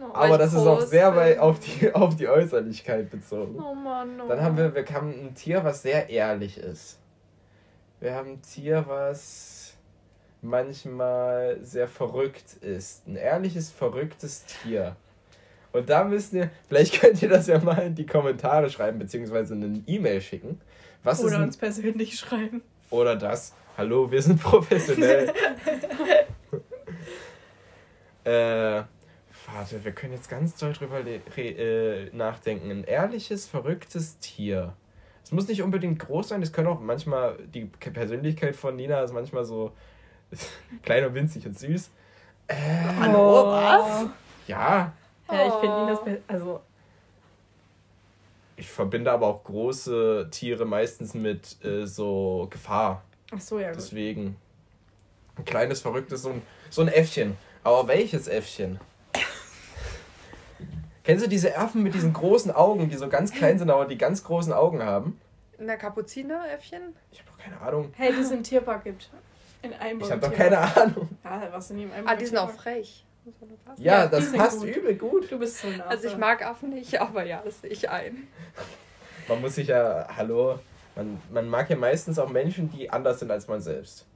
Oh, 0.00 0.14
weil 0.14 0.28
aber 0.28 0.38
das 0.38 0.54
ist 0.54 0.64
auch 0.64 0.80
sehr 0.80 1.14
weit 1.16 1.38
auf 1.38 1.58
die, 1.58 1.92
auf 1.92 2.14
die 2.14 2.28
Äußerlichkeit 2.28 3.10
bezogen. 3.10 3.58
Oh 3.60 3.74
Mann, 3.74 4.20
oh. 4.20 4.28
Dann 4.28 4.40
haben 4.40 4.56
wir, 4.56 4.74
wir 4.74 4.84
haben 4.86 5.10
ein 5.10 5.34
Tier, 5.34 5.64
was 5.64 5.82
sehr 5.82 6.08
ehrlich 6.08 6.58
ist. 6.58 6.98
Wir 8.00 8.14
haben 8.14 8.34
ein 8.34 8.42
Tier, 8.42 8.84
was 8.86 9.57
manchmal 10.42 11.58
sehr 11.62 11.88
verrückt 11.88 12.54
ist. 12.60 13.06
Ein 13.06 13.16
ehrliches, 13.16 13.70
verrücktes 13.70 14.44
Tier. 14.44 14.96
Und 15.72 15.90
da 15.90 16.04
müsst 16.04 16.32
ihr, 16.32 16.50
vielleicht 16.68 17.00
könnt 17.00 17.22
ihr 17.22 17.28
das 17.28 17.46
ja 17.46 17.58
mal 17.58 17.78
in 17.78 17.94
die 17.94 18.06
Kommentare 18.06 18.70
schreiben, 18.70 18.98
beziehungsweise 18.98 19.54
eine 19.54 19.82
E-Mail 19.86 20.20
schicken. 20.20 20.60
Was 21.02 21.22
Oder 21.22 21.36
ein, 21.38 21.44
uns 21.44 21.56
persönlich 21.56 22.18
schreiben. 22.18 22.62
oder 22.90 23.16
das? 23.16 23.54
Hallo, 23.76 24.10
wir 24.10 24.20
sind 24.20 24.42
professionell. 24.42 25.28
äh, 28.24 28.82
warte, 29.52 29.84
wir 29.84 29.92
können 29.92 30.14
jetzt 30.14 30.28
ganz 30.28 30.56
doll 30.56 30.72
drüber 30.72 31.00
äh, 31.06 32.10
nachdenken. 32.12 32.70
Ein 32.70 32.84
ehrliches, 32.84 33.46
verrücktes 33.46 34.18
Tier. 34.18 34.74
Es 35.22 35.30
muss 35.30 35.46
nicht 35.46 35.62
unbedingt 35.62 35.98
groß 35.98 36.28
sein, 36.28 36.42
es 36.42 36.52
können 36.52 36.68
auch 36.68 36.80
manchmal, 36.80 37.36
die 37.54 37.66
Persönlichkeit 37.66 38.56
von 38.56 38.74
Nina 38.76 39.02
ist 39.02 39.12
manchmal 39.12 39.44
so 39.44 39.72
klein 40.82 41.04
und 41.04 41.14
winzig 41.14 41.46
und 41.46 41.58
süß. 41.58 41.90
Äh, 42.48 42.54
Hallo, 43.00 43.46
was? 43.50 44.06
ja, 44.46 44.92
Ja, 45.30 45.46
ich 45.46 45.52
finde 45.54 45.76
Oh. 45.76 45.80
Ninas 45.84 46.02
Pe- 46.04 46.22
also 46.28 46.60
ich 48.56 48.68
verbinde 48.68 49.12
aber 49.12 49.26
auch 49.28 49.44
große 49.44 50.28
Tiere 50.32 50.64
meistens 50.64 51.14
mit 51.14 51.62
äh, 51.64 51.86
so 51.86 52.48
Gefahr. 52.50 53.02
Ach 53.30 53.40
so, 53.40 53.58
ja 53.60 53.68
gut. 53.68 53.76
Deswegen. 53.76 54.36
Ein 55.36 55.44
kleines, 55.44 55.80
verrücktes, 55.80 56.22
so 56.22 56.30
ein, 56.30 56.42
so 56.68 56.82
ein 56.82 56.88
Äffchen. 56.88 57.36
Aber 57.62 57.86
welches 57.86 58.26
Äffchen? 58.26 58.80
Kennst 61.04 61.24
du 61.24 61.28
diese 61.28 61.56
Affen 61.56 61.82
mit 61.84 61.94
diesen 61.94 62.12
großen 62.12 62.50
Augen, 62.50 62.88
die 62.90 62.96
so 62.96 63.08
ganz 63.08 63.32
klein 63.32 63.58
sind, 63.58 63.70
aber 63.70 63.86
die 63.86 63.96
ganz 63.96 64.24
großen 64.24 64.52
Augen 64.52 64.82
haben? 64.82 65.20
Der 65.58 65.76
Kapuzineräffchen? 65.76 66.96
Ich 67.12 67.20
habe 67.20 67.30
doch 67.30 67.38
keine 67.38 67.60
Ahnung. 67.60 67.92
Hey, 67.96 68.12
die 68.12 68.20
es 68.20 68.30
im 68.30 68.42
Tierpark 68.42 68.84
gibt. 68.84 69.10
In 69.62 69.72
einem 69.74 70.00
Ich 70.00 70.10
habe 70.10 70.20
doch 70.20 70.32
keine 70.32 70.58
Ahnung. 70.58 71.08
Ja, 71.24 71.48
was 71.50 71.70
in 71.70 71.78
jedem 71.78 71.92
Ah, 72.06 72.14
die 72.14 72.26
sind 72.26 72.38
auch 72.38 72.50
frech. 72.50 73.04
Ja, 73.76 74.02
Ja, 74.02 74.06
das 74.06 74.32
passt 74.32 74.60
gut. 74.60 74.68
übel 74.76 74.94
gut. 74.94 75.30
Du 75.30 75.38
bist 75.38 75.58
so 75.58 75.68
nah. 75.68 75.84
Also 75.86 76.08
ich 76.08 76.16
mag 76.16 76.44
Affen 76.44 76.70
nicht, 76.70 76.98
aber 77.00 77.24
ja, 77.24 77.42
das 77.44 77.60
sehe 77.60 77.70
ich 77.70 77.88
ein. 77.90 78.28
Man 79.28 79.40
muss 79.40 79.56
sich 79.56 79.68
ja, 79.68 80.06
hallo, 80.16 80.58
man, 80.96 81.20
man 81.30 81.48
mag 81.48 81.68
ja 81.68 81.76
meistens 81.76 82.18
auch 82.18 82.30
Menschen, 82.30 82.70
die 82.70 82.88
anders 82.88 83.18
sind 83.18 83.30
als 83.30 83.46
man 83.46 83.60
selbst. 83.60 84.06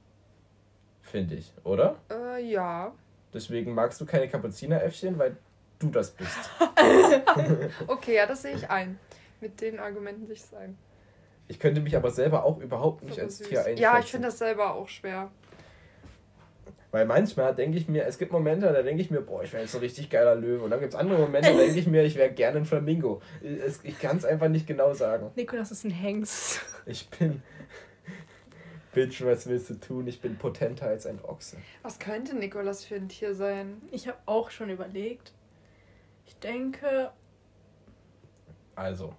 Finde 1.01 1.35
ich, 1.35 1.53
oder? 1.63 1.97
Äh, 2.09 2.43
ja. 2.49 2.91
Deswegen 3.33 3.73
magst 3.73 4.01
du 4.01 4.05
keine 4.05 4.27
Kapuzineräffchen, 4.27 5.17
weil 5.19 5.37
du 5.79 5.89
das 5.89 6.11
bist. 6.11 6.49
Okay, 7.87 8.15
ja, 8.15 8.25
das 8.25 8.41
sehe 8.41 8.55
ich 8.55 8.69
ein. 8.69 8.99
Mit 9.41 9.61
den 9.61 9.79
Argumenten 9.79 10.25
sich 10.27 10.39
es 10.39 10.53
ein. 10.53 10.77
Ich 11.47 11.59
könnte 11.59 11.81
mich 11.81 11.95
aber 11.95 12.11
selber 12.11 12.43
auch 12.45 12.59
überhaupt 12.59 13.03
nicht 13.03 13.15
So 13.15 13.21
als 13.21 13.37
süß. 13.37 13.47
Tier 13.49 13.59
einschätzen. 13.59 13.81
Ja, 13.81 13.99
ich 13.99 14.05
finde 14.05 14.27
das 14.27 14.37
selber 14.37 14.73
auch 14.73 14.87
schwer. 14.87 15.29
Weil 16.91 17.05
manchmal 17.05 17.55
denke 17.55 17.77
ich 17.77 17.87
mir, 17.87 18.05
es 18.05 18.19
gibt 18.19 18.31
Momente, 18.31 18.71
da 18.71 18.83
denke 18.83 19.01
ich 19.01 19.09
mir, 19.09 19.21
boah, 19.21 19.43
ich 19.43 19.51
wäre 19.51 19.63
jetzt 19.63 19.73
ein 19.73 19.79
richtig 19.81 20.11
geiler 20.11 20.35
Löwe. 20.35 20.63
Und 20.63 20.69
dann 20.69 20.79
gibt 20.79 20.93
es 20.93 20.99
andere 20.99 21.19
Momente, 21.19 21.51
da 21.51 21.57
denke 21.57 21.79
ich 21.79 21.87
mir, 21.87 22.03
ich 22.03 22.15
wäre 22.15 22.31
gerne 22.31 22.59
ein 22.59 22.65
Flamingo. 22.65 23.19
Es, 23.41 23.79
ich 23.83 23.97
kann 23.99 24.17
es 24.17 24.25
einfach 24.25 24.47
nicht 24.47 24.67
genau 24.67 24.93
sagen. 24.93 25.31
Nikolas 25.35 25.71
ist 25.71 25.85
ein 25.85 25.91
Hengst. 25.91 26.61
Ich 26.85 27.09
bin. 27.09 27.41
Bitch, 28.93 29.23
was 29.25 29.47
willst 29.47 29.71
du 29.71 29.73
tun? 29.79 30.05
Ich 30.05 30.21
bin 30.21 30.37
potenter 30.37 30.85
als 30.85 31.07
ein 31.07 31.19
Ochse. 31.23 31.57
Was 31.81 31.97
könnte 31.97 32.35
Nikolas 32.35 32.85
für 32.85 32.93
ein 32.95 33.09
Tier 33.09 33.33
sein? 33.33 33.81
Ich 33.91 34.07
habe 34.07 34.19
auch 34.27 34.51
schon 34.51 34.69
überlegt. 34.69 35.33
Ich 36.27 36.37
denke, 36.37 37.09
Also, 38.75 39.15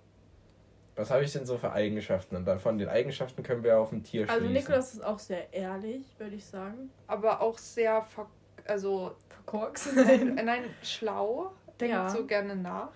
was 0.96 1.10
habe 1.10 1.24
ich 1.24 1.32
denn 1.32 1.44
so 1.46 1.58
für 1.58 1.72
Eigenschaften? 1.72 2.36
Und 2.36 2.44
dann 2.44 2.58
von 2.60 2.78
den 2.78 2.88
Eigenschaften 2.88 3.42
können 3.42 3.64
wir 3.64 3.78
auf 3.78 3.92
ein 3.92 4.02
Tier 4.02 4.26
schließen. 4.26 4.42
also 4.42 4.52
Nikolas 4.52 4.94
ist 4.94 5.04
auch 5.04 5.18
sehr 5.18 5.52
ehrlich, 5.52 6.02
würde 6.18 6.36
ich 6.36 6.44
sagen. 6.44 6.90
Aber 7.06 7.40
auch 7.40 7.58
sehr, 7.58 8.02
ver 8.02 8.26
also, 8.66 9.14
Verkorkst. 9.28 9.94
nein, 9.96 10.34
nein, 10.44 10.64
schlau. 10.82 11.52
Denkt 11.80 11.94
Ja. 11.94 12.08
so 12.08 12.24
gerne 12.24 12.56
nach. 12.56 12.88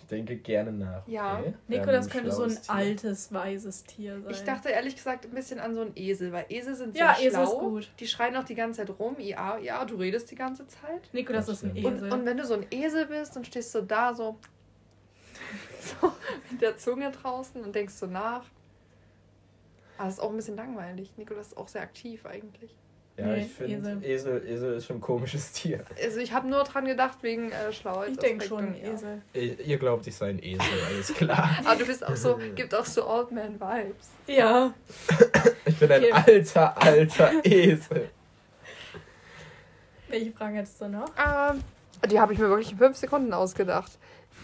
Ich 0.00 0.06
denke 0.06 0.36
gerne 0.36 0.72
nach. 0.72 1.06
Ja. 1.06 1.40
Okay. 1.40 1.52
Nikolas 1.66 2.08
könnte 2.08 2.32
so 2.32 2.44
ein 2.44 2.50
Tier. 2.50 2.74
altes, 2.74 3.30
weises 3.30 3.84
Tier 3.84 4.18
sein. 4.22 4.30
Ich 4.30 4.42
dachte 4.44 4.70
ehrlich 4.70 4.96
gesagt 4.96 5.26
ein 5.26 5.32
bisschen 5.32 5.60
an 5.60 5.74
so 5.74 5.82
einen 5.82 5.92
Esel, 5.96 6.32
weil 6.32 6.46
Esel 6.48 6.74
sind 6.74 6.96
Ja, 6.96 7.14
sehr 7.16 7.26
Esel 7.26 7.42
ist 7.42 7.50
schlau. 7.50 7.58
gut. 7.58 7.90
Die 8.00 8.06
schreien 8.06 8.34
auch 8.36 8.44
die 8.44 8.54
ganze 8.54 8.86
Zeit 8.86 8.98
rum. 8.98 9.16
Ja, 9.18 9.58
ja, 9.58 9.84
du 9.84 9.96
redest 9.96 10.30
die 10.30 10.36
ganze 10.36 10.66
Zeit. 10.66 11.12
Nikolas 11.12 11.44
Das 11.46 11.56
ist 11.56 11.64
ein. 11.64 11.76
Esel. 11.76 11.86
Und, 12.04 12.10
und 12.12 12.24
wenn 12.24 12.38
du 12.38 12.46
so 12.46 12.54
ein 12.54 12.64
Esel 12.70 13.04
bist 13.06 13.36
und 13.36 13.46
stehst 13.46 13.72
so 13.72 13.82
da 13.82 14.14
so, 14.14 14.38
so 16.00 16.12
mit 16.50 16.60
der 16.60 16.76
Zunge 16.76 17.10
draußen 17.10 17.62
und 17.62 17.74
denkst 17.74 17.94
so 17.94 18.06
nach. 18.06 18.44
Aber 19.96 20.06
das 20.06 20.14
ist 20.14 20.20
auch 20.20 20.30
ein 20.30 20.36
bisschen 20.36 20.56
langweilig. 20.56 21.12
Nikolas 21.16 21.48
ist 21.48 21.56
auch 21.56 21.68
sehr 21.68 21.82
aktiv 21.82 22.24
eigentlich. 22.26 22.76
Ja, 23.16 23.26
Nee, 23.26 23.40
ich 23.42 23.52
finde, 23.52 23.90
Esel. 23.90 24.04
Esel. 24.04 24.46
Esel, 24.48 24.74
ist 24.74 24.86
schon 24.86 24.98
ein 24.98 25.00
komisches 25.00 25.50
Tier. 25.54 25.84
Also 26.00 26.20
ich 26.20 26.32
habe 26.32 26.46
nur 26.46 26.62
dran 26.62 26.84
gedacht 26.84 27.18
wegen 27.22 27.50
äh, 27.50 27.72
Schlauheit. 27.72 28.10
ich 28.10 28.18
denke 28.18 28.46
schon, 28.46 28.76
Esel. 28.76 29.22
Ihr 29.32 29.58
ihr 29.58 29.76
glaubt, 29.76 30.06
ich 30.06 30.14
sei 30.14 30.30
ein 30.30 30.38
Esel, 30.40 30.60
alles 30.86 31.12
klar. 31.14 31.50
Aber 31.64 31.74
du 31.80 31.84
bist 31.84 32.06
auch 32.06 32.14
so, 32.14 32.38
gibt 32.54 32.72
auch 32.76 32.84
so 32.84 33.08
Old 33.08 33.32
Man 33.32 33.54
Vibes. 33.60 34.10
Ja. 34.28 34.72
Ich 35.64 35.76
bin 35.78 35.90
ein 35.90 36.04
Okay. 36.04 36.12
alter, 36.12 36.80
alter 36.80 37.44
Esel. 37.44 38.10
Welche 40.08 40.30
Frage 40.32 40.56
hättest 40.58 40.80
du 40.80 40.88
noch? 40.88 41.08
Ähm, 41.18 41.62
die 42.08 42.18
habe 42.20 42.32
ich 42.32 42.38
mir 42.38 42.48
wirklich 42.48 42.70
in 42.72 42.78
fünf 42.78 42.96
Sekunden 42.96 43.32
ausgedacht. 43.34 43.98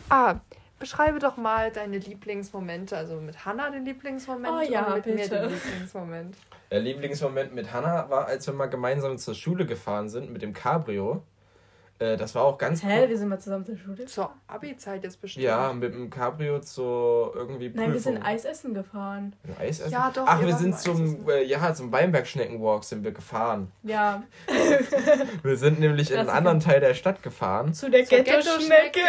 Ah, 0.08 0.40
beschreibe 0.78 1.18
doch 1.18 1.36
mal 1.36 1.70
deine 1.70 1.98
Lieblingsmomente. 1.98 2.96
Also 2.96 3.20
mit 3.20 3.44
Hannah 3.44 3.70
den 3.70 3.84
Lieblingsmoment 3.84 4.52
Oh 4.52 4.60
ja, 4.60 4.86
und 4.86 4.94
mit 4.96 5.06
mir 5.06 5.14
bitte. 5.16 5.40
den 5.40 5.50
Lieblingsmoment. 5.50 6.36
Der 6.70 6.80
Lieblingsmoment 6.80 7.54
mit 7.54 7.72
Hannah 7.72 8.10
war, 8.10 8.26
als 8.26 8.46
wir 8.46 8.54
mal 8.54 8.66
gemeinsam 8.66 9.18
zur 9.18 9.34
Schule 9.34 9.66
gefahren 9.66 10.08
sind 10.08 10.30
mit 10.32 10.42
dem 10.42 10.52
Cabrio. 10.52 11.22
Äh, 12.00 12.16
das 12.16 12.34
war 12.34 12.42
auch 12.44 12.58
ganz 12.58 12.82
Hä, 12.82 13.02
cool. 13.02 13.08
wir 13.08 13.18
sind 13.18 13.28
mal 13.28 13.38
zusammen 13.38 13.64
zur 13.64 13.76
Schule. 13.76 14.04
Zur 14.06 14.32
Abi-Zeit 14.48 15.04
jetzt 15.04 15.20
bestimmt. 15.20 15.44
Ja, 15.44 15.72
mit 15.72 15.94
dem 15.94 16.10
Cabrio 16.10 16.58
zu 16.60 16.82
irgendwie 17.34 17.70
Nein, 17.72 17.92
wir 17.92 18.00
sind 18.00 18.14
Prüfung. 18.16 18.28
Eis 18.30 18.44
essen 18.44 18.74
gefahren. 18.74 19.36
Eis 19.60 19.78
essen? 19.80 19.92
Ja, 19.92 20.10
doch, 20.12 20.24
Ach, 20.26 20.40
wir 20.40 20.48
wir 20.48 20.56
sind 20.56 20.76
zum, 20.78 21.28
äh, 21.28 21.44
ja, 21.44 21.72
zum 21.72 21.92
Weinberg-Schneckenwalk 21.92 22.82
sind 22.82 23.04
wir 23.04 23.12
gefahren. 23.12 23.70
Ja, 23.84 24.22
Wir 25.42 25.56
sind 25.56 25.78
nämlich 25.80 26.10
in 26.10 26.18
einen 26.18 26.30
anderen 26.30 26.60
Teil 26.60 26.80
der 26.80 26.94
Stadt 26.94 27.22
gefahren. 27.22 27.72
zu 27.74 27.90
der 27.90 28.02
Ghetto-Schnecke. 28.02 29.00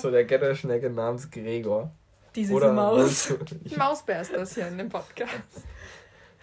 Zu 0.00 0.10
der 0.10 0.24
Ghetto-Schnecke 0.24 0.88
namens 0.90 1.30
Gregor. 1.30 1.90
Die 2.36 2.44
süße 2.44 2.72
Maus. 2.72 3.30
Ein 3.32 3.38
Mausbär 3.78 4.20
ist 4.20 4.32
das 4.32 4.54
hier 4.54 4.68
in 4.68 4.78
dem 4.78 4.88
Podcast. 4.88 5.32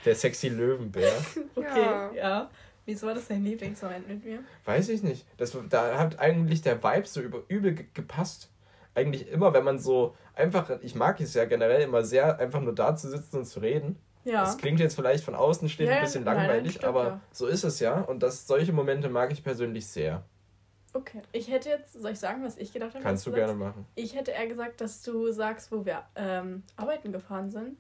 Der 0.04 0.16
sexy 0.16 0.50
Löwenbär. 0.50 1.12
Okay, 1.56 1.82
Ja. 1.82 2.12
ja. 2.14 2.50
Wieso 2.88 3.06
war 3.06 3.14
das 3.14 3.28
dein 3.28 3.44
Lieblingsmoment 3.44 4.08
mit 4.08 4.24
mir? 4.24 4.40
Weiß 4.64 4.88
ich 4.88 5.04
nicht. 5.04 5.28
Das, 5.36 5.56
da 5.70 6.00
hat 6.00 6.20
eigentlich 6.20 6.62
der 6.62 6.82
Vibe 6.82 7.06
so 7.06 7.22
über, 7.22 7.44
übel 7.50 7.74
ge- 7.76 7.86
gepasst. 7.94 8.50
Eigentlich 8.96 9.28
immer, 9.30 9.54
wenn 9.54 9.66
man 9.66 9.78
so 9.78 10.16
einfach, 10.34 10.72
ich 10.82 10.96
mag 10.96 11.20
es 11.20 11.34
ja 11.34 11.44
generell 11.44 11.82
immer 11.82 12.04
sehr, 12.06 12.40
einfach 12.40 12.62
nur 12.62 12.74
da 12.74 12.96
zu 12.96 13.10
sitzen 13.10 13.40
und 13.40 13.46
zu 13.46 13.60
reden. 13.60 13.98
Ja. 14.24 14.42
Das 14.42 14.58
klingt 14.58 14.80
jetzt 14.80 14.96
vielleicht 14.96 15.26
von 15.26 15.36
außen 15.36 15.68
stehend 15.68 15.92
Ja, 15.92 15.98
ein 15.98 16.04
bisschen 16.04 16.24
nein, 16.24 16.38
nein, 16.38 16.48
langweilig, 16.48 16.72
stimmt, 16.72 16.86
aber 16.86 17.04
ja. 17.04 17.22
so 17.32 17.48
ist 17.48 17.66
es 17.66 17.80
ja. 17.82 18.00
Und 18.02 18.24
das, 18.24 18.48
solche 18.48 18.72
Momente 18.72 19.10
mag 19.10 19.32
ich 19.34 19.44
persönlich 19.44 19.86
sehr. 19.86 20.24
Okay. 20.94 21.22
Ich 21.34 21.52
hätte 21.52 21.68
jetzt, 21.70 21.94
soll 21.94 22.12
ich 22.12 22.20
sagen, 22.20 22.42
was 22.44 22.58
ich 22.58 22.72
gedacht 22.72 22.94
habe? 22.96 23.04
Kannst 23.04 23.28
was 23.28 23.32
du 23.34 23.38
gerne 23.38 23.54
machen. 23.54 23.86
Ich 23.96 24.16
hätte 24.16 24.32
eher 24.32 24.48
gesagt, 24.48 24.80
dass 24.82 25.04
du 25.04 25.30
sagst, 25.34 25.72
wo 25.74 25.86
wir 25.86 26.04
ähm, 26.16 26.64
arbeiten 26.78 27.12
gefahren 27.12 27.50
sind. 27.50 27.78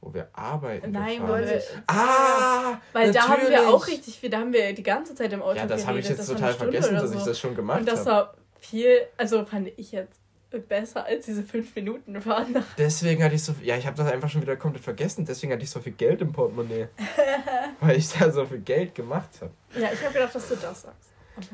Wo 0.00 0.14
wir 0.14 0.28
arbeiten. 0.32 0.92
Nein, 0.92 1.20
gefahren 1.20 1.40
wir. 1.40 1.60
sind. 1.60 1.82
Ah! 1.88 2.80
Weil 2.92 3.12
da 3.12 3.22
haben 3.28 3.42
wir 3.42 3.50
natürlich. 3.50 3.66
auch 3.66 3.86
richtig 3.88 4.18
viel, 4.20 4.30
da 4.30 4.38
haben 4.38 4.52
wir 4.52 4.72
die 4.72 4.82
ganze 4.82 5.14
Zeit 5.14 5.32
im 5.32 5.42
Auto 5.42 5.56
Ja, 5.56 5.66
das 5.66 5.86
habe 5.86 5.98
ich 5.98 6.08
jetzt 6.08 6.26
total 6.26 6.54
vergessen, 6.54 6.94
dass 6.94 7.12
ich 7.12 7.22
das 7.22 7.38
schon 7.38 7.56
gemacht 7.56 7.80
Und 7.80 7.88
das 7.88 8.00
habe. 8.00 8.10
war 8.10 8.34
viel, 8.60 9.00
also 9.16 9.44
fand 9.44 9.68
ich 9.76 9.92
jetzt 9.92 10.20
besser 10.68 11.04
als 11.04 11.26
diese 11.26 11.42
fünf 11.42 11.74
Minuten 11.74 12.20
fahren 12.20 12.52
nach. 12.52 12.64
Deswegen 12.78 13.22
hatte 13.22 13.34
ich 13.34 13.44
so 13.44 13.54
ja, 13.62 13.76
ich 13.76 13.86
habe 13.86 13.96
das 13.96 14.10
einfach 14.10 14.30
schon 14.30 14.40
wieder 14.40 14.56
komplett 14.56 14.84
vergessen. 14.84 15.26
Deswegen 15.26 15.52
hatte 15.52 15.62
ich 15.62 15.70
so 15.70 15.80
viel 15.80 15.92
Geld 15.92 16.22
im 16.22 16.32
Portemonnaie. 16.32 16.88
weil 17.80 17.96
ich 17.96 18.08
da 18.10 18.30
so 18.30 18.46
viel 18.46 18.60
Geld 18.60 18.94
gemacht 18.94 19.30
habe. 19.40 19.50
Ja, 19.74 19.90
ich 19.92 20.02
habe 20.02 20.14
gedacht, 20.14 20.34
dass 20.34 20.48
du 20.48 20.56
das 20.56 20.82
sagst. 20.82 21.10
Aber 21.36 21.46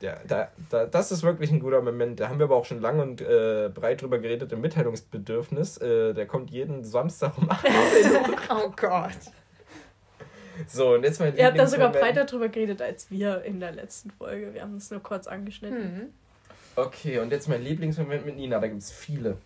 Ja, 0.00 0.16
da, 0.28 0.48
da, 0.70 0.86
das 0.86 1.10
ist 1.10 1.22
wirklich 1.24 1.50
ein 1.50 1.58
guter 1.58 1.82
Moment. 1.82 2.20
Da 2.20 2.28
haben 2.28 2.38
wir 2.38 2.44
aber 2.44 2.54
auch 2.56 2.64
schon 2.64 2.80
lang 2.80 3.00
und 3.00 3.20
äh, 3.20 3.68
breit 3.72 4.00
drüber 4.00 4.18
geredet 4.18 4.52
im 4.52 4.60
Mitteilungsbedürfnis. 4.60 5.78
Äh, 5.78 6.14
der 6.14 6.26
kommt 6.26 6.50
jeden 6.50 6.84
Samstag 6.84 7.36
um 7.36 7.50
8 7.50 7.64
Uhr. 7.64 7.70
Oh 8.50 8.72
Gott. 8.76 9.10
So, 10.66 10.94
und 10.94 11.04
jetzt 11.04 11.20
mein 11.20 11.36
Ihr 11.36 11.46
habt 11.46 11.58
da 11.58 11.66
sogar 11.66 11.92
breiter 11.92 12.24
drüber 12.24 12.48
geredet 12.48 12.82
als 12.82 13.10
wir 13.10 13.42
in 13.42 13.60
der 13.60 13.72
letzten 13.72 14.10
Folge. 14.10 14.54
Wir 14.54 14.62
haben 14.62 14.76
es 14.76 14.90
nur 14.90 15.00
kurz 15.02 15.26
angeschnitten. 15.26 15.82
Hm. 15.98 16.08
Okay, 16.76 17.18
und 17.20 17.30
jetzt 17.30 17.48
mein 17.48 17.62
Lieblingsmoment 17.62 18.24
mit 18.26 18.36
Nina. 18.36 18.58
Da 18.58 18.66
gibt 18.68 18.82
es 18.82 18.90
viele. 18.92 19.36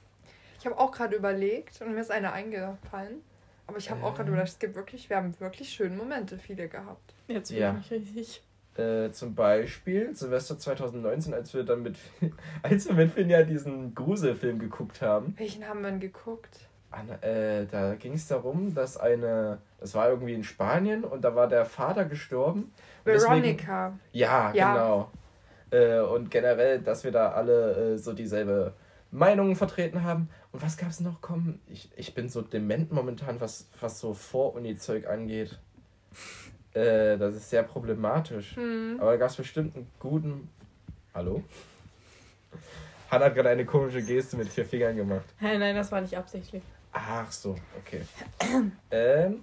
Ich 0.59 0.67
habe 0.67 0.79
auch 0.79 0.93
gerade 0.93 1.17
überlegt 1.17 1.81
und 1.81 1.95
mir 1.95 2.01
ist 2.01 2.11
eine 2.11 2.33
eingefallen. 2.33 3.23
Aber 3.67 3.79
ich 3.79 3.91
habe 3.91 4.03
auch 4.05 4.15
gerade 4.15 4.29
Ähm. 4.29 4.35
überlegt, 4.35 4.53
es 4.53 4.59
gibt 4.59 4.75
wirklich, 4.75 5.09
wir 5.09 5.17
haben 5.17 5.35
wirklich 5.41 5.71
schöne 5.71 5.97
Momente, 5.97 6.39
viele 6.39 6.69
gehabt. 6.69 7.15
Jetzt 7.29 7.51
Ja. 7.51 7.73
bin 7.73 7.81
ich 7.81 7.91
richtig. 7.91 8.43
Äh, 8.77 9.11
zum 9.11 9.35
Beispiel 9.35 10.15
Silvester 10.17 10.59
2019, 10.59 11.35
als 11.35 11.53
wir 11.53 11.63
dann 11.63 11.83
mit, 11.83 11.97
als 12.63 12.87
wir 12.89 12.95
mit 12.95 13.13
Finja 13.13 13.43
diesen 13.43 13.95
Gruselfilm 13.95 14.59
geguckt 14.59 15.03
haben. 15.03 15.35
Welchen 15.37 15.69
haben 15.69 15.83
wir 15.83 15.91
denn 15.91 16.01
geguckt? 16.01 16.69
Anna, 16.91 17.15
äh, 17.23 17.67
da 17.67 17.95
ging 17.95 18.15
es 18.15 18.29
darum, 18.29 18.75
dass 18.75 18.97
eine, 18.97 19.59
das 19.81 19.95
war 19.95 20.09
irgendwie 20.11 20.35
in 20.35 20.45
Spanien 20.45 21.05
und 21.05 21.23
da 21.23 21.35
war 21.35 21.49
der 21.49 21.65
Vater 21.65 22.05
gestorben. 22.07 22.61
Und 22.65 22.73
deswegen- 23.07 23.31
Veronica. 23.43 23.99
Ja, 24.13 24.53
Ja. 24.55 24.73
genau. 24.75 25.11
Äh, 25.71 26.01
und 26.01 26.31
generell, 26.31 26.81
dass 26.81 27.03
wir 27.05 27.13
da 27.13 27.33
alle 27.33 27.95
äh, 27.95 27.99
so 27.99 28.13
dieselbe 28.13 28.75
Meinung 29.11 29.57
vertreten 29.57 30.05
haben. 30.05 30.29
Und 30.53 30.63
was 30.63 30.77
gab 30.77 30.91
es 30.91 31.01
noch? 31.01 31.21
Komm, 31.23 31.59
ich, 31.67 31.91
ich 31.97 32.15
bin 32.15 32.29
so 32.29 32.41
dement 32.43 32.93
momentan, 32.93 33.41
was, 33.41 33.69
was 33.81 33.99
so 34.01 34.13
Vor-Uni-Zeug 34.15 35.07
angeht. 35.09 35.59
Äh, 36.75 37.19
das 37.19 37.35
ist 37.37 37.51
sehr 37.51 37.63
problematisch. 37.63 38.57
Hm. 38.57 38.97
Aber 39.01 39.13
da 39.13 39.17
gab 39.17 39.31
es 39.31 39.37
bestimmt 39.37 39.77
einen 39.77 39.91
guten. 39.99 40.49
Hallo? 41.15 41.43
Hannah 43.11 43.27
hat 43.27 43.35
gerade 43.35 43.51
eine 43.51 43.67
komische 43.67 44.03
Geste 44.03 44.37
mit 44.39 44.49
vier 44.49 44.65
Fingern 44.65 44.97
gemacht. 44.97 45.27
Hä, 45.39 45.59
nein, 45.59 45.75
das 45.75 45.93
war 45.93 46.01
nicht 46.01 46.17
absichtlich. 46.17 46.63
Ach 46.93 47.31
so, 47.31 47.57
okay. 47.79 48.03
ähm, 48.91 49.43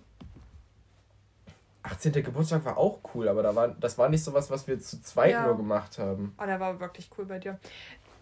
18. 1.84 2.12
Geburtstag 2.12 2.66
war 2.66 2.78
auch 2.78 3.00
cool, 3.14 3.28
aber 3.28 3.42
da 3.42 3.56
war, 3.56 3.70
das 3.70 3.98
war 3.98 4.10
nicht 4.10 4.24
so 4.24 4.34
was, 4.34 4.52
was 4.52 4.68
wir 4.68 4.80
zu 4.80 5.02
zweit 5.02 5.32
Ja. 5.32 5.46
nur 5.46 5.58
gemacht 5.58 5.98
haben. 5.98 6.36
Oh, 6.38 6.46
der 6.46 6.60
war 6.60 6.80
wirklich 6.80 7.10
cool 7.18 7.26
bei 7.26 7.40
dir. 7.40 7.60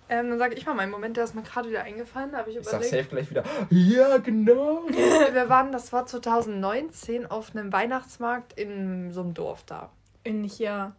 Ähm, 0.09 0.29
dann 0.29 0.39
sage 0.39 0.55
ich 0.55 0.65
mal 0.65 0.73
meinen 0.73 0.91
Moment, 0.91 1.17
der 1.17 1.25
ist 1.25 1.35
mir 1.35 1.41
gerade 1.43 1.69
wieder 1.69 1.83
eingefallen. 1.83 2.31
Da 2.31 2.37
habe 2.39 2.49
ich 2.49 2.57
Ich 2.57 2.63
sag 2.63 2.75
überlegt. 2.81 2.91
safe 2.95 3.09
gleich 3.09 3.29
wieder. 3.29 3.43
Ja, 3.69 4.17
genau. 4.17 4.83
Wir 4.87 5.49
waren, 5.49 5.71
das 5.71 5.91
war 5.91 6.05
2019 6.05 7.25
auf 7.25 7.55
einem 7.55 7.71
Weihnachtsmarkt 7.73 8.53
in 8.59 9.11
so 9.11 9.21
einem 9.21 9.33
Dorf 9.33 9.63
da. 9.65 9.89
In 10.23 10.43
hier. 10.43 10.93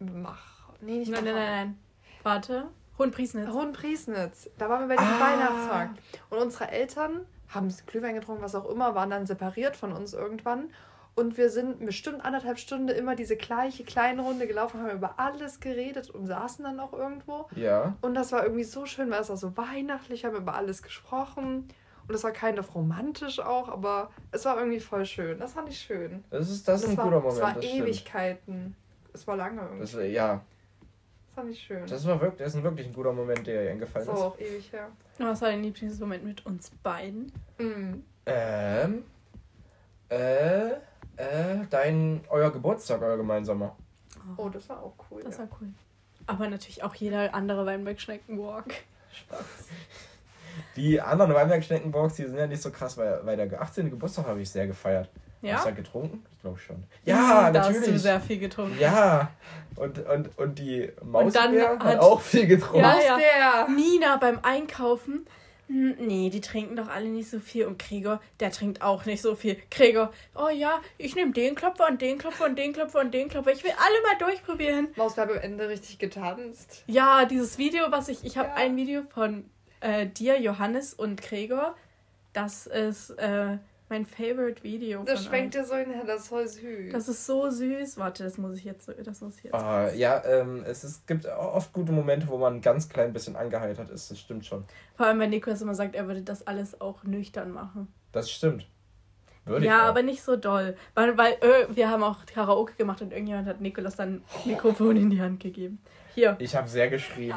Mach. 0.00 0.58
Nee, 0.80 0.98
nicht 0.98 1.10
Nein, 1.10 1.24
nein, 1.24 1.34
nein, 1.34 1.50
nein. 1.66 1.78
Warte. 2.22 2.64
Hohenpriesnitz. 2.98 3.48
Hohenpriesnitz. 3.50 4.50
Da 4.58 4.68
waren 4.68 4.88
wir 4.88 4.96
bei 4.96 5.02
diesem 5.02 5.14
Ah. 5.14 5.20
Weihnachtsmarkt. 5.20 5.98
Und 6.30 6.38
unsere 6.38 6.68
Eltern 6.70 7.20
haben 7.48 7.72
Glühwein 7.86 8.14
getrunken, 8.14 8.42
was 8.42 8.54
auch 8.54 8.68
immer, 8.68 8.94
waren 8.94 9.10
dann 9.10 9.26
separiert 9.26 9.76
von 9.76 9.92
uns 9.92 10.12
irgendwann. 10.14 10.70
Und 11.18 11.36
wir 11.36 11.50
sind 11.50 11.84
bestimmt 11.84 12.24
anderthalb 12.24 12.58
Stunden 12.58 12.88
immer 12.88 13.16
diese 13.16 13.36
gleiche 13.36 13.82
kleine 13.84 14.22
Runde 14.22 14.46
gelaufen, 14.46 14.80
haben 14.80 14.90
über 14.96 15.14
alles 15.18 15.60
geredet 15.60 16.10
und 16.10 16.26
saßen 16.26 16.64
dann 16.64 16.78
auch 16.80 16.92
irgendwo. 16.92 17.46
Ja. 17.56 17.96
Und 18.00 18.14
das 18.14 18.30
war 18.32 18.44
irgendwie 18.44 18.64
so 18.64 18.86
schön, 18.86 19.10
weil 19.10 19.20
es 19.20 19.28
war 19.28 19.36
so 19.36 19.56
weihnachtlich, 19.56 20.24
haben 20.24 20.36
über 20.36 20.54
alles 20.54 20.82
gesprochen. 20.82 21.68
Und 22.06 22.14
es 22.14 22.24
war 22.24 22.30
kind 22.30 22.58
of 22.58 22.74
romantisch 22.74 23.38
auch, 23.40 23.68
aber 23.68 24.10
es 24.30 24.44
war 24.46 24.56
irgendwie 24.58 24.80
voll 24.80 25.04
schön. 25.04 25.38
Das 25.38 25.52
fand 25.52 25.68
ich 25.68 25.78
schön. 25.78 26.24
Das 26.30 26.48
ist, 26.48 26.66
das 26.66 26.82
ist 26.84 26.90
ein 26.90 26.96
war, 26.96 27.04
guter 27.04 27.16
Es 27.18 27.22
Moment. 27.24 27.42
war 27.42 27.54
das 27.54 27.64
stimmt. 27.66 27.82
Ewigkeiten. 27.82 28.76
Es 29.12 29.26
war 29.26 29.36
lange 29.36 29.60
irgendwie. 29.60 29.80
Das, 29.80 29.90
Das, 29.90 30.00
war- 30.00 30.06
ja, 30.06 30.40
fand 31.34 31.50
ich 31.50 31.60
schön. 31.60 31.84
das 31.86 32.06
war 32.06 32.20
wirklich, 32.20 32.38
das 32.38 32.48
ist 32.48 32.56
ein 32.56 32.62
wirklich 32.62 32.86
ein 32.86 32.92
guter 32.94 33.12
Moment, 33.12 33.46
der 33.46 33.64
ihr 33.64 33.70
eingefallen 33.72 34.06
das 34.06 34.14
ist. 34.14 34.20
war 34.22 34.28
auch 34.28 34.38
ewig 34.38 34.72
her. 34.72 34.88
Was 35.18 35.42
war 35.42 35.48
dein 35.50 35.62
Lieblingsmoment 35.62 36.24
mit 36.24 36.46
uns 36.46 36.70
beiden? 36.82 37.30
Mhm. 37.58 38.04
Ähm, 38.24 39.04
äh, 40.08 40.70
äh, 41.18 41.66
dein, 41.70 42.20
euer 42.30 42.50
Geburtstag, 42.50 43.02
euer 43.02 43.16
gemeinsamer. 43.16 43.76
Oh, 44.36 44.48
das 44.48 44.68
war 44.68 44.82
auch 44.82 44.94
cool. 45.10 45.22
Das 45.24 45.34
ja. 45.36 45.40
war 45.40 45.48
cool. 45.60 45.68
Aber 46.26 46.48
natürlich 46.48 46.82
auch 46.82 46.94
jeder 46.94 47.34
andere 47.34 47.64
Weinberg-Schneckenwalk. 47.66 48.74
Spaß. 49.12 49.68
Die 50.76 51.00
anderen 51.00 51.34
Weinberg-Schneckenbox, 51.34 52.14
die 52.16 52.24
sind 52.24 52.36
ja 52.36 52.46
nicht 52.46 52.62
so 52.62 52.70
krass, 52.70 52.96
weil, 52.96 53.20
weil 53.24 53.36
der 53.36 53.60
18. 53.60 53.90
Geburtstag 53.90 54.26
habe 54.26 54.40
ich 54.40 54.50
sehr 54.50 54.66
gefeiert. 54.66 55.08
Ja? 55.40 55.54
Hast 55.54 55.66
du 55.66 55.70
da 55.70 55.76
getrunken? 55.76 56.26
Ich 56.32 56.40
glaube 56.40 56.58
schon. 56.58 56.82
Ja, 57.04 57.50
da 57.52 57.60
hast 57.60 57.70
du 57.70 57.78
natürlich. 57.80 58.02
sehr 58.02 58.20
viel 58.20 58.38
getrunken. 58.40 58.76
Ja, 58.78 59.30
und, 59.76 59.98
und, 60.06 60.36
und 60.38 60.58
die 60.58 60.90
Maus 61.04 61.32
dann 61.32 61.56
hat, 61.60 61.80
hat- 61.82 61.98
auch 62.00 62.20
viel 62.20 62.46
getrunken. 62.46 62.80
Ja, 62.80 63.18
Ja. 63.18 63.68
Nina 63.68 64.16
beim 64.16 64.40
Einkaufen. 64.42 65.26
"Hm, 65.68 65.96
Nee, 66.00 66.30
die 66.30 66.40
trinken 66.40 66.76
doch 66.76 66.88
alle 66.88 67.08
nicht 67.08 67.28
so 67.30 67.38
viel. 67.40 67.66
Und 67.66 67.78
Gregor, 67.78 68.20
der 68.40 68.50
trinkt 68.50 68.82
auch 68.82 69.04
nicht 69.04 69.22
so 69.22 69.34
viel. 69.34 69.56
Gregor, 69.70 70.12
oh 70.34 70.48
ja, 70.48 70.80
ich 70.96 71.14
nehme 71.14 71.32
den 71.32 71.54
Klopfer 71.54 71.86
und 71.88 72.00
den 72.02 72.18
Klopfer 72.18 72.46
und 72.46 72.58
den 72.58 72.72
Klopfer 72.72 73.00
und 73.00 73.12
den 73.12 73.28
Klopfer. 73.28 73.52
Ich 73.52 73.62
will 73.64 73.72
alle 73.78 74.02
mal 74.02 74.26
durchprobieren. 74.26 74.88
Maus 74.96 75.16
war 75.16 75.28
am 75.30 75.36
Ende 75.36 75.68
richtig 75.68 75.98
getanzt. 75.98 76.82
Ja, 76.86 77.24
dieses 77.26 77.58
Video, 77.58 77.84
was 77.90 78.08
ich. 78.08 78.24
Ich 78.24 78.36
habe 78.38 78.48
Ja. 78.48 78.54
ein 78.54 78.76
Video 78.76 79.02
von 79.02 79.44
äh, 79.80 80.06
dir, 80.06 80.40
Johannes 80.40 80.92
und 80.94 81.22
Gregor. 81.22 81.76
Das 82.32 82.66
ist 82.66 83.10
äh, 83.10 83.58
mein 83.88 84.04
Favorite 84.06 84.62
Video. 84.62 85.02
Das 85.04 85.20
von 85.24 85.28
schwenkt 85.30 85.54
dir 85.54 85.64
so 85.64 85.74
hinher, 85.76 86.04
das 86.06 86.22
ist 86.22 86.28
voll 86.28 86.46
süß. 86.46 86.92
Das 86.92 87.08
ist 87.08 87.24
so 87.26 87.48
süß. 87.50 87.98
Warte, 87.98 88.24
das 88.24 88.38
muss 88.38 88.56
ich 88.58 88.64
jetzt. 88.64 88.86
so- 88.86 88.92
Das 88.92 89.20
muss 89.20 89.38
ich 89.38 89.44
jetzt. 89.44 89.54
Ah, 89.54 89.90
ja, 89.92 90.22
ähm, 90.24 90.62
es 90.66 90.84
ist, 90.84 91.06
gibt 91.06 91.26
oft 91.26 91.72
gute 91.72 91.92
Momente, 91.92 92.28
wo 92.28 92.38
man 92.38 92.56
ein 92.56 92.60
ganz 92.60 92.88
klein 92.88 93.12
bisschen 93.12 93.36
angeheitert 93.36 93.90
ist. 93.90 94.10
Das 94.10 94.18
stimmt 94.18 94.44
schon. 94.46 94.64
Vor 94.96 95.06
allem, 95.06 95.18
wenn 95.20 95.30
Niklas 95.30 95.62
immer 95.62 95.74
sagt, 95.74 95.94
er 95.94 96.06
würde 96.06 96.22
das 96.22 96.46
alles 96.46 96.80
auch 96.80 97.02
nüchtern 97.04 97.50
machen. 97.50 97.88
Das 98.12 98.30
stimmt. 98.30 98.66
Würde 99.44 99.64
ja, 99.64 99.82
aber 99.84 100.02
nicht 100.02 100.22
so 100.22 100.36
doll. 100.36 100.76
Weil, 100.94 101.16
weil 101.16 101.32
äh, 101.40 101.66
wir 101.74 101.88
haben 101.88 102.02
auch 102.02 102.26
Karaoke 102.26 102.74
gemacht 102.74 103.00
und 103.00 103.12
irgendjemand 103.12 103.48
hat 103.48 103.62
Nikolas 103.62 103.96
dann 103.96 104.16
ein 104.16 104.22
Mikrofon 104.44 104.96
in 104.98 105.08
die 105.08 105.22
Hand 105.22 105.40
gegeben. 105.40 105.80
Hier. 106.14 106.36
Ich 106.38 106.54
habe 106.54 106.68
sehr 106.68 106.88
geschrien. 106.90 107.34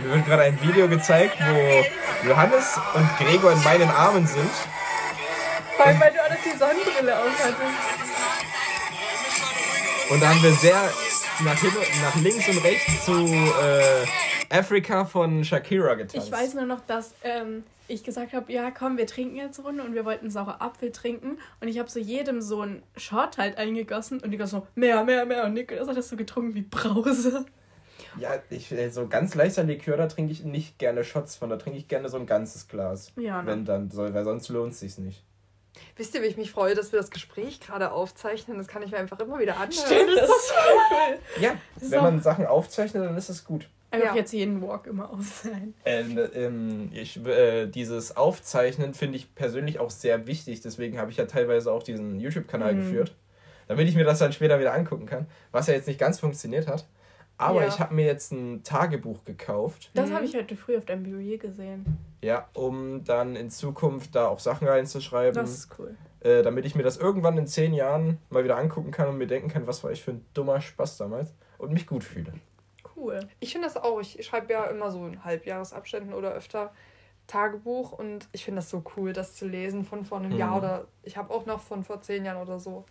Mir 0.00 0.14
wird 0.14 0.26
gerade 0.26 0.42
ein 0.42 0.60
Video 0.60 0.88
gezeigt, 0.88 1.36
wo 1.38 2.26
Johannes 2.28 2.80
und 2.94 3.08
Gregor 3.18 3.52
in 3.52 3.62
meinen 3.62 3.88
Armen 3.90 4.26
sind. 4.26 4.50
Vor 5.82 5.90
allem, 5.90 6.00
weil 6.00 6.12
du 6.12 6.22
auch 6.22 6.30
noch 6.30 6.36
die 6.44 6.56
Sonnenbrille 6.56 7.18
aufhattest. 7.18 7.60
Und 10.10 10.22
da 10.22 10.28
haben 10.28 10.40
wir 10.40 10.52
sehr 10.52 10.80
nach, 11.44 11.60
hin, 11.60 11.72
nach 12.02 12.14
links 12.22 12.48
und 12.48 12.58
rechts 12.58 13.04
zu 13.04 13.12
äh, 13.12 14.06
Africa 14.56 15.04
von 15.04 15.42
Shakira 15.42 15.94
getanzt. 15.94 16.24
Ich 16.24 16.32
weiß 16.32 16.54
nur 16.54 16.66
noch, 16.66 16.82
dass 16.86 17.14
ähm, 17.24 17.64
ich 17.88 18.04
gesagt 18.04 18.32
habe, 18.32 18.52
ja 18.52 18.70
komm, 18.70 18.96
wir 18.96 19.08
trinken 19.08 19.34
jetzt 19.34 19.58
eine 19.58 19.66
Runde 19.66 19.82
und 19.82 19.94
wir 19.94 20.04
wollten 20.04 20.30
saure 20.30 20.60
Apfel 20.60 20.92
trinken. 20.92 21.38
Und 21.60 21.66
ich 21.66 21.80
habe 21.80 21.90
so 21.90 21.98
jedem 21.98 22.42
so 22.42 22.60
einen 22.60 22.84
Shot 22.96 23.38
halt 23.38 23.58
eingegossen 23.58 24.20
und 24.20 24.30
Nikolas 24.30 24.52
so, 24.52 24.64
mehr, 24.76 25.02
mehr, 25.02 25.26
mehr. 25.26 25.46
Und 25.46 25.54
Nikolas 25.54 25.88
hat 25.88 25.96
das 25.96 26.08
so 26.08 26.14
getrunken 26.14 26.54
wie 26.54 26.62
Brause. 26.62 27.44
Ja, 28.20 28.30
ich, 28.50 28.70
äh, 28.70 28.90
so 28.90 29.08
ganz 29.08 29.34
leichter 29.34 29.64
Likör, 29.64 29.96
da 29.96 30.06
trinke 30.06 30.30
ich 30.30 30.44
nicht 30.44 30.78
gerne 30.78 31.02
Shots 31.02 31.34
von, 31.34 31.50
da 31.50 31.56
trinke 31.56 31.80
ich 31.80 31.88
gerne 31.88 32.08
so 32.08 32.18
ein 32.18 32.26
ganzes 32.26 32.68
Glas. 32.68 33.10
Ja, 33.16 33.42
ne? 33.42 33.50
Wenn 33.50 33.64
dann 33.64 33.90
soll, 33.90 34.14
weil 34.14 34.24
sonst 34.24 34.48
lohnt 34.48 34.74
es 34.74 34.78
sich 34.78 34.96
nicht. 34.98 35.24
Wisst 35.96 36.14
ihr, 36.14 36.22
wie 36.22 36.26
ich 36.26 36.36
mich 36.36 36.50
freue, 36.50 36.74
dass 36.74 36.92
wir 36.92 36.98
das 36.98 37.10
Gespräch 37.10 37.60
gerade 37.60 37.92
aufzeichnen? 37.92 38.58
Das 38.58 38.68
kann 38.68 38.82
ich 38.82 38.90
mir 38.90 38.98
einfach 38.98 39.18
immer 39.20 39.38
wieder 39.38 39.54
anhören. 39.54 39.72
Stimmt, 39.72 40.10
das 40.16 40.28
ist 40.28 40.48
so 40.48 40.54
cool. 40.90 41.18
Ja, 41.42 41.54
ist 41.80 41.90
wenn 41.90 42.02
man 42.02 42.20
Sachen 42.22 42.46
aufzeichnet, 42.46 43.04
dann 43.04 43.16
ist 43.16 43.28
es 43.28 43.44
gut. 43.44 43.68
Einfach 43.90 44.08
Ja. 44.08 44.14
jetzt 44.14 44.32
jeden 44.32 44.62
Walk 44.62 44.86
immer 44.86 45.10
auf 45.10 45.42
sein. 45.44 45.74
Ähm, 45.84 46.18
ähm, 46.34 46.90
ich, 46.94 47.22
äh, 47.26 47.66
dieses 47.66 48.16
Aufzeichnen 48.16 48.94
finde 48.94 49.16
ich 49.18 49.34
persönlich 49.34 49.80
auch 49.80 49.90
sehr 49.90 50.26
wichtig. 50.26 50.62
Deswegen 50.62 50.98
habe 50.98 51.10
ich 51.10 51.18
ja 51.18 51.26
teilweise 51.26 51.70
auch 51.70 51.82
diesen 51.82 52.18
YouTube-Kanal 52.18 52.74
Mhm. 52.74 52.78
geführt. 52.80 53.14
Damit 53.68 53.88
ich 53.88 53.94
mir 53.94 54.04
das 54.04 54.18
dann 54.18 54.32
später 54.32 54.58
wieder 54.58 54.72
angucken 54.72 55.06
kann. 55.06 55.26
Was 55.50 55.66
ja 55.66 55.74
jetzt 55.74 55.88
nicht 55.88 56.00
ganz 56.00 56.18
funktioniert 56.20 56.68
hat. 56.68 56.86
Aber 57.38 57.62
Ja. 57.62 57.68
ich 57.68 57.80
habe 57.80 57.94
mir 57.94 58.04
jetzt 58.04 58.30
ein 58.32 58.62
Tagebuch 58.62 59.24
gekauft. 59.24 59.90
Das 59.94 60.10
Mhm. 60.10 60.14
habe 60.14 60.24
ich 60.24 60.34
heute 60.36 60.56
früh 60.56 60.76
auf 60.76 60.84
deinem 60.84 61.04
Reel 61.16 61.38
gesehen. 61.38 61.84
Ja, 62.22 62.48
um 62.54 63.02
dann 63.04 63.34
in 63.34 63.50
Zukunft 63.50 64.14
da 64.14 64.28
auch 64.28 64.38
Sachen 64.38 64.68
reinzuschreiben. 64.68 65.34
Das 65.34 65.50
ist 65.52 65.68
cool. 65.78 65.96
äh, 66.20 66.42
damit 66.44 66.64
ich 66.66 66.76
mir 66.76 66.84
das 66.84 66.98
irgendwann 66.98 67.36
in 67.36 67.48
zehn 67.48 67.74
Jahren 67.74 68.18
mal 68.30 68.44
wieder 68.44 68.56
angucken 68.56 68.92
kann 68.92 69.08
und 69.08 69.18
mir 69.18 69.26
denken 69.26 69.48
kann, 69.48 69.66
was 69.66 69.82
war 69.82 69.90
ich 69.90 70.04
für 70.04 70.12
ein 70.12 70.24
dummer 70.34 70.60
Spaß 70.60 70.96
damals 70.98 71.34
und 71.58 71.72
mich 71.72 71.84
gut 71.84 72.04
fühle. 72.04 72.32
Cool. 72.94 73.18
Ich 73.40 73.50
finde 73.52 73.66
das 73.66 73.76
auch. 73.76 74.00
Ich 74.00 74.24
schreibe 74.24 74.52
ja 74.52 74.66
immer 74.66 74.92
so 74.92 75.04
in 75.04 75.24
Halbjahresabständen 75.24 76.14
oder 76.14 76.30
öfter 76.32 76.72
Tagebuch 77.26 77.92
und 77.92 78.28
ich 78.32 78.44
finde 78.44 78.58
das 78.58 78.70
so 78.70 78.84
cool, 78.96 79.12
das 79.12 79.34
zu 79.34 79.48
lesen 79.48 79.84
von 79.84 80.04
vor 80.04 80.18
einem 80.18 80.32
Mhm. 80.32 80.38
Jahr 80.38 80.56
oder 80.58 80.84
ich 81.02 81.16
habe 81.16 81.32
auch 81.32 81.46
noch 81.46 81.60
von 81.60 81.82
vor 81.82 82.00
zehn 82.00 82.24
Jahren 82.24 82.40
oder 82.40 82.58
so 82.60 82.84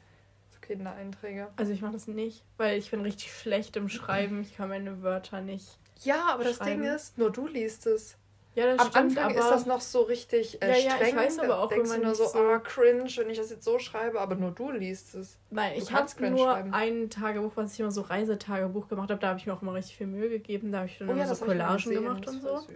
Kindereinträge. 0.71 1.47
Also 1.57 1.71
ich 1.73 1.81
mache 1.81 1.93
das 1.93 2.07
nicht, 2.07 2.43
weil 2.57 2.77
ich 2.77 2.91
bin 2.91 3.01
richtig 3.01 3.33
schlecht 3.33 3.75
im 3.75 3.89
Schreiben. 3.89 4.41
Ich 4.41 4.55
kann 4.57 4.69
meine 4.69 5.01
Wörter 5.03 5.41
nicht. 5.41 5.77
Ja, 6.03 6.27
aber 6.29 6.43
das 6.43 6.57
Schreiben. 6.57 6.81
Ding 6.83 6.91
ist, 6.95 7.17
nur 7.17 7.31
du 7.31 7.47
liest 7.47 7.85
es. 7.87 8.17
Ja, 8.53 8.65
das 8.65 8.79
Am 8.79 8.87
stimmt, 8.89 9.17
Anfang 9.17 9.31
aber 9.31 9.39
ist 9.39 9.49
das 9.49 9.65
noch 9.65 9.79
so 9.79 10.01
richtig 10.01 10.61
äh, 10.61 10.71
Ja, 10.71 10.75
ja, 10.75 10.77
ich 10.77 10.91
streng. 11.07 11.15
weiß 11.15 11.39
aber 11.39 11.59
auch, 11.59 11.69
denkst 11.69 11.89
wenn 11.89 11.99
man 11.99 12.07
nur 12.07 12.15
so, 12.15 12.25
so- 12.27 12.37
ah, 12.37 12.59
cringe, 12.59 13.09
wenn 13.15 13.29
ich 13.29 13.37
das 13.37 13.49
jetzt 13.49 13.63
so 13.63 13.79
schreibe, 13.79 14.19
aber 14.19 14.35
nur 14.35 14.51
du 14.51 14.71
liest 14.71 15.15
es. 15.15 15.37
Nein, 15.51 15.73
Du 15.77 15.83
ich 15.83 15.91
habe 15.93 16.29
nur 16.29 16.51
schreiben. 16.51 16.73
ein 16.73 17.09
Tagebuch, 17.09 17.53
was 17.55 17.73
ich 17.73 17.79
immer 17.79 17.91
so 17.91 18.01
Reisetagebuch 18.01 18.89
gemacht 18.89 19.09
habe. 19.09 19.21
Da 19.21 19.29
habe 19.29 19.39
ich 19.39 19.45
mir 19.45 19.53
auch 19.53 19.61
immer 19.61 19.73
richtig 19.73 19.95
viel 19.95 20.07
Mühe 20.07 20.27
gegeben. 20.29 20.71
Da 20.73 20.79
habe 20.79 20.87
ich 20.87 20.97
dann 20.97 21.09
Oh 21.09 21.15
das 21.15 21.39
so 21.39 21.45
Collagen 21.45 21.91
gemacht 21.93 22.27
und 22.27 22.41
so. 22.41 22.57
süß. 22.57 22.67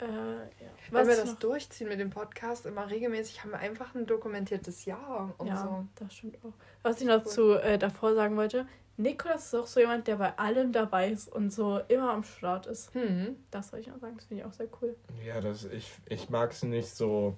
Äh, 0.00 0.04
ja. 0.06 0.70
Weil 0.90 1.02
Was 1.06 1.08
wir 1.08 1.16
das 1.24 1.32
noch- 1.32 1.38
durchziehen 1.38 1.88
mit 1.88 1.98
dem 2.00 2.10
Podcast 2.10 2.66
immer 2.66 2.90
regelmäßig, 2.90 3.42
haben 3.42 3.50
wir 3.50 3.58
einfach 3.58 3.94
ein 3.94 4.06
dokumentiertes 4.06 4.84
Jahr 4.84 5.34
und 5.38 5.46
ja, 5.48 5.56
so. 5.56 5.86
das 6.04 6.14
stimmt 6.14 6.36
auch. 6.44 6.52
Was 6.82 7.00
ich 7.00 7.06
noch 7.06 7.24
Cool. 7.24 7.30
zu 7.32 7.52
äh, 7.54 7.78
davor 7.78 8.14
sagen 8.14 8.36
wollte, 8.36 8.66
Nikolas 8.98 9.46
ist 9.46 9.54
auch 9.54 9.66
so 9.66 9.80
jemand, 9.80 10.06
der 10.08 10.16
bei 10.16 10.38
allem 10.38 10.72
dabei 10.72 11.10
ist 11.10 11.30
und 11.30 11.50
so 11.52 11.80
immer 11.88 12.12
am 12.12 12.24
Start 12.24 12.66
ist. 12.66 12.94
Hm. 12.94 13.36
Das 13.50 13.68
soll 13.68 13.80
ich 13.80 13.86
noch 13.88 13.98
sagen, 13.98 14.16
das 14.16 14.24
finde 14.26 14.42
ich 14.42 14.48
auch 14.48 14.52
sehr 14.54 14.68
cool. 14.80 14.96
Ja, 15.24 15.40
das, 15.40 15.64
ich, 15.64 15.92
ich 16.08 16.30
mag 16.30 16.52
es 16.52 16.62
nicht 16.62 16.88
so. 16.88 17.36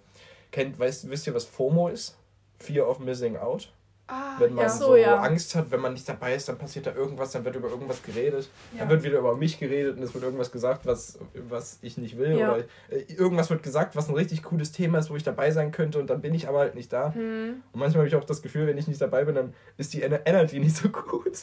Kennt, 0.53 0.79
weißt, 0.79 1.11
wisst 1.11 1.27
ihr, 1.27 1.35
was 1.35 1.45
FOMO 1.45 1.89
ist? 1.89 2.17
Fear 2.59 2.89
of 2.89 3.01
Missing 3.01 3.37
Out. 3.37 3.73
Ah, 4.11 4.37
Wenn 4.39 4.55
man 4.55 4.65
ja. 4.65 4.71
so, 4.71 4.87
so 4.87 4.97
ja. 4.97 5.19
Angst 5.21 5.55
hat, 5.55 5.71
wenn 5.71 5.81
man 5.81 5.93
nicht 5.93 6.09
dabei 6.09 6.35
ist, 6.35 6.49
dann 6.49 6.57
passiert 6.57 6.87
da 6.87 6.95
irgendwas, 6.95 7.31
dann 7.33 7.45
wird 7.45 7.57
über 7.57 7.69
irgendwas 7.69 8.03
geredet. 8.03 8.49
Ja. 8.73 8.79
Dann 8.81 8.89
wird 8.89 9.03
wieder 9.03 9.19
über 9.19 9.37
mich 9.37 9.59
geredet 9.59 9.99
und 9.99 10.03
es 10.03 10.15
wird 10.15 10.25
irgendwas 10.25 10.51
gesagt, 10.51 10.87
was, 10.87 11.19
was 11.49 11.79
ich 11.83 11.99
nicht 11.99 12.17
will. 12.17 12.39
Ja. 12.39 12.55
Oder 12.55 12.65
äh, 12.89 13.01
irgendwas 13.15 13.51
wird 13.51 13.63
gesagt, 13.63 13.97
was 13.97 14.09
ein 14.09 14.15
richtig 14.15 14.43
cooles 14.43 14.73
Thema 14.73 14.99
ist, 14.99 15.11
wo 15.11 15.17
ich 15.17 15.25
dabei 15.25 15.51
sein 15.51 15.73
könnte 15.73 15.99
und 15.99 16.09
dann 16.09 16.23
bin 16.23 16.33
ich 16.33 16.49
aber 16.49 16.61
halt 16.61 16.75
nicht 16.75 16.91
da. 16.91 17.13
Hm. 17.13 17.63
Und 17.73 17.79
manchmal 17.81 18.01
habe 18.01 18.09
ich 18.09 18.17
auch 18.17 18.25
das 18.25 18.41
Gefühl, 18.41 18.67
wenn 18.67 18.79
ich 18.79 18.89
nicht 18.89 19.01
dabei 19.01 19.25
bin, 19.27 19.35
dann 19.35 19.55
ist 19.77 19.93
die 19.93 20.03
Ener- 20.03 20.23
Energy 20.27 20.59
nicht 20.59 20.77
so 20.77 20.89
gut. 20.89 21.41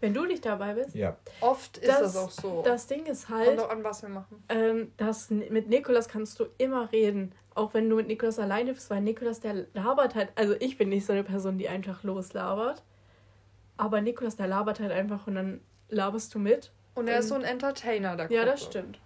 Wenn 0.00 0.14
du 0.14 0.24
nicht 0.24 0.44
dabei 0.46 0.72
bist, 0.74 0.94
Ja. 0.94 1.16
Oft 1.42 1.76
ist 1.78 1.86
Das- 1.88 2.00
das, 2.00 2.16
auch 2.16 2.30
so. 2.30 2.62
das 2.64 2.86
Ding 2.86 3.04
ist 3.06 3.26
Kommt 3.26 3.38
halt, 3.38 3.58
auch 3.60 3.68
an, 3.70 3.84
was 3.84 4.02
wir 4.02 4.08
machen. 4.08 4.42
ähm, 4.48 4.92
dass 4.96 5.30
mit 5.30 5.68
Nikolas 5.68 6.08
kannst 6.08 6.40
du 6.40 6.46
immer 6.58 6.90
reden. 6.90 7.32
Auch 7.54 7.74
wenn 7.74 7.88
du 7.90 7.96
mit 7.96 8.06
Nikolas 8.06 8.38
alleine 8.38 8.72
bist, 8.72 8.90
weil 8.90 9.00
Nikolas, 9.00 9.40
der 9.40 9.66
labert 9.74 10.14
halt. 10.14 10.30
Also 10.36 10.54
ich 10.60 10.78
bin 10.78 10.88
nicht 10.88 11.04
so 11.04 11.12
eine 11.12 11.24
Person, 11.24 11.58
die 11.58 11.68
einfach 11.68 12.02
loslabert. 12.02 12.82
Aber 13.76 14.00
Nikolas, 14.00 14.36
der 14.36 14.46
labert 14.46 14.80
halt 14.80 14.92
einfach 14.92 15.26
und 15.26 15.34
dann 15.34 15.60
laberst 15.88 16.34
du 16.34 16.38
mit. 16.38 16.70
Und 16.94 17.08
er 17.08 17.18
ist 17.20 17.28
so 17.28 17.34
ein 17.34 17.42
Entertainer, 17.42 18.16
der 18.16 18.30
Ja, 18.30 18.44
das 18.44 18.62
stimmt. 18.62 18.98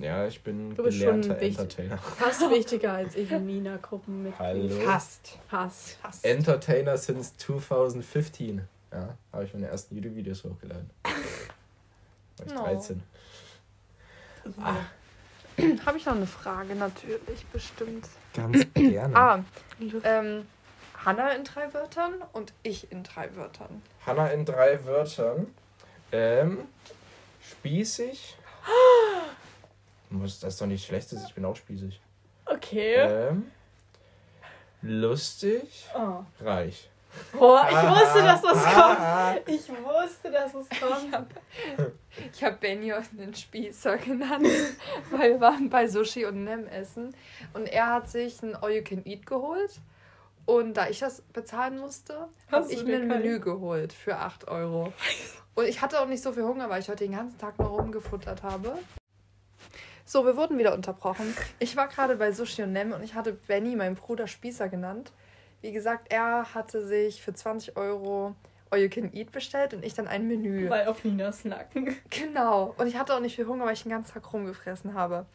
Ja, 0.00 0.26
ich 0.26 0.42
bin 0.42 0.74
Du 0.74 0.82
bist 0.82 0.98
schon 0.98 1.22
gelernter 1.22 1.40
wichtig. 1.40 1.58
Entertainer. 1.58 1.98
Fast 2.16 2.50
wichtiger 2.50 2.92
als 2.92 3.16
ich 3.16 3.30
in 3.30 3.46
Nina-Gruppen 3.46 4.22
mit. 4.24 4.38
Hallo. 4.38 4.68
Fast. 4.68 5.38
Fast. 5.48 5.92
Fast. 6.02 6.24
Entertainer 6.24 6.96
since 6.96 7.36
2015. 7.38 8.62
Ja, 8.92 9.16
habe 9.32 9.44
ich 9.44 9.54
meine 9.54 9.66
ersten 9.68 9.94
YouTube-Videos 9.96 10.44
hochgeladen. 10.44 10.90
War 11.02 11.12
ich 12.46 12.52
No. 12.52 12.62
13. 12.64 13.02
Habe 15.86 15.98
ich 15.98 16.06
noch 16.06 16.14
eine 16.14 16.26
Frage, 16.26 16.74
natürlich, 16.74 17.44
bestimmt. 17.52 18.06
Ganz 18.34 18.66
gerne. 18.74 19.16
Ah, 19.16 19.44
ähm, 20.04 20.46
Hanna 21.04 21.30
in 21.32 21.44
drei 21.44 21.72
Wörtern 21.74 22.14
und 22.32 22.52
ich 22.62 22.90
in 22.92 23.02
drei 23.04 23.34
Wörtern. 23.36 23.82
Hanna 24.06 24.28
in 24.28 24.44
drei 24.44 24.84
Wörtern. 24.84 25.54
Ähm, 26.12 26.66
spießig. 27.42 28.36
Muss 30.10 30.40
das 30.40 30.54
ist 30.54 30.60
doch 30.60 30.66
nicht 30.66 30.86
schlechtes, 30.86 31.24
ich 31.24 31.34
bin 31.34 31.44
auch 31.44 31.56
spießig. 31.56 32.00
Okay. 32.46 32.94
Ähm, 32.94 33.50
lustig. 34.82 35.86
Oh. 35.94 36.24
Reich. 36.40 36.88
Boah, 37.32 37.66
ich 37.68 37.76
wusste, 37.76 38.22
dass 38.22 38.42
das 38.42 38.64
kommt. 38.64 39.00
Ah, 39.00 39.36
Ich 39.46 39.68
wusste, 39.68 40.30
dass 40.30 40.54
es 40.54 40.68
kommt. 40.68 41.26
Ich 42.32 42.44
habe 42.44 42.56
Benny 42.56 42.92
einen 42.92 43.34
Spießer 43.34 43.98
genannt, 43.98 44.46
weil 45.10 45.32
wir 45.32 45.40
waren 45.40 45.70
bei 45.70 45.86
Sushi 45.86 46.26
und 46.26 46.44
Nem 46.44 46.66
essen. 46.66 47.14
Und 47.54 47.66
er 47.66 47.92
hat 47.94 48.10
sich 48.10 48.42
ein 48.42 48.56
All 48.56 48.72
You 48.72 48.82
Can 48.82 49.04
Eat 49.04 49.26
geholt. 49.26 49.80
Und 50.46 50.74
da 50.74 50.88
ich 50.88 50.98
das 50.98 51.20
bezahlen 51.20 51.78
musste, 51.78 52.28
habe 52.50 52.72
ich 52.72 52.82
mir 52.82 52.96
ein 52.96 53.06
Menü 53.06 53.38
geholt 53.38 53.92
für 53.92 54.16
8 54.16 54.48
Euro. 54.48 54.92
Und 55.54 55.66
ich 55.66 55.82
hatte 55.82 56.00
auch 56.00 56.06
nicht 56.06 56.22
so 56.22 56.32
viel 56.32 56.44
Hunger, 56.44 56.70
weil 56.70 56.80
ich 56.80 56.88
heute 56.88 57.04
den 57.04 57.12
ganzen 57.12 57.36
Tag 57.36 57.58
nur 57.58 57.68
rumgefuttert 57.68 58.42
habe. 58.42 58.78
So, 60.06 60.24
wir 60.24 60.38
wurden 60.38 60.56
wieder 60.56 60.72
unterbrochen. 60.72 61.36
Ich 61.58 61.76
war 61.76 61.88
gerade 61.88 62.16
bei 62.16 62.32
Sushi 62.32 62.62
und 62.62 62.72
Nem 62.72 62.92
und 62.92 63.02
ich 63.02 63.14
hatte 63.14 63.34
Benny, 63.34 63.76
meinen 63.76 63.94
Bruder, 63.94 64.26
Spießer 64.26 64.70
genannt. 64.70 65.12
Wie 65.60 65.70
gesagt, 65.70 66.10
er 66.10 66.54
hatte 66.54 66.86
sich 66.86 67.20
für 67.20 67.34
20 67.34 67.76
Euro 67.76 68.34
All 68.70 68.78
You 68.80 68.88
Can 68.88 69.12
Eat 69.14 69.32
bestellt 69.32 69.74
und 69.74 69.84
ich 69.84 69.94
dann 69.94 70.06
ein 70.08 70.26
Menü. 70.28 70.68
Weil 70.70 70.86
auf 70.88 71.04
Ninas 71.04 71.44
Nacken. 71.44 71.96
Genau. 72.10 72.74
Und 72.78 72.86
ich 72.86 72.96
hatte 72.96 73.14
auch 73.14 73.20
nicht 73.20 73.36
viel 73.36 73.46
Hunger, 73.46 73.64
weil 73.66 73.74
ich 73.74 73.82
den 73.82 73.90
ganzen 73.92 74.14
Tag 74.14 74.32
rumgefressen 74.32 74.94
habe. 74.94 75.26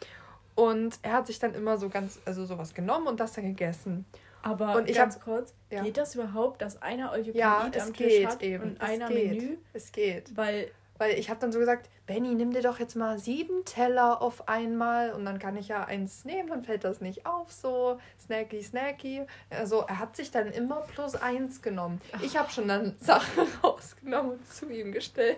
Und 0.55 0.99
er 1.01 1.13
hat 1.13 1.27
sich 1.27 1.39
dann 1.39 1.53
immer 1.55 1.77
so 1.77 1.89
ganz, 1.89 2.19
also 2.25 2.45
sowas 2.45 2.73
genommen 2.73 3.07
und 3.07 3.19
das 3.19 3.33
dann 3.33 3.45
gegessen. 3.45 4.05
Aber 4.43 4.75
Und 4.75 4.89
ich 4.89 4.97
ganz 4.97 5.15
hab- 5.15 5.23
kurz, 5.23 5.53
Ja. 5.71 5.81
geht 5.83 5.97
das 5.97 6.15
überhaupt, 6.15 6.61
dass 6.61 6.81
einer 6.81 7.11
All 7.11 7.19
You 7.21 7.31
Can 7.31 7.35
Ja, 7.39 7.65
Eat 7.65 7.75
es 7.77 7.83
am 7.83 7.93
Tisch 7.93 8.07
geht 8.07 8.27
hat 8.27 8.43
eben. 8.43 8.63
und 8.63 8.73
es 8.75 8.81
einer 8.89 9.07
geht. 9.07 9.31
Menü? 9.41 9.57
Es 9.73 9.91
geht. 9.91 10.35
Weil 10.35 10.69
Weil 10.97 11.17
ich 11.17 11.29
habe 11.29 11.39
dann 11.39 11.51
so 11.51 11.59
gesagt, 11.59 11.89
Benny, 12.05 12.35
nimm 12.35 12.51
dir 12.51 12.61
doch 12.61 12.79
jetzt 12.79 12.95
mal 12.95 13.17
sieben 13.17 13.65
Teller 13.65 14.21
auf 14.21 14.47
einmal 14.47 15.11
und 15.11 15.25
dann 15.25 15.39
kann 15.39 15.57
ich 15.57 15.69
ja 15.69 15.85
eins 15.85 16.25
nehmen, 16.25 16.49
dann 16.49 16.63
fällt 16.63 16.83
das 16.83 17.01
nicht 17.01 17.25
auf 17.25 17.51
so. 17.51 17.99
Snacky, 18.19 18.61
snacky. 18.61 19.25
Also 19.49 19.81
er 19.87 19.99
hat 19.99 20.15
sich 20.15 20.29
dann 20.31 20.51
immer 20.51 20.81
plus 20.93 21.15
eins 21.15 21.61
genommen. 21.61 22.01
Ich 22.21 22.37
habe 22.37 22.51
schon 22.51 22.67
dann 22.67 22.95
Sachen 22.99 23.47
rausgenommen 23.63 24.33
und 24.33 24.47
zu 24.53 24.69
ihm 24.69 24.91
gestellt 24.91 25.37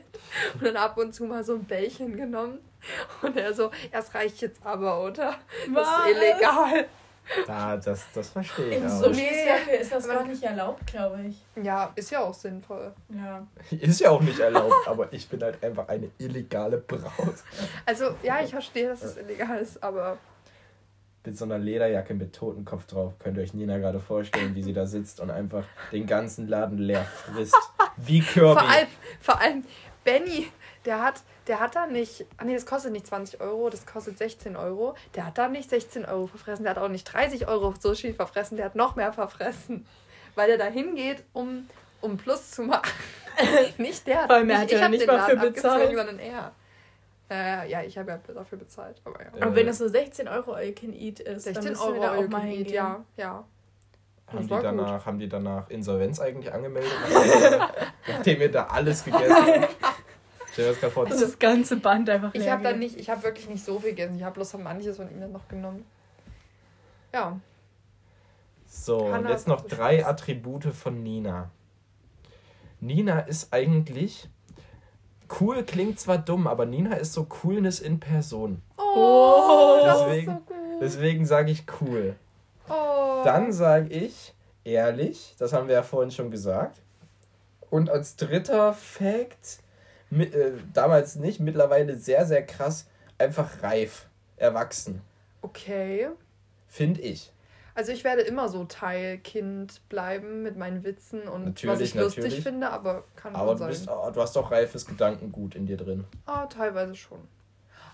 und 0.56 0.66
dann 0.66 0.78
ab 0.78 0.98
und 0.98 1.14
zu 1.14 1.26
mal 1.26 1.44
so 1.44 1.54
ein 1.54 1.64
Bällchen 1.64 2.18
genommen. 2.18 2.60
Und 3.22 3.38
er 3.38 3.54
so, 3.54 3.72
das 3.92 4.14
reicht 4.14 4.42
jetzt 4.42 4.64
aber, 4.64 5.04
oder? 5.04 5.36
Das 5.74 5.88
Was? 5.88 6.10
ist 6.10 6.16
illegal. 6.16 6.86
Da, 7.48 7.78
das, 7.78 8.06
das 8.14 8.30
verstehe 8.30 8.70
ich 8.70 8.78
im 8.78 8.86
auch. 8.88 9.04
Sushi-Circle 9.04 9.74
ist 9.82 9.92
das 9.92 10.06
aber- 10.10 10.20
gar 10.20 10.26
nicht 10.28 10.44
erlaubt, 10.44 10.86
glaube 10.88 11.20
ich. 11.30 11.46
Ja, 11.64 11.92
ist 11.96 12.12
ja 12.12 12.20
auch 12.22 12.34
sinnvoll. 12.34 12.94
Ja. 13.10 13.46
Ist 13.72 14.00
ja 14.00 14.10
auch 14.12 14.22
nicht 14.22 14.40
erlaubt, 14.40 14.74
aber 14.88 15.12
ich 15.14 15.28
bin 15.28 15.42
halt 15.42 15.64
einfach 15.64 15.88
eine 15.88 16.10
illegale 16.18 16.78
Braut. 16.78 17.36
Also 17.86 18.16
ja, 18.24 18.42
ich 18.44 18.52
verstehe, 18.52 18.88
dass 18.90 19.04
es 19.04 19.18
illegal 19.18 19.58
ist, 19.60 19.82
aber 19.84 20.18
Mit 21.26 21.38
so 21.38 21.46
einer 21.46 21.58
Lederjacke 21.58 22.14
mit 22.14 22.34
Totenkopf 22.36 22.86
drauf. 22.86 23.14
Könnt 23.20 23.38
ihr 23.38 23.44
euch 23.44 23.54
Nina 23.56 23.78
gerade 23.80 24.00
vorstellen, 24.00 24.54
wie 24.54 24.62
sie 24.64 24.74
da 24.74 24.86
sitzt 24.86 25.20
und 25.20 25.32
einfach 25.32 25.66
den 25.92 26.06
ganzen 26.06 26.48
Laden 26.48 26.78
leer 26.78 27.04
frisst. 27.06 27.56
Wie 27.98 28.22
Kirby. 28.22 28.60
Vor 28.60 28.70
allem, 28.70 28.88
vor 29.22 29.42
allem 29.42 29.64
Benny, 30.04 30.48
der 30.86 31.02
hat, 31.02 31.22
der 31.48 31.60
hat 31.60 31.76
da 31.76 31.88
nicht, 31.88 32.26
ah 32.38 32.44
nee, 32.44 32.54
das 32.54 32.66
kostet 32.66 32.92
nicht 32.92 33.08
20 33.08 33.42
Euro, 33.42 33.70
das 33.70 33.86
kostet 33.86 34.18
16 34.18 34.56
Euro. 34.56 34.96
Der 35.16 35.26
hat 35.26 35.38
da 35.38 35.48
nicht 35.48 35.70
16 35.70 36.06
Euro 36.06 36.28
verfressen, 36.28 36.64
der 36.64 36.76
hat 36.76 36.82
auch 36.82 36.90
nicht 36.90 37.06
30 37.06 37.48
Euro 37.48 37.74
Sushi 37.80 38.14
verfressen, 38.14 38.58
der 38.58 38.66
hat 38.66 38.76
noch 38.76 38.96
mehr 38.96 39.14
verfressen. 39.14 39.86
Weil 40.36 40.52
er 40.52 40.58
da 40.58 40.66
hingeht, 40.66 41.24
um, 41.34 41.68
um 42.02 42.18
Plus 42.18 42.52
zu 42.52 42.64
machen. 42.64 42.92
nicht 43.78 44.06
der. 44.08 44.22
Er 44.22 44.44
nicht, 44.44 44.58
hat 44.58 44.66
ich 44.66 44.72
ja 44.74 44.82
hab 44.82 44.92
nicht 44.92 45.02
den 45.02 45.08
mal 45.08 45.18
Laden 45.18 45.40
für 45.40 45.52
bezahlt. 45.52 45.96
sondern 45.96 46.20
er. 46.20 46.52
Äh, 47.30 47.70
ja, 47.72 47.82
ich 47.82 47.98
habe 47.98 48.12
ja 48.12 48.20
dafür 48.34 48.60
bezahlt, 48.60 49.02
aber 49.04 49.20
ja. 49.20 49.32
Aber 49.42 49.56
wenn 49.56 49.68
es 49.68 49.80
so 49.80 49.88
16 49.88 50.28
Euro 50.28 50.54
All 50.54 50.66
You 50.66 50.74
Can 50.74 50.94
Eat 50.94 51.20
ist, 51.22 51.48
dann 51.48 51.56
16 51.56 51.72
müssen 51.72 51.82
Euro 51.82 51.94
wir 51.96 52.02
da 52.02 52.16
auch 52.16 52.28
mal 52.28 52.42
Can 52.42 52.50
Eat, 52.50 52.58
hingehen. 52.58 52.74
ja, 52.76 53.06
ja. 53.18 53.46
haben, 54.28 54.38
das 54.38 54.42
die 54.42 54.54
gut. 54.54 54.64
danach, 54.64 55.06
haben 55.08 55.20
die 55.20 55.28
danach 55.28 55.70
Insolvenz 55.72 56.20
eigentlich 56.20 56.54
angemeldet? 56.54 56.92
Nachdem 58.08 58.42
ihr 58.42 58.52
da 58.52 58.66
alles 58.66 59.04
gegessen 59.06 59.36
habt? 59.36 59.95
Stell 60.56 60.68
dir 60.68 60.72
das 60.72 60.80
gerade 60.80 60.94
vor. 60.94 61.06
Also 61.06 61.26
das 61.26 61.38
ganze 61.38 61.76
Band 61.76 62.10
einfach 62.10 62.34
Ich 62.34 62.50
habe 62.50 62.64
dann 62.64 62.80
nicht, 62.80 62.98
ich 62.98 63.10
habe 63.10 63.24
wirklich 63.24 63.50
nicht 63.50 63.66
so 63.66 63.78
viel 63.78 63.90
gegessen. 63.90 64.16
Ich 64.16 64.24
habe 64.24 64.36
bloß 64.36 64.54
manches 64.60 64.96
von 64.96 65.12
ihm 65.12 65.20
dann 65.20 65.34
noch 65.34 65.50
genommen. 65.50 65.86
Ja. 67.14 67.38
So, 68.66 69.00
und 69.00 69.28
jetzt 69.28 69.50
noch 69.50 69.68
drei 69.68 70.00
Spaß. 70.00 70.10
Attribute 70.12 70.64
von 70.74 71.04
Nina. 71.04 71.52
Nina 72.80 73.20
ist 73.20 73.52
eigentlich. 73.52 74.30
Cool 75.42 75.64
klingt 75.64 76.00
zwar 76.00 76.20
dumm, 76.20 76.48
aber 76.48 76.66
Nina 76.66 76.96
ist 76.96 77.12
so 77.12 77.26
Coolness 77.26 77.82
in 77.82 78.00
Person. 78.00 78.62
Oh, 78.78 79.82
das 79.84 80.06
Deswegen- 80.06 80.32
ist 80.32 80.38
so 80.38 80.54
gut. 80.54 80.82
Deswegen 80.82 81.26
sage 81.26 81.52
ich 81.52 81.66
cool. 81.82 82.16
Oh. 82.70 83.24
Dann 83.26 83.52
sage 83.52 83.90
ich 83.90 84.34
ehrlich, 84.64 85.36
das 85.38 85.52
haben 85.52 85.68
wir 85.68 85.76
ja 85.76 85.84
vorhin 85.84 86.12
schon 86.12 86.32
gesagt. 86.32 86.80
Und 87.70 87.90
als 87.90 88.16
dritter 88.16 88.72
Fact, 88.74 89.60
mit, 90.16 90.34
äh, 90.34 90.54
damals 90.74 91.16
nicht, 91.16 91.40
mittlerweile 91.40 91.96
sehr, 91.98 92.26
sehr 92.26 92.46
krass, 92.46 92.88
einfach 93.18 93.62
reif, 93.64 94.08
erwachsen, 94.38 95.02
Okay. 95.42 96.10
finde 96.68 97.02
ich. 97.02 97.32
Also 97.78 97.92
ich 97.92 98.06
werde 98.06 98.22
immer 98.22 98.48
so 98.48 98.64
Teilkind 98.64 99.82
bleiben 99.90 100.44
mit 100.44 100.56
meinen 100.58 100.84
Witzen 100.86 101.28
und 101.28 101.42
was 101.44 101.64
Natürlich, 101.64 101.82
ich 101.90 101.96
lustig 101.96 102.24
natürlich. 102.24 102.44
finde, 102.44 102.70
aber 102.70 103.04
kann 103.18 103.36
Aber 103.36 103.58
sein. 103.58 103.68
bist, 103.70 103.90
oh, 103.90 104.10
du 104.12 104.22
hast 104.22 104.36
doch 104.36 104.50
reifes 104.50 104.86
Gedankengut 104.86 105.56
in 105.56 105.66
dir 105.66 105.76
drin. 105.76 106.06
Oh, 106.26 106.46
teilweise 106.50 106.96
schon. 106.96 107.20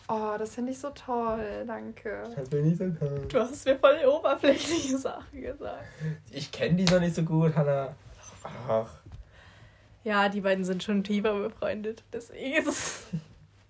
Oh, 0.08 0.36
das 0.38 0.54
finde 0.56 0.72
ich 0.74 0.78
so 0.80 0.90
toll. 0.92 1.64
Danke. 1.66 2.24
Das 2.36 2.50
bin 2.50 2.72
ich 2.72 2.78
so 2.78 2.90
toll. 2.92 3.26
Du 3.28 3.40
hast 3.40 3.66
mir 3.66 3.76
voll 3.78 3.98
oberflächliche 4.06 4.98
Sachen 4.98 5.42
gesagt. 5.42 5.86
Ich 6.30 6.52
kenne 6.52 6.76
die 6.76 6.86
noch 6.86 7.00
nicht 7.00 7.16
so 7.16 7.24
gut, 7.24 7.56
Hannah. 7.56 7.96
Ach, 8.68 8.88
Ja, 10.04 10.30
die 10.30 10.42
beiden 10.42 10.66
sind 10.66 10.84
schon 10.84 11.04
tiefer 11.04 11.34
befreundet. 11.40 12.04
Deswegen 12.12 12.54
ist 12.58 12.68
es. 12.68 13.04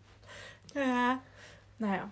ja. 0.75 1.19
Naja. 1.79 2.09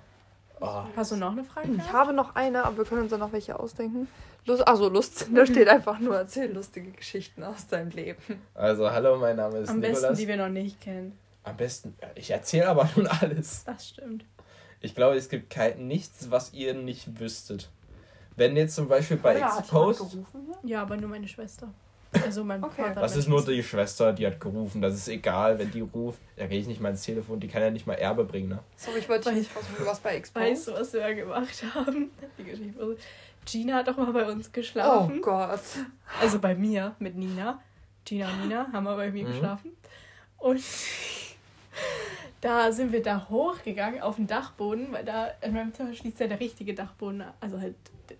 oh. 0.59 0.83
Hast 0.95 1.11
du 1.11 1.15
noch 1.15 1.31
eine 1.31 1.43
Frage? 1.43 1.69
Ich 1.77 1.93
habe 1.93 2.11
noch 2.11 2.35
eine, 2.35 2.65
aber 2.65 2.77
wir 2.77 2.85
können 2.85 3.03
uns 3.03 3.11
dann 3.11 3.19
noch 3.19 3.31
welche 3.31 3.57
ausdenken. 3.57 4.07
Lust, 4.45 4.67
also 4.67 4.89
Lust, 4.89 5.27
da 5.33 5.45
steht 5.45 5.67
einfach 5.67 5.99
nur, 5.99 6.15
erzähl 6.15 6.51
lustige 6.51 6.91
Geschichten 6.91 7.43
aus 7.43 7.67
deinem 7.67 7.91
Leben. 7.91 8.41
Also, 8.55 8.89
hallo, 8.89 9.17
mein 9.17 9.35
Name 9.35 9.59
ist 9.59 9.69
Am 9.69 9.79
besten, 9.79 9.95
Nikolas. 9.95 10.17
die 10.17 10.27
wir 10.27 10.37
noch 10.37 10.49
nicht 10.49 10.81
kennen. 10.81 11.17
Am 11.43 11.55
besten, 11.55 11.95
ich 12.15 12.31
erzähle 12.31 12.67
aber 12.67 12.89
nun 12.95 13.07
alles. 13.07 13.63
Das 13.65 13.89
stimmt. 13.89 14.25
Ich 14.81 14.95
glaube, 14.95 15.17
es 15.17 15.29
gibt 15.29 15.49
kein, 15.49 15.87
nichts, 15.87 16.31
was 16.31 16.53
ihr 16.53 16.73
nicht 16.73 17.19
wüsstet. 17.19 17.69
Wenn 18.35 18.55
jetzt 18.55 18.75
zum 18.75 18.87
Beispiel 18.87 19.17
bei 19.17 19.37
Ja, 19.37 19.59
Exposed. 19.59 20.17
Ja, 20.63 20.81
aber 20.81 20.95
nur 20.97 21.09
meine 21.09 21.27
Schwester. 21.27 21.73
Also 22.25 22.43
mein 22.43 22.63
Okay. 22.63 22.81
Vater. 22.81 23.01
Das 23.01 23.15
ist 23.15 23.27
nur 23.27 23.45
die 23.45 23.61
Schwester, 23.61 24.13
die 24.13 24.25
hat 24.25 24.39
gerufen. 24.39 24.81
Das 24.81 24.95
ist 24.95 25.07
egal, 25.09 25.59
wenn 25.59 25.69
die 25.71 25.81
ruft. 25.81 26.19
Da 26.37 26.47
gehe 26.47 26.59
ich 26.59 26.67
nicht 26.67 26.81
mal 26.81 26.89
ins 26.89 27.03
Telefon. 27.03 27.39
Die 27.39 27.47
kann 27.47 27.61
ja 27.61 27.69
nicht 27.69 27.85
mal 27.85 27.93
Erbe 27.93 28.23
bringen, 28.25 28.49
ne? 28.49 28.59
Sorry, 28.77 28.99
ich 28.99 29.07
wollte 29.09 29.29
dich 29.29 29.39
nicht 29.39 29.55
rausfinden, 29.55 29.85
warst 29.85 30.01
bei 30.03 30.15
Expo. 30.15 30.39
Weißt 30.39 30.67
du, 30.67 30.73
was 30.73 30.91
wir 30.93 31.01
da 31.01 31.13
gemacht 31.13 31.63
haben? 31.75 32.09
Die 32.37 32.43
Geschichte. 32.43 32.97
Gina 33.45 33.75
hat 33.75 33.87
doch 33.87 33.97
mal 33.97 34.11
bei 34.11 34.25
uns 34.29 34.47
Oh 34.47 34.51
geschlafen. 34.53 35.21
Gott. 35.21 35.59
Also 36.19 36.39
bei 36.39 36.55
mir 36.55 36.95
mit 36.99 37.15
Nina. 37.15 37.61
Gina 38.05 38.27
und 38.29 38.41
Nina 38.41 38.67
haben 38.73 38.83
wir 38.85 38.95
bei 38.95 39.11
mir 39.11 39.23
Mhm. 39.25 39.31
geschlafen. 39.31 39.71
Und 40.37 40.63
da 42.41 42.71
sind 42.71 42.91
wir 42.91 43.03
da 43.03 43.27
hochgegangen 43.29 44.01
auf 44.01 44.15
den 44.15 44.27
Dachboden, 44.27 44.91
weil 44.91 45.03
da 45.05 45.27
in 45.41 45.53
meinem 45.53 45.73
Zimmer 45.73 45.93
schließt 45.93 46.19
ja 46.19 46.27
der 46.27 46.39
richtige 46.39 46.73
Dachboden, 46.73 47.23
also 47.41 47.59
halt 47.59 47.75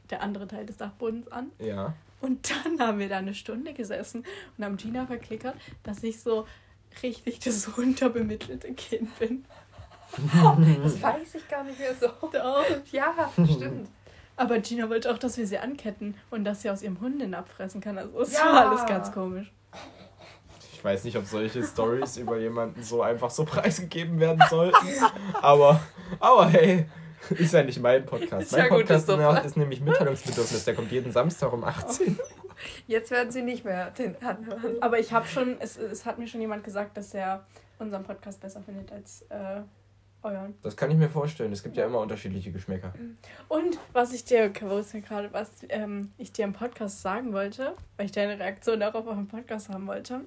der 0.10 0.22
andere 0.22 0.48
Teil 0.48 0.66
des 0.66 0.78
Dachbodens 0.78 1.32
an. 1.32 1.52
Ja. 1.60 1.94
Und 2.22 2.50
dann 2.52 2.80
haben 2.80 3.00
wir 3.00 3.10
da 3.10 3.18
eine 3.18 3.34
Stunde 3.34 3.74
gesessen 3.74 4.26
und 4.58 4.66
haben 4.66 4.78
Gina 4.78 5.06
verklickert, 5.06 5.56
dass 5.84 6.04
ich 6.04 6.20
so 6.22 6.46
richtig 7.04 7.40
das 7.40 7.68
unterbemittelte 7.78 8.74
Kind 8.74 9.18
bin. 9.20 9.46
Das 10.84 11.02
weiß 11.02 11.36
ich 11.36 11.48
gar 11.48 11.64
nicht 11.64 11.78
mehr 11.80 11.94
so. 11.94 12.08
Doch. 12.08 12.66
Ja, 12.92 13.14
stimmt. 13.36 13.88
Aber 14.36 14.58
Gina 14.60 14.90
wollte 14.90 15.12
auch, 15.14 15.20
dass 15.20 15.38
wir 15.38 15.46
sie 15.46 15.60
anketten 15.60 16.16
und 16.32 16.46
dass 16.46 16.64
sie 16.64 16.70
aus 16.72 16.82
ihrem 16.82 17.00
Hunden 17.00 17.34
abfressen 17.36 17.80
kann. 17.80 17.98
Also 17.98 18.20
es 18.22 18.34
Ja. 18.34 18.46
war 18.46 18.70
alles 18.72 18.86
ganz 18.88 19.12
komisch. 19.12 19.52
Ich 20.74 20.84
weiß 20.84 21.04
nicht, 21.04 21.16
ob 21.18 21.26
solche 21.26 21.62
Stories 21.64 22.18
über 22.18 22.40
jemanden 22.40 22.82
so 22.82 23.02
einfach 23.04 23.30
so 23.30 23.44
preisgegeben 23.46 24.20
werden 24.20 24.42
sollten. 24.50 24.88
Aber, 25.42 25.80
aber 26.20 26.48
hey, 26.50 26.86
ist 27.30 27.54
ja 27.54 27.64
nicht 27.64 27.80
mein 27.80 28.06
Podcast. 28.06 28.44
Ist 28.44 28.52
Mein 28.54 28.62
ja 28.62 28.68
gut, 28.68 28.78
Podcast 28.80 29.10
ist 29.10 29.16
super. 29.16 29.44
ist 29.46 29.58
nämlich 29.58 29.82
Mitteilungsbedürfnis. 29.82 30.66
Der 30.66 30.76
kommt 30.76 30.92
jeden 30.92 31.12
Samstag 31.12 31.54
um 31.54 31.64
18 31.64 32.18
Uhr. 32.18 32.26
Jetzt 32.88 33.12
werden 33.12 33.32
sie 33.32 33.42
nicht 33.42 33.64
mehr 33.64 33.92
den 33.92 34.22
anhören. 34.22 34.82
Aber 34.82 35.00
ich 35.00 35.14
habe 35.14 35.28
schon, 35.28 35.58
es, 35.60 35.78
es 35.78 36.06
hat 36.06 36.20
mir 36.20 36.28
schon 36.28 36.42
jemand 36.42 36.64
gesagt, 36.64 36.98
dass 36.98 37.14
er 37.14 37.46
unseren 37.78 38.04
Podcast 38.04 38.42
besser 38.42 38.62
findet 38.62 38.92
als 38.92 39.24
äh, 39.30 39.62
euren. 40.24 40.56
Das 40.62 40.76
kann 40.76 40.92
ich 40.92 40.98
mir 40.98 41.10
vorstellen. 41.10 41.52
Es 41.52 41.64
gibt 41.64 41.78
ja 41.78 41.86
immer 41.86 42.00
unterschiedliche 42.00 42.52
Geschmäcker. 42.52 42.94
Und 43.48 43.80
was 43.94 44.14
ich 44.14 44.26
dir, 44.26 44.46
ist 44.46 44.94
gerade, 45.08 45.32
was 45.32 45.50
ähm, 45.70 46.12
ich 46.18 46.32
dir 46.32 46.46
im 46.46 46.54
Podcast 46.54 47.02
sagen 47.02 47.34
wollte, 47.34 47.74
weil 47.98 48.06
ich 48.06 48.12
deine 48.12 48.38
Reaktion 48.38 48.80
darauf 48.80 49.08
auf 49.08 49.16
dem 49.16 49.28
Podcast 49.28 49.70
haben 49.70 49.88
wollte. 49.88 50.22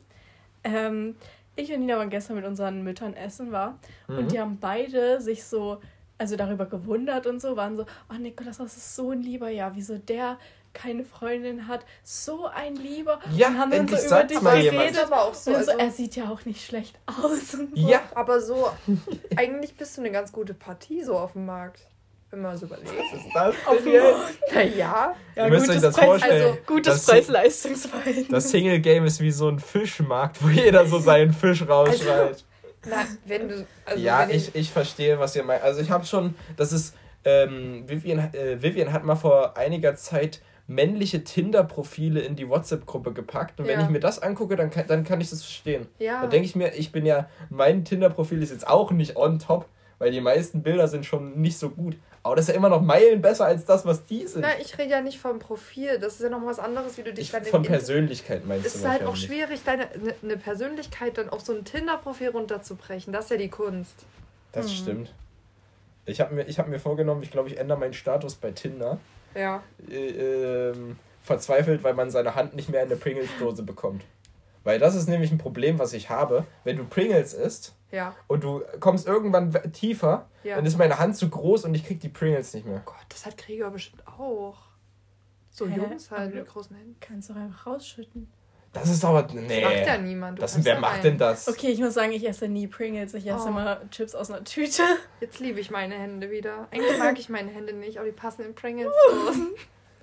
Ähm, 0.65 1.17
ich 1.55 1.73
und 1.73 1.81
Nina 1.81 1.99
waren 1.99 2.11
gestern 2.11 2.37
mit 2.37 2.47
unseren 2.47 2.83
Müttern 2.83 3.15
essen, 3.15 3.53
war. 3.53 3.79
Mhm. 4.09 4.19
Und 4.19 4.33
die 4.33 4.41
haben 4.41 4.59
beide 4.59 5.21
sich 5.21 5.45
so, 5.45 5.81
also 6.23 6.37
darüber 6.37 6.67
gewundert 6.67 7.27
und 7.27 7.43
so, 7.43 7.57
waren 7.57 7.77
so, 7.77 7.85
oh 8.09 8.15
Nikolas, 8.15 8.59
das 8.59 8.77
ist 8.77 8.95
so 8.95 9.11
ein 9.11 9.23
Lieber, 9.23 9.49
ja, 9.49 9.73
wieso 9.75 9.99
der 9.99 10.39
keine 10.73 11.05
Freundin 11.05 11.67
hat, 11.69 11.85
so 12.05 12.47
ein 12.47 12.77
Lieber. 12.77 13.19
Ja, 13.37 13.49
und 13.49 13.59
haben 13.59 13.71
dann 13.73 13.89
so 13.89 13.97
über 14.07 14.23
dich 14.25 14.41
mal 14.41 14.57
Das 14.57 14.65
ist 14.65 14.71
geredet. 14.71 15.03
aber 15.05 15.23
auch 15.25 15.35
so. 15.35 15.53
Also, 15.55 15.73
er 15.73 15.91
sieht 15.91 16.15
ja 16.17 16.31
auch 16.31 16.45
nicht 16.47 16.65
schlecht 16.65 16.99
aus 17.07 17.55
und 17.55 17.77
so. 17.77 17.89
Ja, 17.89 18.01
aber 18.15 18.41
so, 18.41 18.71
eigentlich 19.37 19.75
bist 19.75 19.97
du 19.97 20.01
eine 20.03 20.13
ganz 20.13 20.31
gute 20.33 20.55
Partie 20.55 21.03
so 21.03 21.19
auf 21.19 21.33
dem 21.33 21.45
Markt. 21.47 21.89
Wenn 22.31 22.41
man 22.41 22.57
so 22.57 22.65
überlegt. 22.65 22.89
das 23.35 23.55
Auf 23.67 23.77
denn 23.85 23.93
jetzt? 23.93 24.55
Naja. 24.55 25.15
Ja, 25.35 25.45
Ihr 25.45 25.51
müsst 25.51 25.69
euch 25.69 25.75
gutes 25.77 25.83
das 25.83 25.97
Preis- 25.97 26.07
vorstellen. 26.07 26.43
also 26.53 26.59
Gutes 26.67 26.95
Das- 26.95 27.07
Preis-Leistungsverhältnis. 27.07 28.29
Das 28.29 28.51
Single-Game 28.51 29.05
ist 29.05 29.21
wie 29.21 29.31
so 29.33 29.49
ein 29.49 29.59
Fischmarkt, 29.59 30.43
wo 30.43 30.49
jeder 30.49 30.87
so 30.87 30.99
seinen 30.99 31.35
Fisch 31.35 31.69
rausschreit. 31.69 32.43
Na, 32.87 33.05
wenn 33.27 33.49
du. 33.49 33.67
Also 33.85 34.03
ja, 34.03 34.29
wenn 34.29 34.37
ich, 34.37 34.55
ich 34.55 34.71
verstehe, 34.71 35.19
was 35.19 35.37
ihr 35.37 35.45
meint. 35.45 35.63
Also 35.63 35.81
ich 35.81 35.91
habe 35.91 36.05
schon, 36.05 36.35
das 36.57 36.73
ist, 36.73 36.95
ähm, 37.25 37.85
Vivian, 37.87 38.19
äh, 38.35 38.61
Vivian 38.63 38.93
hat 38.93 39.05
mal 39.05 39.15
vor 39.17 39.57
einiger 39.57 39.95
Zeit 39.97 40.41
männliche 40.67 41.23
Tinder-Profile 41.25 42.21
in 42.21 42.37
die 42.37 42.49
WhatsApp-Gruppe 42.49 43.13
gepackt. 43.13 43.61
Und 43.61 43.67
wenn 43.67 43.79
Ja. 43.81 43.85
ich 43.85 43.91
mir 43.91 44.01
das 44.01 44.21
angucke, 44.21 44.57
dann 44.57 44.71
kann, 44.71 44.87
dann 44.87 45.05
kann 45.05 45.21
ich 45.21 45.31
das 45.31 45.43
verstehen. 45.43 45.87
Ja. 45.99 46.23
Da 46.23 46.29
denke 46.29 46.47
ich 46.47 46.57
mir, 46.57 46.73
ich 46.75 46.93
bin 46.93 47.05
ja, 47.05 47.29
mein 47.51 47.85
Tinder-Profil 47.85 48.43
ist 48.43 48.51
jetzt 48.51 48.67
auch 48.67 48.91
nicht 48.91 49.17
on 49.17 49.39
top, 49.39 49.67
weil 49.99 50.11
die 50.13 50.21
meisten 50.21 50.63
Bilder 50.63 50.89
sind 50.89 51.05
schon 51.05 51.41
nicht 51.41 51.59
so 51.59 51.71
gut. 51.71 51.97
Aber 52.25 52.37
das 52.37 52.45
ist 52.45 52.49
ja 52.51 52.55
immer 52.55 52.69
noch 52.69 52.83
Meilen 52.83 53.21
besser 53.21 53.47
als 53.47 53.65
das, 53.65 53.85
was 53.85 54.07
die 54.07 54.27
sind. 54.27 54.43
Na, 54.43 54.59
ich 54.61 54.79
rede 54.79 54.91
ja 54.91 55.01
nicht 55.01 55.19
vom 55.19 55.41
Profil. 55.41 55.99
Das 55.99 56.15
ist 56.15 56.23
ja 56.23 56.29
noch 56.29 56.45
was 56.47 56.61
anderes, 56.61 56.97
wie 56.97 57.03
du 57.03 57.13
dich 57.13 57.27
ich, 57.27 57.33
dann 57.33 57.45
von 57.45 57.63
Persönlichkeit 57.63 58.47
meinst 58.47 58.67
Es 58.67 58.75
du 58.75 58.79
ist 58.79 58.89
halt 58.89 59.05
auch 59.05 59.17
schwierig, 59.17 59.63
deine 59.65 59.91
eine 59.91 60.15
ne 60.23 60.37
Persönlichkeit 60.37 61.19
dann 61.19 61.31
auf 61.31 61.41
so 61.41 61.53
ein 61.53 61.65
Tinder-Profil 61.65 62.29
runterzubrechen. 62.29 63.13
Das 63.13 63.25
ist 63.25 63.31
ja 63.33 63.37
die 63.39 63.49
Kunst. 63.49 63.95
Das 64.53 64.67
Mhm. 64.67 64.71
stimmt. 64.71 65.15
Ich 66.07 66.21
habe 66.21 66.35
mir, 66.35 66.45
ich 66.45 66.59
hab 66.59 66.69
mir 66.69 66.79
vorgenommen, 66.79 67.23
ich 67.23 67.31
glaube, 67.31 67.49
ich 67.49 67.59
ändere 67.59 67.79
meinen 67.79 67.95
Status 67.95 68.35
bei 68.37 68.53
Tinder. 68.53 68.99
Ja. 69.35 69.63
Äh, 69.91 70.71
ähm, 70.71 70.97
verzweifelt, 71.23 71.83
weil 71.83 71.95
man 71.95 72.11
seine 72.11 72.35
Hand 72.35 72.55
nicht 72.55 72.69
mehr 72.69 72.83
in 72.83 72.89
eine 72.89 72.97
Pringles-Dose 72.97 73.63
bekommt. 73.63 74.05
Weil 74.65 74.79
das 74.79 74.95
ist 74.95 75.09
nämlich 75.09 75.33
ein 75.33 75.39
Problem, 75.39 75.79
was 75.79 75.93
ich 75.93 76.09
habe. 76.09 76.45
Wenn 76.65 76.77
du 76.77 76.85
Pringles 76.85 77.35
isst 77.35 77.75
Ja. 77.93 78.15
und 78.27 78.43
du 78.43 78.63
kommst 78.81 79.07
irgendwann 79.07 79.53
tiefer, 79.73 80.29
Ja. 80.43 80.57
dann 80.57 80.67
ist 80.67 80.77
meine 80.79 80.99
Hand 80.99 81.17
zu 81.17 81.29
groß 81.29 81.65
und 81.67 81.75
ich 81.75 81.87
krieg 81.87 82.01
die 82.01 82.09
Pringles 82.09 82.53
nicht 82.55 82.67
mehr. 82.67 82.83
Gott, 82.85 82.97
das 83.11 83.25
hat 83.27 83.37
Krieger 83.39 83.71
bestimmt 83.71 84.05
auch. 84.09 84.57
So 85.51 85.69
Hä? 85.69 85.77
Jungs 85.77 86.11
halt 86.11 86.21
Aber 86.29 86.35
mit 86.37 86.49
du- 86.49 86.53
großen 86.53 86.75
Händen. 86.75 86.97
Kannst 87.01 87.31
doch 87.31 87.37
einfach 87.37 87.67
rausschütten. 87.67 88.33
Das 88.73 88.89
ist 88.89 89.05
aber. 89.05 89.25
Das 89.25 89.35
Nee. 89.35 89.63
macht 89.63 89.87
ja 89.87 89.99
niemand. 89.99 90.39
Du 90.39 90.41
das, 90.41 90.65
wer 90.65 90.77
da 90.77 90.81
macht 90.81 90.95
rein. 90.97 91.03
denn 91.03 91.19
das? 91.19 91.47
Okay, 91.47 91.67
ich 91.69 91.79
muss 91.79 91.93
sagen, 91.93 92.13
ich 92.13 92.27
esse 92.27 92.49
nie 92.49 92.67
Pringles. 92.67 93.13
Ich 93.13 93.27
esse 93.27 93.45
Oh. 93.45 93.49
immer 93.49 93.81
Chips 93.91 94.15
aus 94.15 94.31
einer 94.31 94.43
Tüte. 94.45 94.83
Jetzt 95.21 95.41
liebe 95.41 95.61
ich 95.61 95.71
meine 95.71 95.95
Hände 95.95 96.31
wieder. 96.31 96.69
Eigentlich 96.71 96.99
mag 96.99 97.19
ich 97.19 97.29
meine 97.29 97.51
Hände 97.51 97.75
nicht, 97.75 97.99
aber 97.99 98.07
die 98.07 98.13
passen 98.13 98.47
in 98.47 98.55
Pringles. 98.55 98.91
Dosen. 99.11 99.49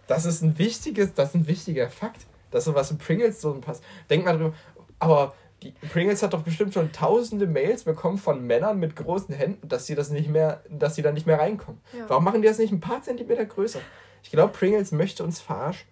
Das 0.06 0.26
ist 0.26 0.44
ein 0.44 0.60
wichtiges, 0.60 1.16
das 1.16 1.30
ist 1.30 1.36
ein 1.36 1.48
wichtiger 1.48 1.90
Fakt, 1.90 2.28
dass 2.52 2.66
sowas 2.66 2.92
in 2.92 3.00
Pringles-Dosen 3.00 3.62
passt. 3.62 3.84
Denk 4.08 4.24
mal 4.26 4.38
drüber. 4.38 4.54
Aber 5.00 5.34
die 5.64 5.72
Pringles 5.72 6.24
hat 6.24 6.34
doch 6.34 6.44
bestimmt 6.44 6.74
schon 6.74 6.92
tausende 6.92 7.48
Mails 7.48 7.84
bekommen 7.84 8.18
von 8.18 8.46
Männern 8.46 8.80
mit 8.80 8.96
großen 8.96 9.34
Händen, 9.36 9.68
dass 9.68 9.86
sie 9.86 9.96
das 9.96 10.10
nicht 10.10 10.30
mehr, 10.30 10.64
dass 10.70 10.96
sie 10.96 11.02
da 11.02 11.12
nicht 11.12 11.28
mehr 11.28 11.40
reinkommen. 11.40 11.82
Ja. 11.98 12.06
Warum 12.08 12.24
machen 12.24 12.42
die 12.42 12.48
das 12.48 12.58
nicht 12.60 12.72
ein 12.72 12.80
paar 12.80 13.02
Zentimeter 13.02 13.46
größer? 13.46 13.80
Ich 14.24 14.32
glaube, 14.32 14.54
Pringles 14.54 14.92
möchte 14.92 15.24
uns 15.24 15.40
verarschen. 15.40 15.88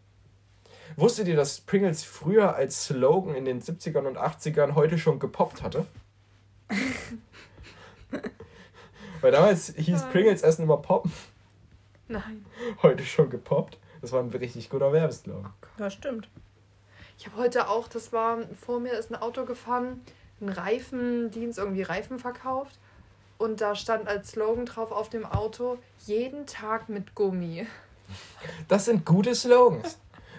Wusstet 0.96 1.28
ihr, 1.28 1.36
dass 1.36 1.62
Pringles 1.62 2.04
früher 2.04 2.56
als 2.56 2.86
Slogan 2.86 3.36
in 3.36 3.46
den 3.46 3.62
70ern 3.62 4.08
und 4.08 4.18
80ern 4.18 4.76
heute 4.76 4.98
schon 4.98 5.20
gepoppt 5.20 5.62
hatte? 5.62 5.86
Weil 9.22 9.32
damals 9.32 9.74
hieß 9.76 10.02
Nein. 10.02 10.12
Pringles 10.12 10.42
essen 10.44 10.64
immer 10.64 10.78
poppen, 10.78 11.12
Nein. 12.08 12.46
heute 12.82 13.04
schon 13.04 13.30
gepoppt. 13.30 13.78
Das 14.02 14.12
war 14.12 14.22
ein 14.22 14.30
richtig 14.30 14.70
guter 14.70 14.94
Werbeslogan. 14.94 15.52
Ja, 15.80 15.90
stimmt. 15.90 16.30
Ich 17.18 17.26
habe 17.26 17.38
heute 17.38 17.68
auch, 17.70 17.88
das 17.88 18.14
war, 18.14 18.40
vor 18.60 18.80
mir 18.80 18.94
ist 18.94 19.12
ein 19.12 19.16
Auto 19.16 19.46
gefahren 19.46 20.02
einen 20.42 20.50
Reifendienst, 20.50 21.58
irgendwie 21.58 21.82
Reifen 21.82 22.20
verkauft. 22.20 22.78
Und 23.38 23.62
da 23.62 23.76
stand 23.76 24.08
als 24.08 24.32
Slogan 24.32 24.66
drauf 24.66 24.92
auf 24.92 25.10
dem 25.10 25.26
Auto, 25.26 25.78
jeden 26.06 26.48
Tag 26.48 26.90
mit 26.90 27.14
Gummi. 27.14 27.68
Das 28.68 28.86
sind 28.86 29.06
gute 29.06 29.36
Slogans. 29.36 29.98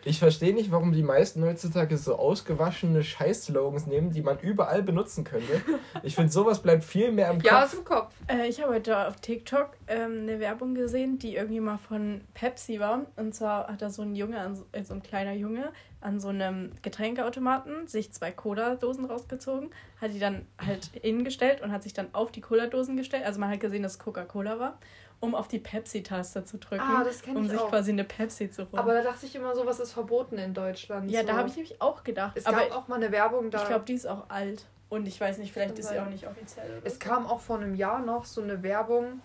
Ich 0.08 0.20
verstehe 0.20 0.54
nicht, 0.54 0.72
warum 0.72 0.92
die 0.92 1.02
meisten 1.02 1.44
heutzutage 1.44 1.98
so 1.98 2.16
ausgewaschene 2.16 3.04
Scheiß-Slogans 3.04 3.86
nehmen, 3.86 4.10
die 4.10 4.22
man 4.22 4.38
überall 4.38 4.82
benutzen 4.82 5.22
könnte. 5.22 5.60
Ich 6.02 6.14
finde, 6.14 6.32
sowas 6.32 6.62
bleibt 6.62 6.82
viel 6.82 7.12
mehr 7.12 7.30
im 7.30 7.42
Kopf. 7.42 7.44
Ja, 7.44 7.64
aus 7.64 7.72
dem 7.72 7.84
Kopf. 7.84 8.14
Äh, 8.26 8.48
ich 8.48 8.62
habe 8.62 8.72
heute 8.72 9.06
auf 9.06 9.16
TikTok 9.16 9.76
ähm, 9.86 10.20
eine 10.22 10.40
Werbung 10.40 10.74
gesehen, 10.74 11.18
die 11.18 11.36
irgendwie 11.36 11.60
mal 11.60 11.76
von 11.76 12.22
Pepsi 12.32 12.80
war. 12.80 13.04
Und 13.16 13.34
zwar 13.34 13.68
hat 13.68 13.82
da 13.82 13.90
so 13.90 14.00
ein 14.00 14.14
Junge, 14.14 14.40
an 14.40 14.56
so, 14.56 14.64
äh, 14.72 14.82
so 14.82 14.94
ein 14.94 15.02
kleiner 15.02 15.34
Junge, 15.34 15.72
an 16.00 16.20
so 16.20 16.28
einem 16.28 16.72
Getränkeautomaten 16.80 17.86
sich 17.86 18.10
zwei 18.10 18.30
Cola-Dosen 18.30 19.04
rausgezogen, 19.04 19.70
hat 20.00 20.14
die 20.14 20.20
dann 20.20 20.46
halt 20.64 20.90
hingestellt 21.02 21.60
und 21.60 21.70
hat 21.70 21.82
sich 21.82 21.92
dann 21.92 22.14
auf 22.14 22.32
die 22.32 22.40
Cola-Dosen 22.40 22.96
gestellt. 22.96 23.26
Also 23.26 23.40
man 23.40 23.50
hat 23.50 23.60
gesehen, 23.60 23.82
dass 23.82 23.98
Coca-Cola 23.98 24.58
war, 24.58 24.78
um 25.20 25.34
auf 25.34 25.48
die 25.48 25.58
Pepsi-Taste 25.58 26.44
zu 26.44 26.58
drücken, 26.58 26.82
Ah, 26.82 27.02
das 27.04 27.22
um 27.22 27.44
ich 27.44 27.50
sich 27.50 27.60
auch. 27.60 27.68
quasi 27.70 27.90
eine 27.92 28.04
Pepsi 28.04 28.50
zu 28.50 28.62
holen. 28.70 28.78
Aber 28.78 28.94
da 28.94 29.02
dachte 29.02 29.26
ich 29.26 29.34
immer, 29.34 29.54
sowas 29.54 29.80
ist 29.80 29.92
verboten 29.92 30.38
in 30.38 30.54
Deutschland. 30.54 31.10
ja, 31.10 31.22
so. 31.22 31.26
da 31.26 31.36
habe 31.36 31.48
ich 31.48 31.56
nämlich 31.56 31.80
auch 31.82 32.04
gedacht. 32.04 32.36
Es 32.36 32.46
aber 32.46 32.58
gab 32.58 32.72
auch 32.72 32.88
mal 32.88 32.96
eine 32.96 33.10
Werbung 33.10 33.50
da. 33.50 33.62
ich 33.62 33.68
glaube, 33.68 33.84
die 33.84 33.94
ist 33.94 34.06
auch 34.06 34.28
alt. 34.30 34.66
Und 34.88 35.06
ich 35.06 35.20
weiß 35.20 35.38
nicht, 35.38 35.52
vielleicht 35.52 35.78
ist 35.78 35.88
sie 35.90 35.98
auch 36.00 36.08
nicht 36.08 36.26
offiziell. 36.26 36.80
Es 36.84 36.94
so. 36.94 36.98
kam 37.00 37.26
auch 37.26 37.40
vor 37.40 37.58
einem 37.58 37.74
Jahr 37.74 38.00
noch 38.00 38.24
so 38.24 38.40
eine 38.42 38.62
Werbung 38.62 39.20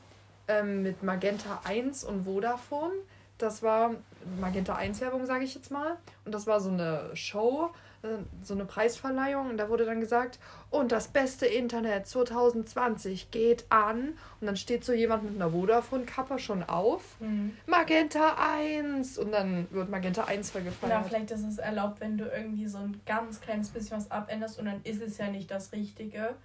ähm, 0.48 0.84
mit 0.84 1.04
Magenta 1.04 1.62
1 1.64 2.04
und 2.04 2.26
Vodafone. 2.26 2.94
Das 3.38 3.64
war 3.64 3.92
Magenta 4.42 4.76
1 4.76 5.00
Werbung, 5.00 5.26
sage 5.26 5.46
ich 5.46 5.56
jetzt 5.56 5.72
mal. 5.72 5.98
Und 6.26 6.34
das 6.34 6.48
war 6.48 6.60
so 6.60 6.70
eine 6.70 7.12
Show, 7.16 7.70
so 8.44 8.54
eine 8.54 8.66
Preisverleihung. 8.66 9.50
Und 9.50 9.58
da 9.58 9.70
wurde 9.70 9.86
dann 9.86 10.00
gesagt, 10.02 10.40
und 10.70 10.92
das 10.92 11.08
beste 11.08 11.46
Internet 11.46 12.08
2020 12.08 13.32
geht 13.32 13.66
an. 13.70 14.18
Und 14.42 14.48
dann 14.48 14.58
steht 14.58 14.84
so 14.84 14.92
jemand 14.94 15.24
mit 15.24 15.36
einer 15.36 15.52
Vodafone-Kappe 15.52 16.40
schon 16.40 16.64
auf. 16.64 17.20
Mhm. 17.20 17.56
Magenta 17.66 18.36
1! 18.40 19.18
Und 19.18 19.32
dann 19.32 19.68
wird 19.72 19.90
Magenta 19.90 20.26
1 20.26 20.48
Ja, 20.48 20.52
vergefeiert. 20.52 21.06
vielleicht 21.08 21.32
ist 21.32 21.44
es 21.46 21.58
erlaubt, 21.58 22.02
wenn 22.02 22.18
du 22.18 22.26
irgendwie 22.26 22.68
so 22.68 22.80
ein 22.80 23.00
ganz 23.06 23.40
kleines 23.40 23.70
bisschen 23.70 23.98
was 23.98 24.12
abänderst 24.12 24.60
und 24.60 24.66
dann 24.66 24.82
ist 24.84 25.02
es 25.02 25.18
ja 25.18 25.28
nicht 25.28 25.50
das 25.50 25.72
Richtige. 25.72 26.36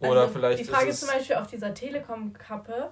Oder 0.00 0.22
Also, 0.22 0.32
vielleicht 0.34 0.58
Die 0.58 0.64
Frage 0.64 0.88
ist 0.90 1.00
zum 1.00 1.08
Beispiel 1.08 1.36
auf 1.36 1.46
dieser 1.46 1.72
Telekom-Kappe, 1.72 2.90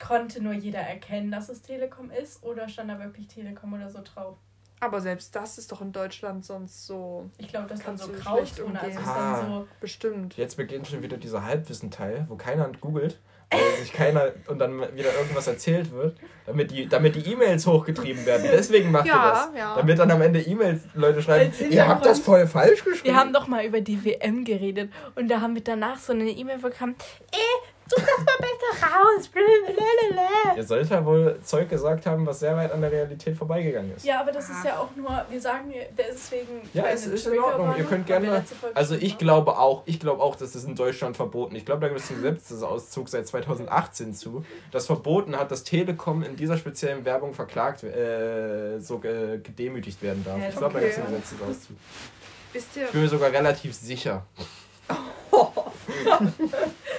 konnte 0.00 0.42
nur 0.42 0.52
jeder 0.52 0.80
erkennen, 0.80 1.30
dass 1.30 1.48
es 1.48 1.62
Telekom 1.62 2.10
ist 2.10 2.42
oder 2.42 2.68
stand 2.68 2.90
da 2.90 2.98
wirklich 2.98 3.28
Telekom 3.28 3.72
oder 3.74 3.88
so 3.90 4.00
drauf? 4.02 4.36
Aber 4.84 5.00
selbst 5.00 5.34
das 5.34 5.58
ist 5.58 5.72
doch 5.72 5.80
in 5.80 5.92
Deutschland 5.92 6.44
sonst 6.44 6.86
so 6.86 7.30
Ich 7.38 7.48
glaube, 7.48 7.66
das 7.68 7.78
dann 7.78 7.96
Kannst 7.96 8.04
so 8.04 8.12
Grauzone. 8.12 8.80
Also 8.80 8.98
Ah. 9.00 9.40
dann 9.40 9.50
so, 9.50 9.68
bestimmt. 9.80 10.36
Jetzt 10.36 10.56
beginnt 10.56 10.86
schon 10.88 11.02
wieder 11.02 11.16
dieser 11.16 11.44
Halbwissenteil, 11.44 12.26
wo 12.28 12.36
keiner 12.36 12.68
googelt, 12.80 13.18
weil 13.50 13.60
sich 13.82 13.92
keiner 13.92 14.32
und 14.48 14.58
dann 14.58 14.80
wieder 14.96 15.14
irgendwas 15.16 15.46
erzählt 15.46 15.92
wird, 15.92 16.16
damit 16.46 16.70
die 16.70 16.86
damit 16.88 17.14
die 17.14 17.32
E-Mails 17.32 17.66
hochgetrieben 17.66 18.26
werden. 18.26 18.46
Deswegen 18.50 18.90
macht 18.90 19.06
ihr 19.06 19.12
Ja, 19.12 19.30
das. 19.30 19.58
ja. 19.58 19.76
Damit 19.76 19.98
dann 19.98 20.10
am 20.10 20.20
Ende 20.22 20.40
E-Mails 20.40 20.82
Leute 20.94 21.22
schreiben, 21.22 21.52
ihr 21.70 21.86
habt 21.88 22.04
das 22.04 22.18
voll 22.20 22.46
falsch 22.46 22.84
geschrieben. 22.84 23.04
wir 23.04 23.16
haben 23.16 23.32
doch 23.32 23.46
mal 23.46 23.64
über 23.64 23.80
die 23.80 24.04
WM 24.04 24.44
geredet 24.44 24.92
und 25.14 25.28
da 25.28 25.40
haben 25.40 25.54
wir 25.54 25.62
danach 25.64 25.98
so 25.98 26.12
eine 26.12 26.30
E-Mail 26.30 26.58
bekommen, 26.58 26.94
eh, 27.32 27.36
tu 27.88 27.96
das 27.96 28.18
mal 28.24 28.38
besser 28.38 28.86
raus. 28.86 29.28
blablabla. 29.28 30.56
Ihr 30.56 30.64
sollt 30.64 30.90
ja 30.90 31.04
wohl 31.04 31.38
Zeug 31.42 31.68
gesagt 31.68 32.06
haben, 32.06 32.26
was 32.26 32.40
sehr 32.40 32.56
weit 32.56 32.72
an 32.72 32.80
der 32.80 32.90
Realität 32.92 33.36
vorbeigegangen 33.36 33.94
ist. 33.96 34.04
Ja, 34.04 34.20
aber 34.20 34.32
das 34.32 34.48
ist 34.48 34.64
ja 34.64 34.78
auch 34.78 34.94
nur, 34.96 35.24
wir 35.28 35.40
sagen 35.40 35.72
deswegen. 35.96 36.68
Ja, 36.72 36.84
es 36.86 37.06
ist 37.06 37.26
in 37.26 37.38
Ordnung. 37.38 37.74
Ihr 37.76 37.84
könnt 37.84 38.06
gerne. 38.06 38.44
Also 38.74 38.94
ich 38.94 39.18
glaube 39.18 39.58
auch, 39.58 39.82
ich 39.86 40.00
glaube 40.00 40.22
auch, 40.22 40.36
dass 40.36 40.52
das 40.52 40.64
in 40.64 40.74
Deutschland 40.74 41.16
verboten. 41.16 41.56
Ich 41.56 41.64
glaube, 41.64 41.80
da 41.80 41.88
gibt 41.88 42.00
es 42.00 42.10
einen 42.10 42.22
Gesetzesauszug 42.22 43.08
seit 43.08 43.26
2018 43.26 44.14
zu, 44.14 44.44
das 44.70 44.86
verboten 44.86 45.36
hat, 45.36 45.50
dass 45.50 45.64
Telekom 45.64 46.22
in 46.22 46.36
dieser 46.36 46.56
speziellen 46.56 47.04
Werbung 47.04 47.34
verklagt, 47.34 47.82
äh, 47.84 48.78
so 48.80 48.98
ge 48.98 49.40
gedemütigt 49.42 50.02
werden 50.02 50.24
darf. 50.24 50.38
Ich 50.48 50.56
glaube, 50.56 50.74
da 50.74 50.80
gibt 50.80 50.92
es 50.92 50.98
einen. 50.98 51.14
Gesetzesauszug. 51.14 51.76
Ich 52.52 52.92
bin 52.92 53.02
mir 53.02 53.08
sogar 53.08 53.32
relativ 53.32 53.74
sicher. 53.74 54.24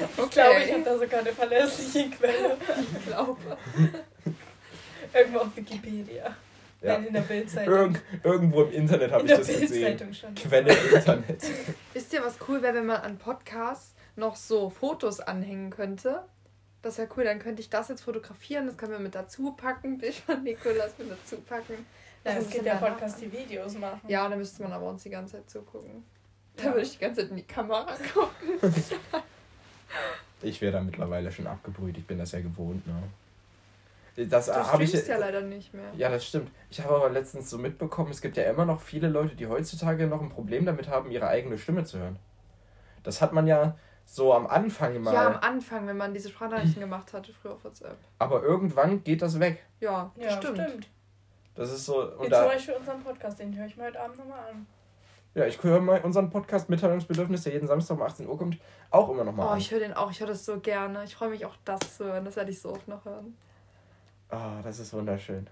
Ich 0.00 0.30
glaube, 0.30 0.60
ich 0.64 0.72
habe 0.72 0.82
da 0.82 0.98
sogar 0.98 1.20
eine 1.20 1.32
verlässliche 1.32 2.10
Quelle. 2.10 2.56
ich 2.98 3.06
glaube. 3.06 3.36
Irgendwo 5.14 5.38
auf 5.40 5.56
Wikipedia. 5.56 6.36
Ja. 6.82 6.92
Nein, 6.98 7.06
in 7.06 7.14
der 7.14 7.20
Bildzeitung. 7.22 7.74
Irgend, 7.74 8.02
irgendwo 8.22 8.62
im 8.64 8.72
Internet 8.72 9.10
habe 9.12 9.22
in 9.24 9.30
ich 9.30 9.36
das 9.38 9.46
gesehen. 9.46 9.68
Bildzeitung 9.70 10.12
schon. 10.12 10.34
Quelle 10.34 10.72
Internet. 10.94 11.42
Wisst 11.94 12.12
ihr, 12.12 12.22
was 12.24 12.36
cool 12.48 12.60
wäre, 12.62 12.74
wenn 12.74 12.86
man 12.86 13.00
an 13.00 13.18
Podcasts 13.18 13.94
noch 14.16 14.36
so 14.36 14.68
Fotos 14.70 15.20
anhängen 15.20 15.70
könnte? 15.70 16.24
Das 16.82 16.98
wäre 16.98 17.08
cool, 17.16 17.24
dann 17.24 17.38
könnte 17.38 17.62
ich 17.62 17.70
das 17.70 17.88
jetzt 17.88 18.02
fotografieren, 18.02 18.66
das 18.66 18.76
können 18.76 18.92
wir 18.92 18.98
mit 19.00 19.14
dazu 19.14 19.52
packen, 19.52 19.98
Bild 19.98 20.14
von 20.14 20.42
Nikolas 20.44 20.92
mit 20.98 21.10
dazu 21.10 21.38
packen. 21.40 21.86
Ist 22.22 22.38
gibt 22.50 22.54
denn 22.58 22.64
ja 22.66 22.74
danach? 22.74 22.90
Podcasts, 22.90 23.20
die 23.20 23.32
Videos 23.32 23.74
machen. 23.78 24.00
Ja, 24.08 24.28
da 24.28 24.36
müsste 24.36 24.62
man 24.62 24.72
aber 24.72 24.86
uns 24.88 25.02
die 25.02 25.10
ganze 25.10 25.36
Zeit 25.36 25.48
zugucken. 25.50 26.04
Da 26.56 26.64
Ja. 26.64 26.70
würde 26.70 26.82
ich 26.82 26.92
die 26.92 26.98
ganze 26.98 27.22
Zeit 27.22 27.30
in 27.30 27.36
die 27.36 27.42
Kamera 27.46 27.86
gucken. 28.14 28.58
Ich 30.46 30.60
wäre 30.60 30.72
da 30.72 30.80
mittlerweile 30.80 31.30
schon 31.32 31.46
abgebrüht. 31.46 31.98
Ich 31.98 32.06
bin 32.06 32.18
das 32.18 32.32
ja 32.32 32.40
gewohnt. 32.40 32.86
Ne? 32.86 34.28
Das 34.28 34.46
Du 34.46 34.54
habe 34.54 34.82
ich 34.82 34.92
ja 34.92 35.18
leider 35.18 35.42
nicht 35.42 35.74
mehr. 35.74 35.84
Ja, 35.96 36.08
das 36.08 36.24
stimmt. 36.26 36.50
Ich 36.70 36.80
habe 36.82 36.94
aber 36.94 37.10
letztens 37.10 37.50
so 37.50 37.58
mitbekommen, 37.58 38.10
es 38.10 38.22
gibt 38.22 38.36
ja 38.38 38.44
immer 38.44 38.64
noch 38.64 38.80
viele 38.80 39.08
Leute, 39.08 39.34
die 39.36 39.46
heutzutage 39.46 40.06
noch 40.06 40.22
ein 40.22 40.30
Problem 40.30 40.64
damit 40.64 40.88
haben, 40.88 41.10
ihre 41.10 41.26
eigene 41.28 41.58
Stimme 41.58 41.84
zu 41.84 41.98
hören. 41.98 42.18
Das 43.02 43.20
hat 43.20 43.32
man 43.34 43.46
ja 43.46 43.76
so 44.06 44.32
am 44.32 44.46
Anfang 44.46 44.98
mal. 45.02 45.12
Ja, 45.12 45.26
am 45.26 45.36
Anfang, 45.36 45.86
wenn 45.86 45.96
man 45.98 46.14
diese 46.14 46.30
Sprachnachrichten 46.30 46.80
gemacht 46.80 47.12
hatte, 47.12 47.32
früher 47.32 47.52
auf 47.52 47.64
WhatsApp. 47.64 47.98
aber 48.18 48.42
irgendwann 48.42 49.02
geht 49.04 49.20
das 49.20 49.38
weg. 49.38 49.62
Ja, 49.80 50.10
Ja, 50.16 50.30
stimmt. 50.30 50.58
stimmt. 50.60 50.86
Das 51.54 51.70
ist 51.72 51.84
so. 51.86 52.02
Und 52.02 52.20
zum 52.24 52.30
da, 52.30 52.46
Beispiel 52.46 52.74
unseren 52.74 53.02
Podcast, 53.02 53.38
den 53.38 53.56
höre 53.56 53.66
ich 53.66 53.76
mir 53.76 53.84
heute 53.84 54.00
Abend 54.00 54.18
nochmal 54.18 54.40
an. 54.50 54.66
Ja, 55.36 55.46
ich 55.46 55.62
höre 55.62 55.80
mal 55.80 56.00
unseren 56.00 56.30
Podcast 56.30 56.68
Mitteilungsbedürfnis, 56.68 57.44
der 57.44 57.52
jeden 57.52 57.68
Samstag 57.68 57.96
um 57.96 58.02
18 58.02 58.26
Uhr 58.26 58.36
kommt, 58.38 58.58
auch 58.90 59.08
immer 59.10 59.22
noch 59.22 59.32
mal 59.32 59.46
Oh, 59.46 59.50
an. 59.50 59.58
ich 59.58 59.70
höre 59.70 59.80
den 59.80 59.92
auch, 59.94 60.10
ich 60.10 60.18
höre 60.18 60.26
das 60.28 60.44
so 60.44 60.58
gerne. 60.58 61.04
Ich 61.04 61.14
freue 61.14 61.28
mich 61.28 61.44
auch, 61.46 61.54
das 61.64 61.98
zu 61.98 62.04
hören. 62.06 62.24
Das 62.24 62.34
werde 62.36 62.50
ich 62.50 62.60
so 62.60 62.70
oft 62.72 62.88
noch 62.88 63.04
hören. 63.04 63.36
Ah, 64.30 64.60
das 64.64 64.78
ist 64.80 64.92
wunderschön. 64.92 65.46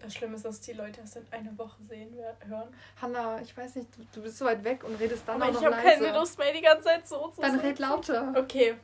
Das 0.00 0.14
Schlimme 0.14 0.34
ist, 0.36 0.44
dass 0.44 0.60
die 0.60 0.72
Leute 0.72 1.00
erst 1.00 1.16
in 1.16 1.22
einer 1.30 1.56
Woche 1.58 1.76
sehen 1.88 2.12
hören. 2.48 2.68
Hanna, 3.00 3.40
ich 3.40 3.56
weiß 3.56 3.76
nicht, 3.76 3.88
du, 3.96 4.02
du 4.12 4.22
bist 4.22 4.38
so 4.38 4.44
weit 4.46 4.64
weg 4.64 4.82
und 4.82 4.96
redest 4.98 5.22
dann 5.28 5.36
Aber 5.40 5.44
auch 5.50 5.54
ich 5.54 5.60
noch 5.60 5.72
habe 5.72 5.76
leise. 5.86 6.04
keine 6.04 6.18
Lust 6.18 6.38
mehr, 6.38 6.52
die 6.52 6.60
ganze 6.62 6.84
Zeit 6.84 7.06
so 7.06 7.28
zu 7.28 7.40
Dann 7.40 7.60
red 7.60 7.78
lauter. 7.78 8.32
Okay. 8.36 8.74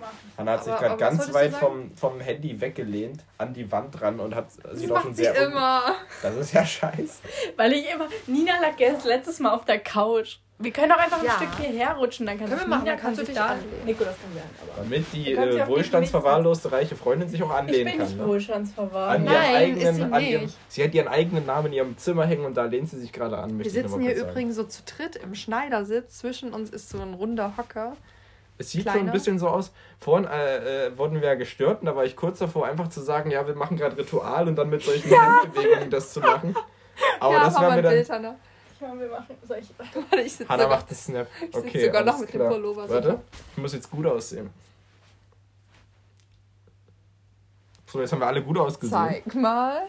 Ich. 0.00 0.38
Hanna 0.38 0.52
hat 0.52 0.64
sich 0.64 0.76
gerade 0.76 0.96
ganz 0.96 1.32
weit 1.32 1.52
vom, 1.54 1.90
vom 1.96 2.20
Handy 2.20 2.60
weggelehnt, 2.60 3.24
an 3.38 3.52
die 3.52 3.70
Wand 3.72 4.00
dran 4.00 4.20
und 4.20 4.34
hat 4.34 4.46
Das 4.62 4.78
sieht 4.78 4.90
auch 4.92 5.00
schon 5.00 5.08
macht 5.10 5.16
sie 5.16 5.24
sehr. 5.24 5.46
immer. 5.46 5.82
Das 6.22 6.36
ist 6.36 6.52
ja 6.52 6.64
scheiße. 6.64 7.20
Weil 7.56 7.72
ich 7.72 7.90
immer. 7.90 8.06
Nina 8.26 8.52
lag 8.60 8.78
erst 8.78 9.04
letztes 9.06 9.38
Mal 9.40 9.52
auf 9.52 9.64
der 9.64 9.78
Couch. 9.80 10.38
Wir 10.60 10.72
können 10.72 10.88
doch 10.90 10.98
einfach 10.98 11.22
Ja. 11.22 11.36
ein 11.38 11.46
Stück 11.46 11.64
hierher 11.64 11.94
rutschen, 11.94 12.26
dann 12.26 12.36
kann 12.36 12.48
Können 12.48 12.58
sich 12.58 12.66
wir 12.66 12.70
machen, 12.70 12.82
Nina 12.82 12.96
dann 12.96 13.00
kannst 13.00 13.18
kann 13.18 13.26
du 13.26 13.32
sich 13.32 13.34
dich 13.36 13.36
da. 13.36 13.46
anlehnen. 13.52 13.84
Nikolas 13.86 14.14
kann 14.20 14.34
werden, 14.34 14.50
aber. 14.60 14.82
Damit 14.82 15.04
die 15.12 15.34
kannst 15.34 15.56
äh, 15.56 15.66
wohlstandsverwahrloste 15.68 16.72
reiche 16.72 16.96
Freundin 16.96 17.28
sich 17.28 17.42
auch 17.44 17.50
Ich 17.50 17.54
anlehnen 17.54 17.84
bin 17.84 17.98
kann. 17.98 18.06
nicht 18.08 18.18
ne? 18.18 18.26
wohlstandsverwahrt. 18.26 19.14
An 19.18 19.24
Nein, 19.24 19.34
ihrem 19.34 19.54
eigenen, 19.54 19.78
ist 19.88 19.94
sie 19.96 20.02
an 20.02 20.22
ihrem, 20.24 20.42
nicht. 20.42 20.56
sie 20.68 20.82
hat 20.84 20.94
ihren 20.94 21.08
eigenen 21.08 21.46
Namen 21.46 21.66
in 21.68 21.72
ihrem 21.74 21.96
Zimmer 21.96 22.26
hängen 22.26 22.44
und 22.44 22.56
da 22.56 22.64
lehnt 22.64 22.90
sie 22.90 22.98
sich 22.98 23.12
gerade 23.12 23.38
an. 23.38 23.56
Wir 23.56 23.66
ich 23.66 23.72
sitzen 23.72 24.00
hier 24.00 24.16
übrigens 24.16 24.56
so 24.56 24.64
zu 24.64 24.82
dritt 24.82 25.14
im 25.14 25.36
Schneidersitz. 25.36 26.18
Zwischen 26.18 26.52
uns 26.52 26.70
ist 26.70 26.88
so 26.88 26.98
ein 27.00 27.14
runder 27.14 27.52
Hocker. 27.56 27.92
Es 28.58 28.70
sieht 28.72 28.84
so 28.84 28.90
kleiner. 28.90 29.06
ein 29.06 29.12
bisschen 29.12 29.38
so 29.38 29.48
aus. 29.48 29.72
Vorhin 29.98 30.26
äh, 30.26 30.86
äh, 30.86 30.98
wurden 30.98 31.20
wir 31.20 31.28
ja 31.28 31.34
gestört 31.36 31.80
und 31.80 31.86
da 31.86 31.94
war 31.94 32.04
ich 32.04 32.16
kurz 32.16 32.40
davor, 32.40 32.66
einfach 32.66 32.88
zu 32.88 33.00
sagen, 33.00 33.30
ja, 33.30 33.46
wir 33.46 33.54
machen 33.54 33.76
gerade 33.76 33.96
Ritual 33.96 34.48
und 34.48 34.56
dann 34.56 34.68
mit 34.68 34.82
solchen 34.82 35.10
Handbewegungen 35.18 35.90
das 35.90 36.12
zu 36.12 36.20
machen. 36.20 36.56
Aber 37.20 37.34
ja, 37.34 37.44
das 37.44 37.54
war 37.54 37.62
mir 37.62 37.68
ein 37.70 37.82
dann. 37.84 37.92
Bild, 37.92 38.10
Hanna. 38.10 38.36
Ja, 38.80 38.98
wir 38.98 39.08
machen. 39.08 39.36
Soll 39.46 39.58
ich. 39.58 39.68
Warte, 40.10 40.22
ich 40.24 40.32
sitze 40.32 40.48
Hanna 40.48 40.62
sogar, 40.64 40.76
macht 40.78 40.90
das 40.90 41.04
Snap. 41.04 41.26
ich 41.34 41.40
sitz 41.46 41.56
Okay, 41.56 41.86
sogar 41.86 42.04
noch 42.04 42.18
mit 42.18 42.32
dem 42.32 42.40
klar. 42.40 42.50
Pullover. 42.52 42.88
so. 42.88 42.94
Warte, 42.94 43.20
ich 43.52 43.62
muss 43.62 43.72
jetzt 43.72 43.90
gut 43.90 44.06
aussehen. 44.06 44.50
So, 47.86 48.00
jetzt 48.00 48.12
haben 48.12 48.20
wir 48.20 48.26
alle 48.26 48.42
gut 48.42 48.58
ausgesehen. 48.58 48.90
Zeig 48.92 49.34
mal. 49.34 49.82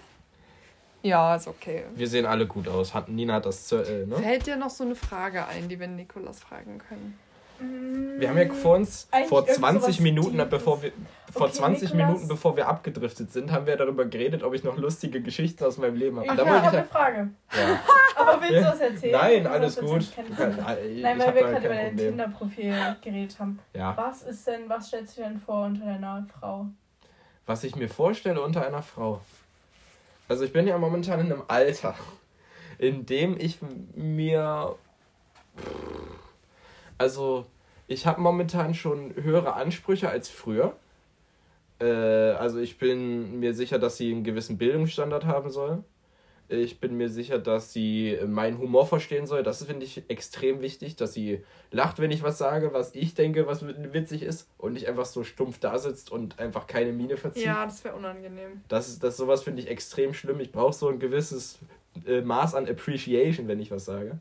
Ja, 1.01 1.35
ist 1.35 1.47
okay. 1.47 1.85
Wir 1.95 2.07
sehen 2.07 2.25
alle 2.25 2.45
gut 2.45 2.67
aus. 2.67 2.93
Hat, 2.93 3.09
Nina 3.09 3.35
hat 3.35 3.45
das, 3.45 3.71
äh, 3.71 4.05
ne? 4.05 4.15
Fällt 4.17 4.47
dir 4.47 4.57
noch 4.57 4.69
so 4.69 4.83
eine 4.83 4.95
Frage 4.95 5.45
ein, 5.47 5.69
die 5.69 5.79
wir 5.79 5.87
Nikolas 5.87 6.39
fragen 6.39 6.79
können? 6.79 7.17
Wir 7.59 8.29
haben 8.29 8.37
ja 8.37 8.49
vor 8.53 8.75
uns 8.75 9.07
Eigentlich 9.11 9.29
vor 9.29 9.39
irgend 9.41 9.55
20 9.57 9.81
sowas 9.81 9.99
Minuten, 9.99 10.31
Tiefes. 10.37 10.49
bevor 10.49 10.81
wir 10.81 10.91
vor 11.31 11.43
Okay, 11.43 11.53
20 11.53 11.93
Nikolas. 11.93 12.07
Minuten 12.07 12.27
bevor 12.27 12.55
wir 12.57 12.67
abgedriftet 12.67 13.31
sind, 13.31 13.51
haben 13.51 13.65
wir 13.67 13.75
darüber 13.77 14.05
geredet, 14.05 14.43
ob 14.43 14.53
ich 14.53 14.63
noch 14.63 14.77
lustige 14.77 15.21
Geschichten 15.21 15.63
aus 15.63 15.77
meinem 15.77 15.95
Leben 15.95 16.17
habe. 16.17 16.27
Ich 16.27 16.33
da 16.33 16.45
habe 16.45 16.51
wollte 16.63 16.77
eine 16.77 16.85
ich 16.85 16.91
Frage. 16.91 17.29
ja. 17.53 17.79
Aber 18.15 18.41
willst 18.41 18.55
du 18.57 18.63
was 18.65 18.79
erzählen? 18.81 19.11
Nein, 19.13 19.47
alles 19.47 19.77
gut. 19.77 20.13
kann- 20.15 20.25
ich 20.85 21.01
Nein, 21.01 21.19
weil 21.19 21.35
wir 21.35 21.41
gerade 21.43 21.65
über 21.65 21.75
dein. 21.75 21.97
Tinder-Profil 21.97 22.73
geredet 23.01 23.39
haben. 23.39 23.59
Ja, 23.73 23.95
Was 23.95 24.23
ist 24.23 24.45
denn, 24.47 24.67
was 24.67 24.87
stellst 24.87 25.17
du 25.17 25.21
dir 25.21 25.29
denn 25.29 25.39
vor 25.39 25.65
unter 25.65 25.85
deiner 25.85 26.25
Frau? 26.39 26.67
was 27.45 27.63
ich 27.63 27.75
mir 27.75 27.89
vorstelle 27.89 28.41
unter 28.41 28.65
einer 28.67 28.83
Frau. 28.83 29.21
Also 30.27 30.43
ich 30.43 30.53
bin 30.53 30.67
ja 30.67 30.77
momentan 30.77 31.19
in 31.21 31.31
einem 31.31 31.41
Alter, 31.47 31.95
in 32.77 33.07
dem 33.07 33.35
ich 33.39 33.57
mir 33.95 34.75
Also, 36.99 37.47
ich 37.87 38.05
habe 38.05 38.21
momentan 38.21 38.75
schon 38.75 39.15
höhere 39.15 39.53
Ansprüche 39.53 40.09
als 40.09 40.29
früher. 40.29 40.75
Äh, 41.79 41.85
also, 41.85 42.59
ich 42.59 42.77
bin 42.77 43.39
mir 43.39 43.55
sicher, 43.55 43.79
dass 43.79 43.97
sie 43.97 44.11
einen 44.11 44.23
gewissen 44.23 44.59
Bildungsstandard 44.59 45.25
haben 45.25 45.49
soll. 45.49 45.83
Ich 46.51 46.79
bin 46.79 46.97
mir 46.97 47.09
sicher, 47.09 47.37
dass 47.37 47.73
sie 47.73 48.17
meinen 48.25 48.57
Humor 48.57 48.87
verstehen 48.87 49.27
soll. 49.27 49.43
Das 49.43 49.63
finde 49.63 49.85
ich 49.85 50.09
extrem 50.09 50.61
wichtig, 50.61 50.95
dass 50.95 51.13
sie 51.13 51.43
lacht, 51.69 51.99
wenn 51.99 52.09
ich 52.09 52.23
was 52.23 52.39
sage, 52.39 52.73
was 52.73 52.95
ich 52.95 53.13
denke, 53.13 53.45
was 53.45 53.63
witzig 53.63 54.23
ist 54.23 54.49
und 54.57 54.73
nicht 54.73 54.87
einfach 54.87 55.05
so 55.05 55.23
stumpf 55.23 55.59
da 55.59 55.77
sitzt 55.77 56.11
und 56.11 56.39
einfach 56.39 56.65
keine 56.65 56.91
Miene 56.91 57.17
verzieht. 57.17 57.45
Ja, 57.45 57.65
das 57.65 57.83
wäre 57.83 57.95
unangenehm. 57.95 58.61
Das 58.67 58.89
ist 58.89 59.03
das 59.03 59.15
sowas 59.15 59.43
finde 59.43 59.61
ich 59.61 59.69
extrem 59.69 60.11
schlimm. 60.15 60.39
Ich 60.39 60.51
brauche 60.51 60.73
so 60.73 60.89
ein 60.89 60.97
gewisses 60.97 61.59
äh, 62.07 62.21
Maß 62.21 62.55
an 62.55 62.67
Appreciation, 62.67 63.47
wenn 63.47 63.59
ich 63.59 63.69
was 63.69 63.85
sage. 63.85 64.17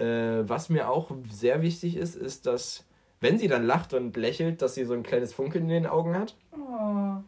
Äh, 0.00 0.48
was 0.48 0.68
mir 0.70 0.88
auch 0.88 1.10
sehr 1.30 1.62
wichtig 1.62 1.96
ist, 1.96 2.16
ist, 2.16 2.46
dass 2.46 2.84
wenn 3.20 3.38
sie 3.38 3.48
dann 3.48 3.64
lacht 3.64 3.92
und 3.92 4.16
lächelt, 4.16 4.62
dass 4.62 4.74
sie 4.74 4.84
so 4.84 4.94
ein 4.94 5.02
kleines 5.02 5.34
Funkeln 5.34 5.64
in 5.64 5.70
den 5.70 5.86
Augen 5.86 6.16
hat. 6.16 6.34
Oh. 6.52 7.22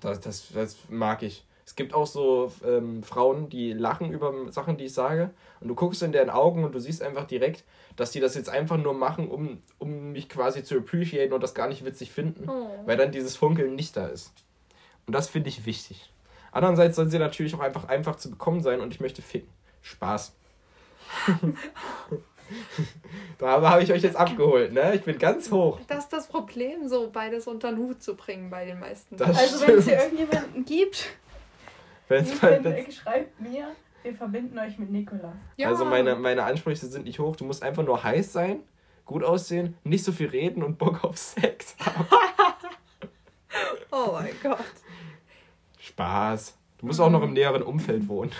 Das, 0.00 0.20
das, 0.20 0.52
das 0.52 0.76
mag 0.90 1.22
ich. 1.22 1.44
Es 1.64 1.74
gibt 1.74 1.92
auch 1.92 2.06
so 2.06 2.52
ähm, 2.66 3.02
Frauen, 3.02 3.48
die 3.48 3.72
lachen 3.72 4.10
über 4.10 4.32
Sachen, 4.50 4.76
die 4.76 4.84
ich 4.84 4.94
sage. 4.94 5.30
Und 5.60 5.68
du 5.68 5.74
guckst 5.74 6.02
in 6.02 6.12
deren 6.12 6.30
Augen 6.30 6.64
und 6.64 6.74
du 6.74 6.80
siehst 6.80 7.02
einfach 7.02 7.26
direkt, 7.26 7.64
dass 7.96 8.10
die 8.10 8.20
das 8.20 8.34
jetzt 8.34 8.48
einfach 8.48 8.78
nur 8.78 8.94
machen, 8.94 9.28
um, 9.28 9.58
um 9.78 10.12
mich 10.12 10.28
quasi 10.28 10.64
zu 10.64 10.78
appreciaten 10.78 11.32
und 11.32 11.42
das 11.42 11.54
gar 11.54 11.68
nicht 11.68 11.84
witzig 11.84 12.10
finden. 12.10 12.48
Oh. 12.48 12.70
Weil 12.86 12.96
dann 12.96 13.12
dieses 13.12 13.36
Funkeln 13.36 13.74
nicht 13.74 13.96
da 13.96 14.06
ist. 14.06 14.32
Und 15.06 15.14
das 15.14 15.28
finde 15.28 15.48
ich 15.48 15.66
wichtig. 15.66 16.12
Andererseits 16.52 16.96
soll 16.96 17.08
sie 17.08 17.18
natürlich 17.18 17.54
auch 17.54 17.60
einfach 17.60 17.88
einfach 17.88 18.16
zu 18.16 18.30
bekommen 18.30 18.62
sein 18.62 18.80
und 18.80 18.94
ich 18.94 19.00
möchte 19.00 19.22
ficken. 19.22 19.48
Spaß. 19.82 20.34
da 23.38 23.60
habe 23.60 23.82
ich 23.82 23.92
euch 23.92 24.02
jetzt 24.02 24.16
abgeholt, 24.16 24.72
ne? 24.72 24.94
Ich 24.94 25.02
bin 25.02 25.18
ganz 25.18 25.50
hoch. 25.50 25.80
Das 25.88 26.04
ist 26.04 26.12
das 26.12 26.28
Problem, 26.28 26.88
so 26.88 27.10
beides 27.10 27.46
unter 27.46 27.70
den 27.70 27.78
Hut 27.78 28.02
zu 28.02 28.16
bringen 28.16 28.50
bei 28.50 28.64
den 28.64 28.80
meisten. 28.80 29.16
Das 29.16 29.36
Also 29.36 29.66
wenn 29.66 29.78
es 29.78 29.84
hier 29.84 30.02
irgendjemanden 30.02 30.64
gibt, 30.64 31.10
Wenn's, 32.08 32.38
dann 32.40 32.64
wenn's, 32.64 32.96
schreibt 32.96 33.38
mir, 33.40 33.68
wir 34.02 34.14
verbinden 34.14 34.58
euch 34.58 34.78
mit 34.78 34.90
Nikolas. 34.90 35.34
ja. 35.56 35.68
Also 35.68 35.84
meine, 35.84 36.16
meine 36.16 36.44
Ansprüche 36.44 36.86
sind 36.86 37.04
nicht 37.04 37.18
hoch. 37.18 37.36
Du 37.36 37.44
musst 37.44 37.62
einfach 37.62 37.84
nur 37.84 38.02
heiß 38.02 38.32
sein, 38.32 38.60
gut 39.04 39.22
aussehen, 39.22 39.76
nicht 39.84 40.04
so 40.04 40.12
viel 40.12 40.28
reden 40.28 40.62
und 40.62 40.78
Bock 40.78 41.04
auf 41.04 41.18
Sex 41.18 41.76
haben. 41.80 42.06
Oh 43.90 44.10
mein 44.12 44.34
Gott. 44.42 44.58
Spaß. 45.80 46.57
Du 46.78 46.86
musst 46.86 47.00
auch 47.00 47.10
noch 47.10 47.22
im 47.22 47.32
näheren 47.32 47.62
Umfeld 47.62 48.08
wohnen. 48.08 48.30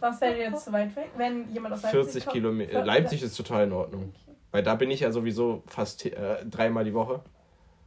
Was 0.00 0.20
wäre 0.20 0.38
jetzt 0.38 0.64
zu 0.64 0.72
weit 0.72 0.94
weg? 0.94 1.10
Wenn 1.16 1.52
jemand 1.52 1.74
aus 1.74 1.82
Leipzig 1.82 2.00
40 2.02 2.24
kommt? 2.24 2.34
Kilometer. 2.34 2.84
Leipzig 2.84 3.22
ist 3.22 3.36
total 3.36 3.64
in 3.64 3.72
Ordnung. 3.72 4.12
Okay. 4.14 4.36
Weil 4.52 4.62
da 4.62 4.74
bin 4.76 4.90
ich 4.90 5.00
ja 5.00 5.10
sowieso 5.10 5.62
fast 5.66 6.06
äh, 6.06 6.44
dreimal 6.46 6.84
die 6.84 6.94
Woche. 6.94 7.22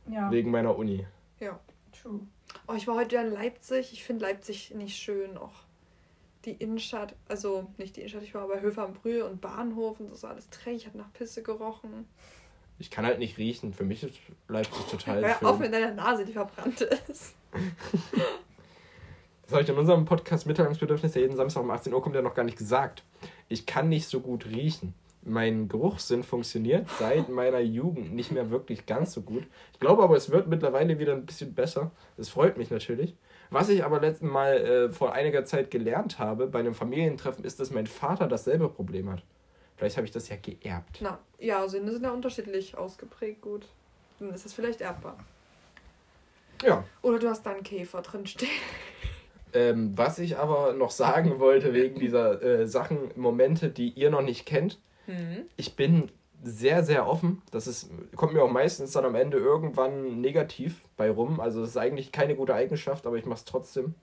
Ja, 0.07 0.29
Wegen 0.31 0.51
meiner 0.51 0.75
Uni. 0.77 1.05
true. 1.39 2.19
Oh, 2.67 2.73
ich 2.73 2.87
war 2.87 2.95
heute 2.95 3.15
ja 3.15 3.21
in 3.21 3.31
Leipzig. 3.31 3.93
Ich 3.93 4.03
finde 4.03 4.25
Leipzig 4.25 4.73
nicht 4.75 4.97
schön. 4.97 5.37
Auch 5.37 5.53
die 6.45 6.51
Innenstadt, 6.51 7.15
also 7.27 7.67
nicht 7.77 7.95
die 7.95 8.01
Innenstadt, 8.01 8.23
ich 8.23 8.33
war 8.33 8.47
bei 8.47 8.61
Höfer 8.61 8.83
am 8.83 8.93
Brühl 8.93 9.21
und 9.21 9.41
Bahnhof 9.41 9.99
und 9.99 10.11
das 10.11 10.23
war 10.23 10.31
alles 10.31 10.49
dreckig, 10.49 10.87
hat 10.87 10.95
nach 10.95 11.13
Pisse 11.13 11.43
gerochen. 11.43 12.07
Ich 12.79 12.89
kann 12.89 13.05
halt 13.05 13.19
nicht 13.19 13.37
riechen. 13.37 13.73
Für 13.73 13.83
mich 13.83 14.03
ist 14.03 14.15
Leipzig 14.47 14.85
total 14.85 15.23
Hör 15.39 15.49
auf 15.49 15.59
mit 15.59 15.71
deiner 15.71 15.93
Nase, 15.93 16.25
die 16.25 16.33
verbrannt 16.33 16.81
ist. 16.81 17.35
Das 19.51 19.57
habe 19.57 19.63
ich 19.63 19.69
in 19.69 19.77
unserem 19.77 20.05
Podcast 20.05 20.47
Mitteilungsbedürfnis, 20.47 21.11
der 21.11 21.23
jeden 21.23 21.35
Samstag 21.35 21.61
um 21.61 21.71
18 21.71 21.93
Uhr 21.93 22.01
kommt, 22.01 22.15
ja 22.15 22.21
noch 22.21 22.35
gar 22.35 22.45
nicht 22.45 22.57
gesagt. 22.57 23.03
Ich 23.49 23.65
kann 23.65 23.89
nicht 23.89 24.07
so 24.07 24.21
gut 24.21 24.45
riechen. 24.45 24.93
Mein 25.23 25.67
Geruchssinn 25.67 26.23
funktioniert 26.23 26.87
seit 26.97 27.27
meiner 27.27 27.59
Jugend 27.59 28.13
nicht 28.13 28.31
mehr 28.31 28.49
wirklich 28.49 28.85
ganz 28.85 29.11
so 29.11 29.23
gut. 29.23 29.43
Ich 29.73 29.79
glaube 29.81 30.03
aber, 30.03 30.15
es 30.15 30.31
wird 30.31 30.47
mittlerweile 30.47 30.99
wieder 30.99 31.11
ein 31.11 31.25
bisschen 31.25 31.53
besser. 31.53 31.91
Das 32.15 32.29
freut 32.29 32.57
mich 32.57 32.71
natürlich. 32.71 33.13
Was 33.49 33.67
ich 33.67 33.83
aber 33.83 33.99
letzten 33.99 34.29
Mal 34.29 34.53
äh, 34.55 34.89
vor 34.93 35.11
einiger 35.11 35.43
Zeit 35.43 35.69
gelernt 35.69 36.17
habe 36.17 36.47
bei 36.47 36.59
einem 36.59 36.73
Familientreffen, 36.73 37.43
ist, 37.43 37.59
dass 37.59 37.71
mein 37.71 37.87
Vater 37.87 38.29
dasselbe 38.29 38.69
Problem 38.69 39.09
hat. 39.09 39.21
Vielleicht 39.75 39.97
habe 39.97 40.05
ich 40.05 40.13
das 40.13 40.29
ja 40.29 40.37
geerbt. 40.37 40.99
Na, 41.01 41.19
ja, 41.39 41.67
Sinne 41.67 41.91
sind 41.91 42.03
ja 42.03 42.11
unterschiedlich 42.11 42.77
ausgeprägt, 42.77 43.41
gut. 43.41 43.67
Dann 44.19 44.33
ist 44.33 44.45
das 44.45 44.53
vielleicht 44.53 44.79
erbbar. 44.79 45.17
Ja. 46.63 46.83
Oder 47.01 47.19
du 47.19 47.29
hast 47.29 47.45
da 47.45 47.51
einen 47.51 47.63
Käfer 47.63 48.01
drin 48.01 48.25
stehen. 48.25 48.49
Ähm, 49.53 49.91
was 49.97 50.19
ich 50.19 50.37
aber 50.37 50.73
noch 50.73 50.91
sagen 50.91 51.39
wollte 51.39 51.73
wegen 51.73 51.99
dieser 51.99 52.41
äh, 52.41 52.67
Sachen, 52.67 53.11
Momente, 53.15 53.69
die 53.69 53.89
ihr 53.89 54.09
noch 54.09 54.21
nicht 54.21 54.45
kennt, 54.45 54.79
Hm. 55.07 55.45
ich 55.57 55.75
bin 55.75 56.09
sehr, 56.43 56.83
sehr 56.83 57.07
offen. 57.07 57.41
Das 57.51 57.67
ist, 57.67 57.89
kommt 58.15 58.33
mir 58.33 58.43
auch 58.43 58.51
meistens 58.51 58.91
dann 58.91 59.03
am 59.05 59.15
Ende 59.15 59.37
irgendwann 59.37 60.21
negativ 60.21 60.81
bei 60.95 61.09
rum. 61.09 61.39
Also 61.39 61.61
das 61.61 61.71
ist 61.71 61.77
eigentlich 61.77 62.11
keine 62.11 62.35
gute 62.35 62.53
Eigenschaft, 62.53 63.05
aber 63.07 63.17
ich 63.17 63.25
mache 63.25 63.39
es 63.39 63.45
trotzdem. 63.45 63.95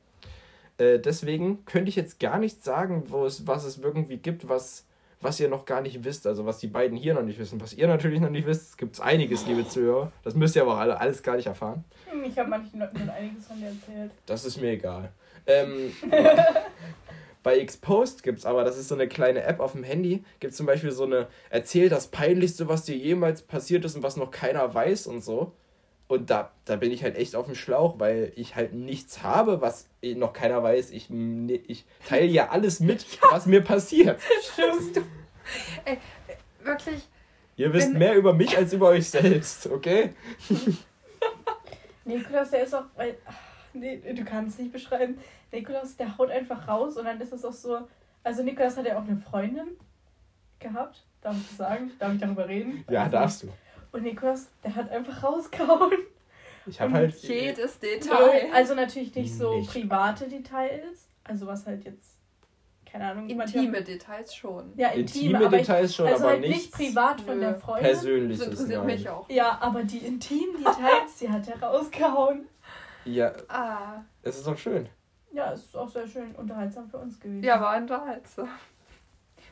Äh, 0.77 0.99
deswegen 0.99 1.65
könnte 1.65 1.89
ich 1.89 1.97
jetzt 1.97 2.21
gar 2.21 2.39
nicht 2.39 2.63
sagen, 2.65 3.05
wo 3.09 3.25
es, 3.25 3.47
was 3.47 3.65
es 3.65 3.79
irgendwie 3.79 4.19
gibt, 4.19 4.49
was, 4.49 4.85
was 5.21 5.41
ihr 5.41 5.49
noch 5.49 5.65
gar 5.65 5.81
nicht 5.81 6.05
wisst. 6.05 6.27
Also 6.27 6.47
was 6.47 6.59
die 6.59 6.67
beiden 6.69 6.97
hier 6.97 7.15
noch 7.15 7.23
nicht 7.23 7.39
wissen. 7.39 7.61
Was 7.61 7.73
ihr 7.73 7.89
natürlich 7.89 8.21
noch 8.21 8.31
nicht 8.31 8.47
wisst, 8.47 8.71
es 8.71 8.77
gibt 8.77 9.01
einiges, 9.01 9.47
liebe 9.47 9.67
Zuhörer. 9.67 10.13
Das 10.23 10.35
müsst 10.35 10.57
ihr 10.57 10.63
aber 10.63 10.75
auch 10.75 10.79
alle, 10.79 11.01
alles 11.01 11.23
gar 11.23 11.37
nicht 11.37 11.47
erfahren. 11.47 11.85
Hm, 12.11 12.25
Ich 12.25 12.39
habe 12.39 12.49
manchen 12.51 12.79
Leuten 12.81 12.99
schon 12.99 13.11
einiges 13.11 13.47
von 13.47 13.59
dir 13.59 13.67
erzählt. 13.67 14.11
Das 14.27 14.45
ist 14.45 14.61
mir 14.61 14.71
egal. 14.71 15.11
Ähm, 15.47 15.93
bei 17.43 17.65
Xposed 17.65 18.23
gibt 18.23 18.39
es 18.41 18.47
aber, 18.47 18.65
das 18.65 18.77
ist 18.79 18.89
so 18.89 18.95
eine 18.95 19.09
kleine 19.09 19.43
App 19.43 19.61
auf 19.61 19.73
dem 19.73 19.83
Handy, 19.85 20.25
gibt 20.41 20.51
es 20.53 20.57
zum 20.57 20.67
Beispiel 20.67 20.91
so 20.91 21.05
eine 21.05 21.29
Erzähl 21.51 21.89
das 21.89 22.09
Peinlichste, 22.09 22.69
was 22.69 22.85
dir 22.85 22.97
jemals 22.97 23.43
passiert 23.43 23.85
ist 23.85 23.97
und 23.97 24.03
was 24.03 24.17
noch 24.17 24.31
keiner 24.31 24.75
weiß 24.75 25.07
und 25.07 25.23
so. 25.23 25.53
Und 26.09 26.31
da, 26.31 26.51
da 26.65 26.77
bin 26.77 26.91
ich 26.91 27.03
halt 27.05 27.17
echt 27.17 27.37
auf 27.37 27.47
dem 27.47 27.55
Schlauch, 27.55 27.99
weil 28.01 28.33
ich 28.35 28.57
halt 28.57 28.73
nichts 28.73 29.23
habe, 29.23 29.61
was 29.61 29.89
noch 30.03 30.33
keiner 30.33 30.63
weiß. 30.63 30.91
Ich, 30.91 31.11
ich 31.69 31.85
teile 32.07 32.27
ja 32.27 32.49
alles 32.49 32.81
mit, 32.81 33.07
was 33.31 33.47
mir 33.47 33.63
passiert. 33.63 34.19
Stimmt. 34.53 35.07
Ey, 35.85 35.99
wirklich, 36.65 37.07
Ihr 37.57 37.73
wisst 37.73 37.93
mehr 37.93 38.15
über 38.15 38.33
mich 38.35 38.57
als 38.57 38.73
über 38.73 38.89
euch 38.89 39.11
selbst, 39.11 39.67
okay? 39.67 40.11
Nikolas, 42.05 42.51
der 42.51 42.63
ist 42.63 42.75
auch. 42.75 42.85
Nee, 43.75 44.01
du 44.15 44.25
kannst 44.25 44.55
es 44.55 44.61
nicht 44.61 44.73
beschreiben. 44.73 45.19
Nikolas, 45.53 45.97
der 45.97 46.17
haut 46.17 46.31
einfach 46.31 46.67
raus 46.69 46.97
und 46.97 47.05
dann 47.05 47.21
ist 47.21 47.33
es 47.33 47.45
auch 47.45 47.53
so. 47.53 47.81
Also, 48.23 48.43
Nikolas 48.43 48.77
hat 48.77 48.87
ja 48.87 48.99
auch 48.99 49.05
eine 49.07 49.17
Freundin 49.17 49.77
gehabt. 50.59 51.05
Darf 51.21 51.37
ich 51.37 51.49
das 51.49 51.57
sagen? 51.57 51.91
Darf 51.99 52.15
ich 52.15 52.21
darüber 52.21 52.49
reden? 52.49 52.85
Ja, 52.89 53.01
Also- 53.03 53.13
darfst 53.13 53.43
du. 53.43 53.49
Und 53.93 54.03
Nikolas, 54.03 54.51
der 54.63 54.75
hat 54.75 54.91
einfach 54.91 55.23
rausgehauen. 55.23 55.93
Ich 56.67 56.81
habe 56.81 56.93
halt. 56.93 57.15
jedes 57.17 57.79
Detail. 57.79 58.51
Also, 58.53 58.75
natürlich 58.75 59.15
nicht 59.15 59.35
so 59.35 59.55
Nicht. 59.57 59.71
private 59.71 60.29
Details. 60.29 61.09
Also, 61.25 61.47
was 61.47 61.67
halt 61.67 61.85
jetzt. 61.85 62.17
Keine 62.91 63.11
Ahnung. 63.11 63.29
Intime 63.29 63.83
Details 63.83 64.35
schon. 64.35 64.73
Ja, 64.77 64.89
intime, 64.89 65.25
Intime 65.33 65.47
aber 65.47 65.57
Details 65.59 65.95
schon, 65.95 66.07
ich, 66.07 66.13
also 66.13 66.25
aber 66.25 66.33
halt 66.35 66.49
nicht 66.49 66.73
privat 66.73 67.21
von 67.21 67.39
der 67.41 67.55
Freundin. 67.55 67.85
Das 67.91 68.01
Persönliches. 68.01 68.47
interessiert 68.47 68.79
nein. 68.79 68.87
mich 68.87 69.09
auch. 69.09 69.29
Ja, 69.31 69.59
aber 69.61 69.83
die 69.85 69.99
intimen 69.99 70.57
Details, 70.57 71.17
die 71.21 71.29
hat 71.29 71.47
er 71.49 71.63
rausgehauen. 71.63 72.47
Ja, 73.05 73.33
Ah, 73.49 74.03
es 74.23 74.39
ist 74.39 74.47
doch 74.47 74.57
schön. 74.57 74.89
Ja, 75.33 75.53
es 75.53 75.67
ist 75.67 75.77
auch 75.77 75.89
sehr 75.89 76.07
schön 76.09 76.35
unterhaltsam 76.35 76.89
für 76.89 76.97
uns 76.99 77.21
gewesen. 77.21 77.43
ja, 77.45 77.61
war 77.61 77.77
unterhaltsam. 77.77 78.49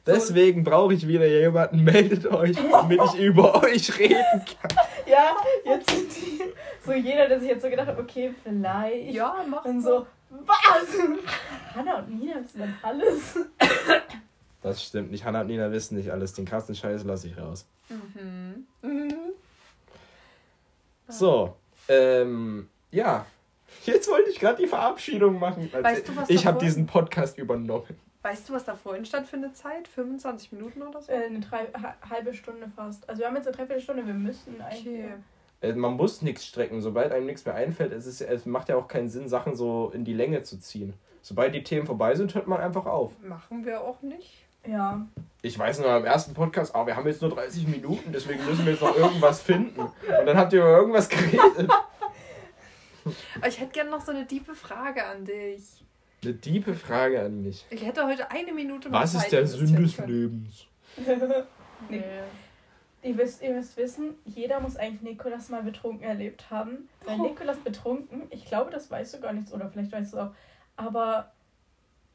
Deswegen 0.06 0.62
brauche 0.62 0.94
ich 0.94 1.06
wieder 1.08 1.26
jemanden. 1.26 1.82
Meldet 1.82 2.26
euch, 2.26 2.56
damit 2.70 3.00
ich 3.14 3.20
über 3.20 3.62
euch 3.62 3.98
reden 3.98 4.44
kann. 4.60 4.78
Ja, 5.06 5.36
jetzt 5.64 5.90
sind 5.90 6.08
die. 6.16 6.42
So 6.84 6.92
jeder, 6.92 7.26
der 7.28 7.40
sich 7.40 7.48
jetzt 7.48 7.62
so 7.62 7.68
gedacht 7.68 7.88
hat, 7.88 7.98
okay, 7.98 8.32
vielleicht. 8.44 9.12
Ja, 9.12 9.44
mach 9.48 9.64
Und 9.64 9.82
so, 9.82 10.06
was? 10.30 11.74
Hanna 11.74 11.98
und 11.98 12.20
Nina 12.20 12.36
wissen 12.42 12.60
dann 12.60 12.78
alles. 12.82 13.38
Das 14.62 14.82
stimmt 14.82 15.10
nicht. 15.10 15.24
Hannah 15.24 15.40
und 15.42 15.48
Nina 15.48 15.70
wissen 15.70 15.96
nicht 15.96 16.10
alles. 16.10 16.32
Den 16.34 16.44
krassen 16.44 16.74
Scheiß 16.74 17.04
lasse 17.04 17.28
ich 17.28 17.38
raus. 17.38 17.66
Mhm. 17.88 18.66
Mhm. 18.82 19.14
So, 21.08 21.56
ähm, 21.88 22.68
ja. 22.90 23.26
Jetzt 23.84 24.08
wollte 24.08 24.30
ich 24.30 24.38
gerade 24.40 24.60
die 24.62 24.68
Verabschiedung 24.68 25.38
machen. 25.38 25.70
Weißt 25.72 26.08
du, 26.08 26.16
was 26.16 26.30
ich 26.30 26.46
habe 26.46 26.58
diesen 26.58 26.86
Podcast 26.86 27.38
übernommen. 27.38 27.96
Weißt 28.26 28.48
du, 28.48 28.54
was 28.54 28.64
da 28.64 28.74
vorhin 28.74 29.04
stand 29.04 29.28
für 29.28 29.36
eine 29.36 29.52
Zeit? 29.52 29.86
25 29.86 30.50
Minuten 30.52 30.82
oder 30.82 31.00
so? 31.00 31.12
Äh, 31.12 31.26
eine 31.26 31.38
drei, 31.40 31.66
ha- 31.80 31.94
halbe 32.10 32.34
Stunde 32.34 32.68
fast. 32.74 33.08
Also 33.08 33.20
wir 33.20 33.28
haben 33.28 33.36
jetzt 33.36 33.46
eine 33.46 33.56
Dreiviertelstunde, 33.56 34.04
wir 34.04 34.14
müssen 34.14 34.60
eigentlich. 34.60 34.80
Okay. 35.04 35.08
Äh, 35.60 35.72
Man 35.74 35.94
muss 35.94 36.22
nichts 36.22 36.44
strecken. 36.44 36.80
Sobald 36.80 37.12
einem 37.12 37.26
nichts 37.26 37.44
mehr 37.44 37.54
einfällt, 37.54 37.92
es, 37.92 38.04
ist, 38.06 38.20
es 38.20 38.44
macht 38.44 38.68
ja 38.68 38.76
auch 38.76 38.88
keinen 38.88 39.08
Sinn, 39.08 39.28
Sachen 39.28 39.54
so 39.54 39.90
in 39.94 40.04
die 40.04 40.12
Länge 40.12 40.42
zu 40.42 40.58
ziehen. 40.58 40.94
Sobald 41.22 41.54
die 41.54 41.62
Themen 41.62 41.86
vorbei 41.86 42.14
sind, 42.16 42.34
hört 42.34 42.48
man 42.48 42.60
einfach 42.60 42.86
auf. 42.86 43.12
Machen 43.22 43.64
wir 43.64 43.80
auch 43.80 44.02
nicht. 44.02 44.44
Ja. 44.66 45.06
Ich 45.42 45.56
weiß 45.56 45.78
noch 45.78 45.88
am 45.88 46.04
ersten 46.04 46.34
Podcast, 46.34 46.74
ah, 46.74 46.84
wir 46.84 46.96
haben 46.96 47.06
jetzt 47.06 47.22
nur 47.22 47.30
30 47.30 47.68
Minuten, 47.68 48.10
deswegen 48.12 48.44
müssen 48.44 48.64
wir 48.64 48.72
jetzt 48.72 48.82
noch 48.82 48.96
irgendwas 48.96 49.40
finden. 49.40 49.78
Und 49.80 50.26
dann 50.26 50.36
habt 50.36 50.52
ihr 50.52 50.58
über 50.58 50.76
irgendwas 50.78 51.08
geredet. 51.08 51.70
Aber 53.36 53.46
ich 53.46 53.60
hätte 53.60 53.70
gerne 53.70 53.90
noch 53.90 54.00
so 54.00 54.10
eine 54.10 54.26
tiefe 54.26 54.56
Frage 54.56 55.04
an 55.06 55.24
dich. 55.24 55.84
Eine 56.24 56.40
tiefe 56.40 56.74
Frage 56.74 57.20
an 57.22 57.42
mich. 57.42 57.64
Ich 57.70 57.84
hätte 57.84 58.06
heute 58.06 58.30
eine 58.30 58.52
Minute 58.52 58.90
Was 58.90 59.14
ist 59.14 59.30
der 59.30 59.46
Sinn 59.46 59.76
des. 59.76 59.98
Lebens? 59.98 60.66
Nee. 61.90 62.02
Ihr 63.02 63.14
müsst, 63.14 63.42
ihr 63.42 63.52
müsst 63.52 63.76
wissen, 63.76 64.14
jeder 64.24 64.60
muss 64.60 64.76
eigentlich 64.76 65.02
Nikolas 65.02 65.50
mal 65.50 65.62
betrunken 65.62 66.02
erlebt 66.08 66.50
haben. 66.50 66.88
Weil 67.04 67.20
Oh. 67.20 67.22
Nikolas 67.24 67.58
betrunken, 67.58 68.22
ich 68.30 68.46
glaube, 68.46 68.70
das 68.70 68.90
weißt 68.90 69.14
du 69.14 69.20
gar 69.20 69.32
nicht, 69.34 69.52
oder 69.52 69.68
vielleicht 69.68 69.92
weißt 69.92 70.14
du 70.14 70.16
es 70.16 70.22
auch, 70.22 70.30
aber 70.76 71.32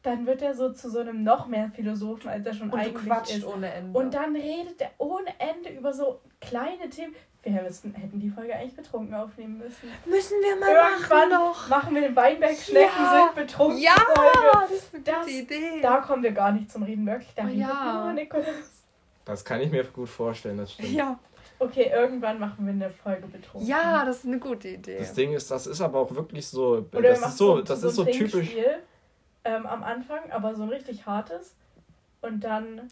dann 0.02 0.26
wird 0.26 0.42
er 0.42 0.56
so 0.56 0.74
zu 0.74 0.90
so 0.90 1.00
einem 1.00 1.24
noch 1.24 1.48
mehr 1.48 1.70
Philosophen, 1.70 2.28
als 2.28 2.46
er 2.48 2.54
schon 2.56 2.72
Und 2.72 2.74
du 2.74 2.78
eigentlich 2.78 3.06
quatscht 3.06 3.38
ist. 3.38 3.46
ohne 3.46 3.72
Ende. 3.72 3.98
Und 3.98 4.14
dann 4.16 4.36
redet 4.36 4.82
er 4.82 4.90
ohne 4.98 5.30
Ende 5.40 5.70
über 5.70 5.94
so 5.94 6.20
kleine 6.42 6.90
Themen. 6.90 7.14
Wir 7.44 7.60
müssten, 7.64 7.92
hätten 7.96 8.20
die 8.20 8.30
Folge 8.30 8.56
eigentlich 8.56 8.76
betrunken 8.76 9.16
aufnehmen 9.16 9.58
müssen. 9.58 9.90
müssen 10.06 10.36
wir 10.42 10.56
mal 10.58 10.70
Irgendwann 10.70 11.30
machen 11.30 11.40
noch. 11.48 11.68
machen 11.70 11.96
wir 11.96 12.02
den 12.02 12.16
Weinberg-Schnecken 12.16 13.04
Ja. 13.04 13.24
sind 13.34 13.36
betrunken. 13.48 13.80
Ja, 13.80 13.96
Folge. 13.96 14.48
das 14.62 14.72
ist 14.72 14.94
eine 14.94 15.04
Das- 15.04 15.16
gute 15.26 15.32
Idee. 15.32 15.82
Da 15.82 15.98
kommen 16.02 16.22
wir 16.22 16.32
gar 16.34 16.52
nicht 16.52 16.72
zum 16.72 16.84
Reden, 16.84 17.06
wirklich. 17.08 17.34
Da 17.36 17.44
Oh 17.46 17.48
ja. 17.48 18.04
nur 18.04 18.14
Nikolas. 18.14 18.46
Das 19.26 19.44
kann 19.44 19.60
ich 19.62 19.72
mir 19.72 19.84
gut 19.86 20.10
vorstellen, 20.10 20.58
das 20.58 20.74
stimmt. 20.74 20.92
ja. 20.92 21.18
Okay, 21.58 21.90
irgendwann 21.94 22.40
machen 22.40 22.66
wir 22.66 22.74
eine 22.74 22.90
Folge 22.92 23.28
betrunken. 23.28 23.68
ja, 23.68 24.04
das 24.06 24.18
ist 24.18 24.26
eine 24.26 24.40
gute 24.40 24.68
Idee. 24.68 24.98
Das 25.00 25.14
Ding 25.14 25.34
ist, 25.34 25.50
das 25.50 25.66
ist 25.68 25.80
aber 25.82 26.00
auch 26.00 26.14
wirklich 26.14 26.48
so. 26.48 26.86
Oder 26.94 27.02
das 27.10 27.20
ist 27.28 27.38
so, 27.38 27.58
so, 27.58 27.62
das 27.64 27.82
so 27.82 27.88
ist 27.90 27.96
so 27.96 28.04
ein 28.04 28.12
typisch. 28.12 28.50
Ähm, 29.44 29.66
am 29.66 29.84
Anfang, 29.84 30.32
aber 30.32 30.54
so 30.56 30.62
ein 30.64 30.70
richtig 30.70 31.06
hartes. 31.08 31.56
Und 32.22 32.44
dann. 32.44 32.88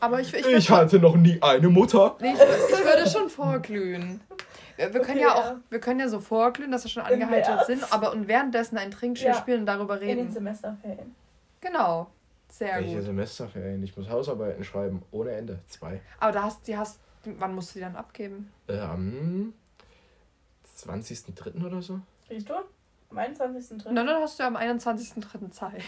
Aber 0.00 0.20
ich, 0.20 0.32
ich, 0.34 0.46
Ich 0.46 0.70
hatte 0.70 0.98
noch 0.98 1.16
nie 1.16 1.40
eine 1.42 1.68
Mutter. 1.68 2.16
Nee, 2.20 2.32
ich, 2.34 2.40
ich 2.78 2.84
würde 2.84 3.08
schon 3.10 3.28
vorglühen. 3.28 4.20
Wir, 4.76 4.92
wir 4.94 5.00
können 5.00 5.18
Okay, 5.18 5.20
ja 5.26 5.34
auch, 5.34 5.44
ja. 5.44 5.60
wir 5.70 5.80
können 5.80 6.00
ja 6.00 6.08
so 6.08 6.20
vorglühen, 6.20 6.70
dass 6.70 6.84
wir 6.84 6.90
schon 6.90 7.02
angeheitert 7.02 7.56
März. 7.56 7.66
sind, 7.66 7.92
aber 7.92 8.12
und 8.12 8.28
währenddessen 8.28 8.78
ein 8.78 8.90
Trinkspiel 8.92 9.30
Ja. 9.30 9.34
spielen 9.34 9.60
und 9.60 9.66
darüber 9.66 10.00
In 10.00 10.08
den 10.08 10.18
reden. 10.20 10.32
Semesterferien. 10.32 11.14
Genau. 11.60 12.06
Sehr 12.50 12.76
Welche 12.76 12.96
gut. 12.96 13.04
Semesterferien? 13.04 13.82
Ich 13.82 13.96
muss 13.96 14.08
Hausarbeiten 14.08 14.62
schreiben. 14.64 15.02
Ohne 15.10 15.32
Ende. 15.32 15.58
Zwei. 15.66 16.00
Aber 16.20 16.32
da 16.32 16.42
hast, 16.44 16.66
die 16.68 16.76
hast, 16.78 16.98
wann 17.24 17.54
musst 17.54 17.70
du 17.74 17.78
die 17.80 17.84
dann 17.84 17.96
abgeben? 17.96 18.50
Am 18.68 19.52
20.03. 20.78 21.64
oder 21.66 21.82
so? 21.82 22.00
Siehst 22.28 22.48
du? 22.48 22.54
Am 23.10 23.18
21.03. 23.18 23.88
Na, 23.90 24.04
dann 24.04 24.22
hast 24.22 24.38
du 24.38 24.42
ja 24.44 24.46
am 24.48 24.56
21.03. 24.56 25.50
Zeit. 25.50 25.82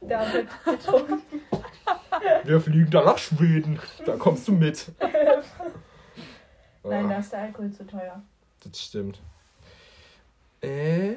Da 0.00 0.32
wird 0.32 0.48
betrunken. 0.64 1.22
Wir 2.44 2.60
fliegen 2.60 2.90
da 2.90 3.04
nach 3.04 3.18
Schweden. 3.18 3.78
Da 4.04 4.16
kommst 4.16 4.48
du 4.48 4.52
mit. 4.52 4.90
Nein, 6.84 7.04
Ah, 7.06 7.08
da 7.08 7.18
ist 7.18 7.32
der 7.32 7.40
Alkohol 7.42 7.70
zu 7.72 7.86
teuer. 7.86 8.22
das 8.64 8.80
stimmt. 8.82 9.20
Äh. 10.60 11.14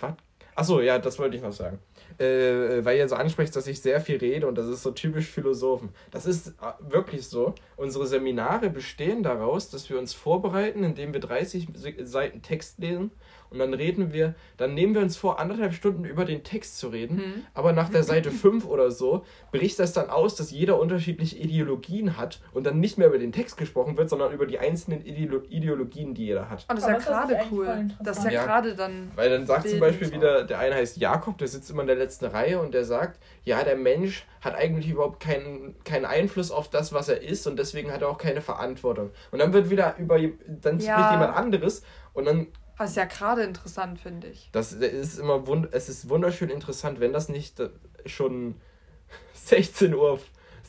Was? 0.00 0.14
Achso, 0.54 0.80
ja, 0.80 0.98
das 0.98 1.18
wollte 1.18 1.36
ich 1.36 1.42
noch 1.42 1.52
sagen. 1.52 1.78
Äh, 2.18 2.82
weil 2.84 2.96
ihr 2.96 3.08
so 3.08 3.14
ansprecht, 3.16 3.54
dass 3.54 3.66
ich 3.66 3.80
sehr 3.82 4.00
viel 4.00 4.16
rede 4.16 4.46
und 4.46 4.56
das 4.56 4.66
ist 4.66 4.82
so 4.82 4.90
typisch 4.90 5.26
Philosophen. 5.26 5.90
Das 6.10 6.24
ist 6.24 6.48
äh, 6.48 6.52
wirklich 6.80 7.26
so. 7.28 7.54
Unsere 7.76 8.06
Seminare 8.06 8.70
bestehen 8.70 9.22
daraus, 9.22 9.68
dass 9.70 9.90
wir 9.90 9.98
uns 9.98 10.14
vorbereiten, 10.14 10.82
indem 10.82 11.12
wir 11.12 11.20
30 11.20 11.68
Se- 11.74 12.06
Seiten 12.06 12.40
Text 12.42 12.78
lesen 12.78 13.10
und 13.50 13.58
dann 13.58 13.74
reden 13.74 14.12
wir, 14.12 14.34
dann 14.56 14.74
nehmen 14.74 14.94
wir 14.94 15.02
uns 15.02 15.16
vor, 15.16 15.38
anderthalb 15.38 15.72
Stunden 15.74 16.04
über 16.04 16.24
den 16.24 16.42
Text 16.44 16.78
zu 16.78 16.88
reden, 16.88 17.18
Hm. 17.18 17.46
aber 17.54 17.72
nach 17.72 17.88
der 17.88 18.02
Seite 18.02 18.30
5 18.30 18.64
oder 18.66 18.90
so 18.90 19.24
bricht 19.52 19.78
das 19.78 19.92
dann 19.92 20.10
aus, 20.10 20.34
dass 20.34 20.50
jeder 20.50 20.78
unterschiedliche 20.80 21.36
Ideologien 21.36 22.16
hat 22.16 22.40
und 22.52 22.64
dann 22.66 22.80
nicht 22.80 22.98
mehr 22.98 23.08
über 23.08 23.18
den 23.18 23.32
Text 23.32 23.56
gesprochen 23.56 23.96
wird, 23.96 24.10
sondern 24.10 24.32
über 24.32 24.46
die 24.46 24.58
einzelnen 24.58 25.04
Ideolo 25.04 25.42
Ideologien, 25.48 26.14
die 26.14 26.26
jeder 26.26 26.48
hat. 26.50 26.66
Und 26.68 26.76
das 26.76 26.78
ist 26.78 26.84
Aber 26.84 26.98
ja 26.98 27.24
gerade 27.24 27.38
cool. 27.50 27.86
Das 28.02 28.18
ist 28.18 28.24
ja, 28.24 28.30
Ja. 28.30 28.44
gerade 28.44 28.74
dann. 28.74 29.10
Weil 29.14 29.30
dann 29.30 29.46
sagt 29.46 29.68
zum 29.68 29.80
Beispiel 29.80 30.12
wieder, 30.12 30.44
der 30.44 30.58
eine 30.58 30.74
heißt 30.74 30.96
Jakob, 30.98 31.38
der 31.38 31.48
sitzt 31.48 31.70
immer 31.70 31.82
in 31.82 31.86
der 31.86 31.96
letzten 31.96 32.26
Reihe 32.26 32.60
und 32.60 32.74
der 32.74 32.84
sagt, 32.84 33.18
ja, 33.44 33.62
der 33.62 33.76
Mensch 33.76 34.26
hat 34.40 34.54
eigentlich 34.54 34.88
überhaupt 34.88 35.20
keinen, 35.20 35.74
keinen 35.84 36.04
Einfluss 36.04 36.50
auf 36.50 36.68
das, 36.68 36.92
was 36.92 37.08
er 37.08 37.22
ist 37.22 37.46
und 37.46 37.58
deswegen 37.58 37.92
hat 37.92 38.02
er 38.02 38.08
auch 38.08 38.18
keine 38.18 38.40
Verantwortung. 38.40 39.10
Und 39.30 39.38
dann 39.40 39.52
wird 39.52 39.70
wieder 39.70 39.96
über, 39.98 40.18
dann 40.48 40.78
Ja. 40.80 40.92
spricht 40.92 41.10
jemand 41.12 41.34
anderes 41.36 41.82
und 42.12 42.24
dann, 42.26 42.46
Das 42.78 42.90
ist 42.90 42.96
ja 42.96 43.04
gerade 43.06 43.42
interessant, 43.42 43.98
finde 44.00 44.28
ich. 44.28 44.50
das 44.52 44.72
ist 44.72 45.18
immer, 45.18 45.46
wund 45.46 45.68
es 45.72 45.88
ist 45.88 46.08
wunderschön 46.08 46.50
interessant, 46.50 47.00
wenn 47.00 47.12
das 47.12 47.28
nicht 47.28 47.58
äh, 47.60 47.70
schon 48.04 48.56
16 49.34 49.94
Uhr, 49.94 50.18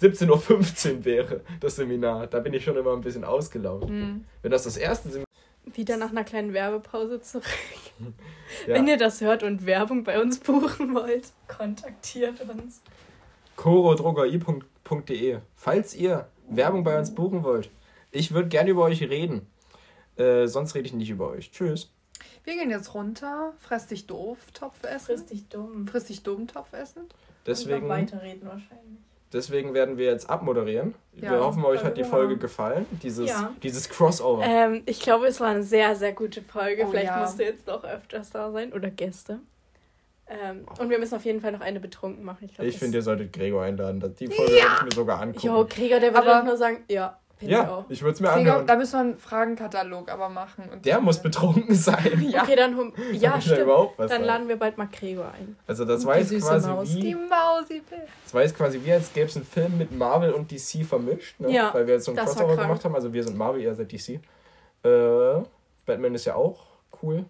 17.15 0.01 0.29
Uhr 0.97 1.05
wäre, 1.05 1.41
das 1.59 1.75
Seminar. 1.75 2.27
Da 2.27 2.39
bin 2.39 2.53
ich 2.53 2.63
schon 2.63 2.77
immer 2.77 2.93
ein 2.93 3.01
bisschen 3.01 3.23
ausgelaugt. 3.23 3.89
Hm. 3.89 4.25
Wenn 4.41 4.51
das 4.51 4.63
das 4.63 4.77
erste 4.77 5.09
Seminar 5.09 5.27
Wieder 5.73 5.97
nach 5.97 6.11
einer 6.11 6.23
kleinen 6.23 6.53
Werbepause 6.53 7.19
zurück. 7.21 7.43
Ja. 8.67 8.75
Wenn 8.75 8.87
ihr 8.87 8.97
das 8.97 9.21
hört 9.21 9.43
und 9.43 9.65
Werbung 9.65 10.03
bei 10.03 10.21
uns 10.21 10.39
buchen 10.39 10.93
wollt, 10.95 11.33
kontaktiert 11.47 12.39
uns. 12.41 12.81
corodrogerie.de. 13.55 15.39
Falls 15.55 15.95
ihr 15.95 16.27
Werbung 16.47 16.83
bei 16.83 16.97
uns 16.97 17.13
buchen 17.13 17.43
wollt, 17.43 17.69
ich 18.11 18.33
würde 18.33 18.47
gerne 18.47 18.69
über 18.69 18.83
euch 18.83 19.01
reden. 19.01 19.47
Äh, 20.15 20.47
sonst 20.47 20.75
rede 20.75 20.87
ich 20.87 20.93
nicht 20.93 21.09
über 21.09 21.29
euch. 21.29 21.51
Tschüss. 21.51 21.91
Wir 22.47 22.55
gehen 22.55 22.69
jetzt 22.69 22.93
runter. 22.93 23.51
Fress 23.59 23.87
dich 23.87 24.07
doof, 24.07 24.37
Topf 24.53 24.81
essen. 24.85 25.05
Friss 25.05 25.25
dich 25.25 25.49
dumm. 25.49 25.85
Friss 25.85 26.05
dich 26.05 26.23
dumm, 26.23 26.47
Topf 26.47 26.71
essen. 26.71 27.01
Deswegen, 27.45 27.89
weiterreden 27.89 28.43
wahrscheinlich. 28.47 28.99
deswegen 29.33 29.73
werden 29.73 29.97
wir 29.97 30.05
jetzt 30.05 30.29
abmoderieren. 30.29 30.95
Ja, 31.11 31.31
wir 31.31 31.39
hoffen, 31.41 31.65
euch 31.65 31.83
hat 31.83 31.97
die 31.97 32.01
ja. 32.01 32.07
Folge 32.07 32.37
gefallen. 32.37 32.85
Dieses, 33.03 33.29
Ja. 33.29 33.53
dieses 33.61 33.89
Crossover. 33.89 34.45
Ähm, 34.45 34.81
ich 34.85 35.01
glaube, 35.01 35.27
es 35.27 35.41
war 35.41 35.49
eine 35.49 35.63
sehr, 35.63 35.93
sehr 35.97 36.13
gute 36.13 36.41
Folge. 36.41 36.85
Oh, 36.85 36.89
Vielleicht 36.89 37.07
ja. 37.07 37.19
musst 37.19 37.37
du 37.37 37.43
jetzt 37.43 37.67
noch 37.67 37.83
öfters 37.83 38.29
da 38.29 38.49
sein 38.49 38.71
oder 38.71 38.91
Gäste. 38.91 39.41
Ähm, 40.29 40.65
und 40.79 40.89
wir 40.89 40.99
müssen 40.99 41.15
auf 41.15 41.25
jeden 41.25 41.41
Fall 41.41 41.51
noch 41.51 41.59
eine 41.61 41.81
betrunken 41.81 42.23
machen. 42.23 42.45
Ich, 42.45 42.53
glaub, 42.55 42.65
ich 42.65 42.79
finde, 42.79 42.99
ihr 42.99 43.01
solltet 43.01 43.33
Gregor 43.33 43.63
einladen. 43.63 43.99
Die 44.17 44.27
Folge 44.27 44.53
würde 44.53 44.67
ich 44.77 44.83
mir 44.83 44.95
sogar 44.95 45.19
angucken. 45.19 45.47
Jo, 45.47 45.65
Krieger, 45.69 45.99
der 45.99 46.13
würde 46.13 46.45
nur 46.45 46.55
sagen, 46.55 46.85
ja, 46.87 47.19
ich 47.39 47.49
ja, 47.49 47.69
auch. 47.69 47.85
ich 47.89 48.01
würde 48.01 48.13
es 48.15 48.19
mir 48.19 48.27
Gregor, 48.29 48.39
anhören. 48.53 48.67
da 48.67 48.75
müssen 48.75 48.93
wir 48.93 48.99
einen 48.99 49.19
Fragenkatalog 49.19 50.09
aber 50.09 50.27
machen. 50.29 50.69
Und 50.71 50.85
Der 50.85 50.99
muss 50.99 51.21
betrunken 51.21 51.75
sein. 51.75 52.25
Ja. 52.31 52.43
Okay, 52.43 52.55
dann 52.55 52.75
hum- 52.75 52.93
ja, 53.13 53.39
stimmt. 53.39 53.59
überhaupt 53.59 53.99
was 53.99 54.09
Dann 54.11 54.23
laden 54.23 54.47
wir 54.47 54.57
bald 54.57 54.77
mal 54.77 54.87
Gregor 54.91 55.31
ein. 55.31 55.55
Also 55.67 55.85
das 55.85 56.01
Die 56.01 56.07
war 56.07 56.17
jetzt 56.17 56.31
quasi 56.39 56.67
Maus. 56.69 56.89
Die 56.89 57.03
wie, 57.03 57.15
Mausi. 57.15 57.81
das 58.23 58.33
war 58.33 58.41
jetzt 58.41 58.55
quasi 58.57 58.81
wie, 58.83 58.91
als 58.91 59.13
gäbe 59.13 59.27
es 59.27 59.35
einen 59.35 59.45
Film 59.45 59.77
mit 59.77 59.91
Marvel 59.95 60.31
und 60.33 60.51
DC 60.51 60.83
vermischt, 60.85 61.39
ne? 61.39 61.51
Ja, 61.51 61.73
weil 61.73 61.85
wir 61.87 61.95
jetzt 61.95 62.05
so 62.05 62.11
ein 62.11 62.17
das 62.17 62.27
war 62.35 62.43
Crossover 62.45 62.61
gemacht 62.63 62.83
haben. 62.85 62.95
Also 62.95 63.13
wir 63.13 63.23
sind 63.23 63.37
Marvel, 63.37 63.61
ihr 63.61 63.75
seid 63.75 63.91
DC. 63.91 64.19
Äh, 64.83 65.43
Batman 65.85 66.15
ist 66.15 66.25
ja 66.25 66.35
auch 66.35 66.65
cool. 67.01 67.25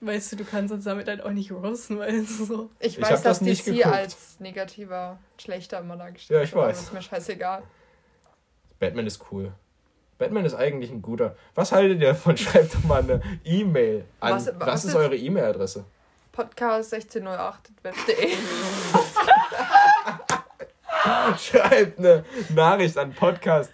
Weißt 0.00 0.32
du, 0.32 0.36
du 0.36 0.44
kannst 0.44 0.72
uns 0.74 0.84
damit 0.84 1.08
halt 1.08 1.22
auch 1.22 1.30
nicht 1.30 1.50
roasten, 1.50 1.98
weil 1.98 2.16
es 2.16 2.36
so. 2.38 2.68
Ich 2.80 2.98
Ich 2.98 3.00
weiß, 3.02 3.08
das 3.08 3.22
dass 3.22 3.40
nicht 3.40 3.66
DC 3.66 3.76
geguckt. 3.76 3.86
als 3.94 4.40
negativer, 4.40 5.18
schlechter 5.40 5.80
immer 5.80 5.96
dargestellt 5.96 6.38
Ja, 6.38 6.44
ich 6.44 6.52
wird, 6.52 6.58
aber 6.60 6.68
weiß. 6.70 6.76
Das 6.78 6.86
ist 6.88 6.92
mir 6.92 7.02
scheißegal. 7.02 7.62
Batman 8.78 9.06
ist 9.06 9.20
cool. 9.30 9.52
Batman 10.18 10.44
ist 10.44 10.54
eigentlich 10.54 10.90
ein 10.90 11.02
guter. 11.02 11.36
Was 11.54 11.72
haltet 11.72 12.00
ihr 12.00 12.08
davon? 12.08 12.36
Schreibt 12.36 12.74
doch 12.74 12.84
mal 12.84 13.02
eine 13.02 13.20
E-Mail 13.44 14.04
an. 14.20 14.34
Was, 14.34 14.46
Was- 14.46 14.54
was 14.58 14.84
ist 14.84 14.90
ist- 14.90 14.96
eure 14.96 15.16
E-Mail-Adresse? 15.16 15.84
Podcast 16.32 16.92
1608.web.de. 16.94 18.32
Schreibt 21.38 21.98
eine 21.98 22.24
Nachricht 22.54 22.96
an 22.98 23.12
podcast 23.14 23.70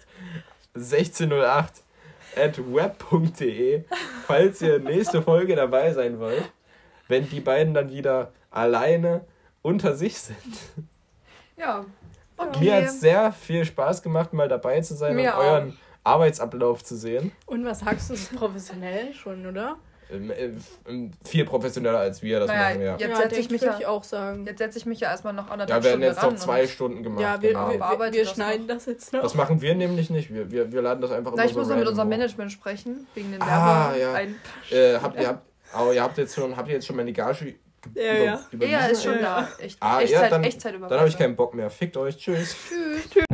1608 0.75 1.83
at 2.35 2.57
web.de, 2.73 3.83
falls 4.25 4.61
ihr 4.61 4.79
nächste 4.79 5.21
Folge 5.21 5.55
dabei 5.55 5.93
sein 5.93 6.19
wollt, 6.19 6.51
wenn 7.07 7.29
die 7.29 7.41
beiden 7.41 7.73
dann 7.73 7.91
wieder 7.91 8.31
alleine 8.49 9.25
unter 9.61 9.95
sich 9.95 10.19
sind. 10.19 10.37
Ja. 11.57 11.85
Okay. 12.37 12.59
Mir 12.59 12.75
hat 12.75 12.83
es 12.85 12.99
sehr 12.99 13.31
viel 13.31 13.63
Spaß 13.65 14.01
gemacht, 14.01 14.33
mal 14.33 14.47
dabei 14.47 14.81
zu 14.81 14.95
sein 14.95 15.15
Mir 15.15 15.33
und 15.35 15.39
euren 15.39 15.77
Arbeitsablauf 16.03 16.83
zu 16.83 16.95
sehen. 16.95 17.31
Und 17.45 17.65
was 17.65 17.79
sagst 17.79 18.09
du, 18.09 18.13
ist 18.13 18.35
professionell 18.35 19.13
schon, 19.13 19.45
oder? 19.45 19.77
Ähm, 20.11 20.29
äh, 20.31 20.49
ähm, 20.87 21.11
Viel 21.23 21.45
professioneller 21.45 21.99
als 21.99 22.21
wir 22.21 22.39
das 22.41 22.47
Naja, 22.49 22.69
machen, 22.69 22.81
ja. 22.81 22.97
Jetzt 22.97 23.17
setze 23.17 23.39
ich 23.39 23.49
mich 23.49 23.61
ja- 23.61 23.77
ich 23.79 23.85
auch 23.85 24.03
sagen. 24.03 24.45
Jetzt 24.45 24.57
setze 24.59 24.77
ich 24.77 24.85
mich 24.85 24.99
ja 24.99 25.09
erstmal 25.09 25.33
noch 25.33 25.45
Da 25.47 25.53
anderthalb 25.53 25.83
werden 25.83 25.93
Stunden 25.93 26.07
jetzt 26.07 26.23
ran. 26.23 26.33
noch 26.33 26.39
zwei 26.39 26.61
und- 26.63 26.69
Stunden 26.69 27.03
gemacht. 27.03 27.21
Ja, 27.21 27.41
wir, 27.41 27.49
genau. 27.49 27.69
wir, 27.69 27.79
wir, 27.79 28.11
wir 28.13 28.23
das 28.25 28.33
schneiden 28.33 28.67
noch. 28.67 28.73
das 28.75 28.85
jetzt 28.85 29.13
noch. 29.13 29.21
Das 29.21 29.33
machen 29.35 29.61
wir 29.61 29.73
nämlich 29.75 30.09
nicht. 30.09 30.31
Wir, 30.33 30.51
wir, 30.51 30.71
wir 30.71 30.81
laden 30.81 31.01
das 31.01 31.11
einfach 31.11 31.31
Na, 31.35 31.43
immer 31.43 31.45
ich 31.45 31.53
so 31.53 31.59
muss 31.59 31.69
noch 31.69 31.77
mit 31.77 31.87
unserem 31.87 32.07
hoch. 32.07 32.17
Management 32.17 32.51
sprechen, 32.51 33.07
wegen 33.15 33.31
den 33.31 33.41
Ah, 33.41 33.93
Werbe. 33.95 33.99
ja. 34.01 34.13
Ein 34.13 34.35
Äh, 34.71 34.99
habt 35.01 35.19
ihr, 35.19 35.27
habt, 35.27 35.45
aber 35.71 35.93
ihr 35.93 36.03
habt 36.03 36.17
jetzt 36.17 36.35
schon, 36.35 36.57
habt 36.57 36.67
ihr 36.67 36.73
jetzt 36.75 36.85
schon 36.85 36.97
meine 36.97 37.13
Gage 37.13 37.55
Ja, 37.95 38.13
ja. 38.13 38.39
überwiesen? 38.51 38.79
ja, 38.79 38.85
ist 38.87 39.03
schon 39.03 39.13
Ja, 39.15 39.19
ja. 39.21 39.47
da. 39.57 39.63
Echt, 39.63 39.77
Ah, 39.79 39.95
ja, 39.95 40.01
Echtzeit, 40.01 40.31
dann, 40.31 40.43
Echtzeit 40.43 40.73
dann 40.75 40.99
habe 40.99 41.09
ich 41.09 41.17
keinen 41.17 41.35
Bock 41.35 41.53
mehr. 41.53 41.69
Fickt 41.69 41.97
euch. 41.97 42.17
Tschüss. 42.17 42.55
Tschüss. 43.11 43.25